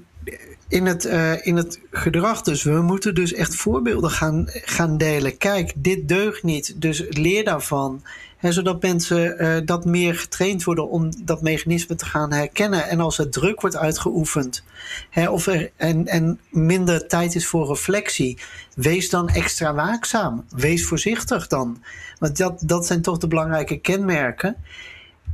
in 0.69 0.87
het, 0.87 1.05
eh, 1.05 1.47
in 1.47 1.57
het 1.57 1.81
gedrag 1.91 2.43
dus. 2.43 2.63
We 2.63 2.83
moeten 2.83 3.15
dus 3.15 3.33
echt 3.33 3.55
voorbeelden 3.55 4.11
gaan, 4.11 4.45
gaan 4.49 4.99
delen. 4.99 5.37
Kijk, 5.37 5.73
dit 5.77 6.09
deugt 6.09 6.43
niet, 6.43 6.81
dus 6.81 7.05
leer 7.09 7.45
daarvan. 7.45 8.03
Hè, 8.37 8.53
zodat 8.53 8.83
mensen 8.83 9.39
eh, 9.39 9.57
dat 9.65 9.85
meer 9.85 10.15
getraind 10.15 10.65
worden 10.65 10.89
om 10.89 11.11
dat 11.25 11.43
mechanisme 11.43 11.95
te 11.95 12.05
gaan 12.05 12.33
herkennen. 12.33 12.89
En 12.89 13.01
als 13.01 13.19
er 13.19 13.31
druk 13.31 13.61
wordt 13.61 13.77
uitgeoefend 13.77 14.65
hè, 15.11 15.29
of 15.29 15.47
er, 15.47 15.71
en, 15.77 16.07
en 16.07 16.41
minder 16.51 17.07
tijd 17.07 17.35
is 17.35 17.47
voor 17.47 17.67
reflectie, 17.67 18.39
wees 18.75 19.11
dan 19.11 19.29
extra 19.29 19.75
waakzaam. 19.75 20.45
Wees 20.51 20.87
voorzichtig 20.87 21.47
dan. 21.47 21.83
Want 22.19 22.37
dat, 22.37 22.63
dat 22.65 22.87
zijn 22.87 23.03
toch 23.03 23.19
de 23.19 23.29
belangrijke 23.29 23.77
kenmerken. 23.77 24.57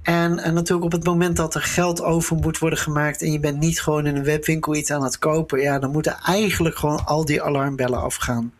En, 0.03 0.39
en 0.39 0.55
natuurlijk 0.55 0.85
op 0.85 0.93
het 0.93 1.05
moment 1.05 1.37
dat 1.37 1.55
er 1.55 1.63
geld 1.63 2.03
over 2.03 2.37
moet 2.37 2.59
worden 2.59 2.79
gemaakt 2.79 3.23
en 3.23 3.33
je 3.33 3.41
bent 3.41 3.59
niet 3.59 3.81
gewoon 3.81 4.07
in 4.07 4.17
een 4.17 4.25
webwinkel 4.25 4.75
iets 4.75 4.91
aan 4.91 5.03
het 5.03 5.19
kopen, 5.19 5.61
ja, 5.61 5.79
dan 5.79 5.91
moeten 5.91 6.19
eigenlijk 6.25 6.77
gewoon 6.77 7.05
al 7.05 7.25
die 7.25 7.43
alarmbellen 7.43 8.03
afgaan. 8.03 8.53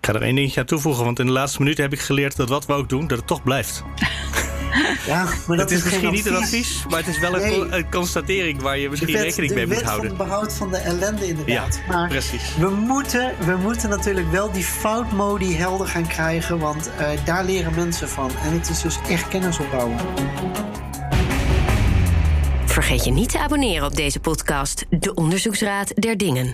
Ik 0.00 0.06
ga 0.06 0.12
er 0.12 0.22
één 0.22 0.34
dingetje 0.34 0.60
aan 0.60 0.66
toevoegen, 0.66 1.04
want 1.04 1.18
in 1.18 1.26
de 1.26 1.32
laatste 1.32 1.58
minuten 1.58 1.84
heb 1.84 1.92
ik 1.92 2.00
geleerd 2.00 2.36
dat 2.36 2.48
wat 2.48 2.66
we 2.66 2.72
ook 2.72 2.88
doen, 2.88 3.06
dat 3.06 3.18
het 3.18 3.26
toch 3.26 3.42
blijft. 3.42 3.82
Ja, 5.06 5.24
maar 5.46 5.56
dat 5.56 5.70
het 5.70 5.78
is, 5.78 5.84
misschien 5.84 6.10
niet 6.12 6.26
een 6.26 6.34
advies, 6.36 6.84
maar 6.88 6.98
het 6.98 7.08
is 7.08 7.18
wel 7.18 7.34
een, 7.34 7.40
Nee. 7.40 7.58
co- 7.58 7.76
een 7.76 7.90
constatering 7.90 8.60
waar 8.62 8.76
je 8.78 8.82
De 8.84 8.90
misschien 8.90 9.12
wet, 9.12 9.22
rekening 9.22 9.48
de 9.52 9.54
mee 9.56 9.66
moet 9.66 9.74
wet 9.74 9.82
van 9.84 9.90
houden. 9.92 10.10
het 10.10 10.18
behoud 10.18 10.52
van 10.54 10.70
de 10.70 10.76
ellende 10.76 11.26
inderdaad. 11.28 11.80
Ja, 11.86 11.92
maar 11.92 12.08
precies. 12.08 12.56
We 12.58 12.68
moeten, 12.70 13.32
we 13.46 13.56
moeten 13.56 13.88
natuurlijk 13.88 14.30
wel 14.30 14.52
die 14.52 14.64
foutmodi 14.64 15.56
helder 15.56 15.86
gaan 15.86 16.06
krijgen, 16.06 16.58
want 16.58 16.90
eh, 16.98 17.08
daar 17.24 17.44
leren 17.44 17.74
mensen 17.74 18.08
van. 18.08 18.30
En 18.44 18.52
het 18.52 18.68
is 18.68 18.80
dus 18.82 18.98
echt 19.08 19.28
kennis 19.28 19.58
opbouwen. 19.58 19.96
Vergeet 22.64 23.04
je 23.04 23.10
niet 23.10 23.28
te 23.28 23.38
abonneren 23.38 23.86
op 23.86 23.96
deze 23.96 24.20
podcast, 24.20 24.84
De 24.90 25.14
Onderzoeksraad 25.14 25.92
der 25.94 26.16
Dingen. 26.16 26.48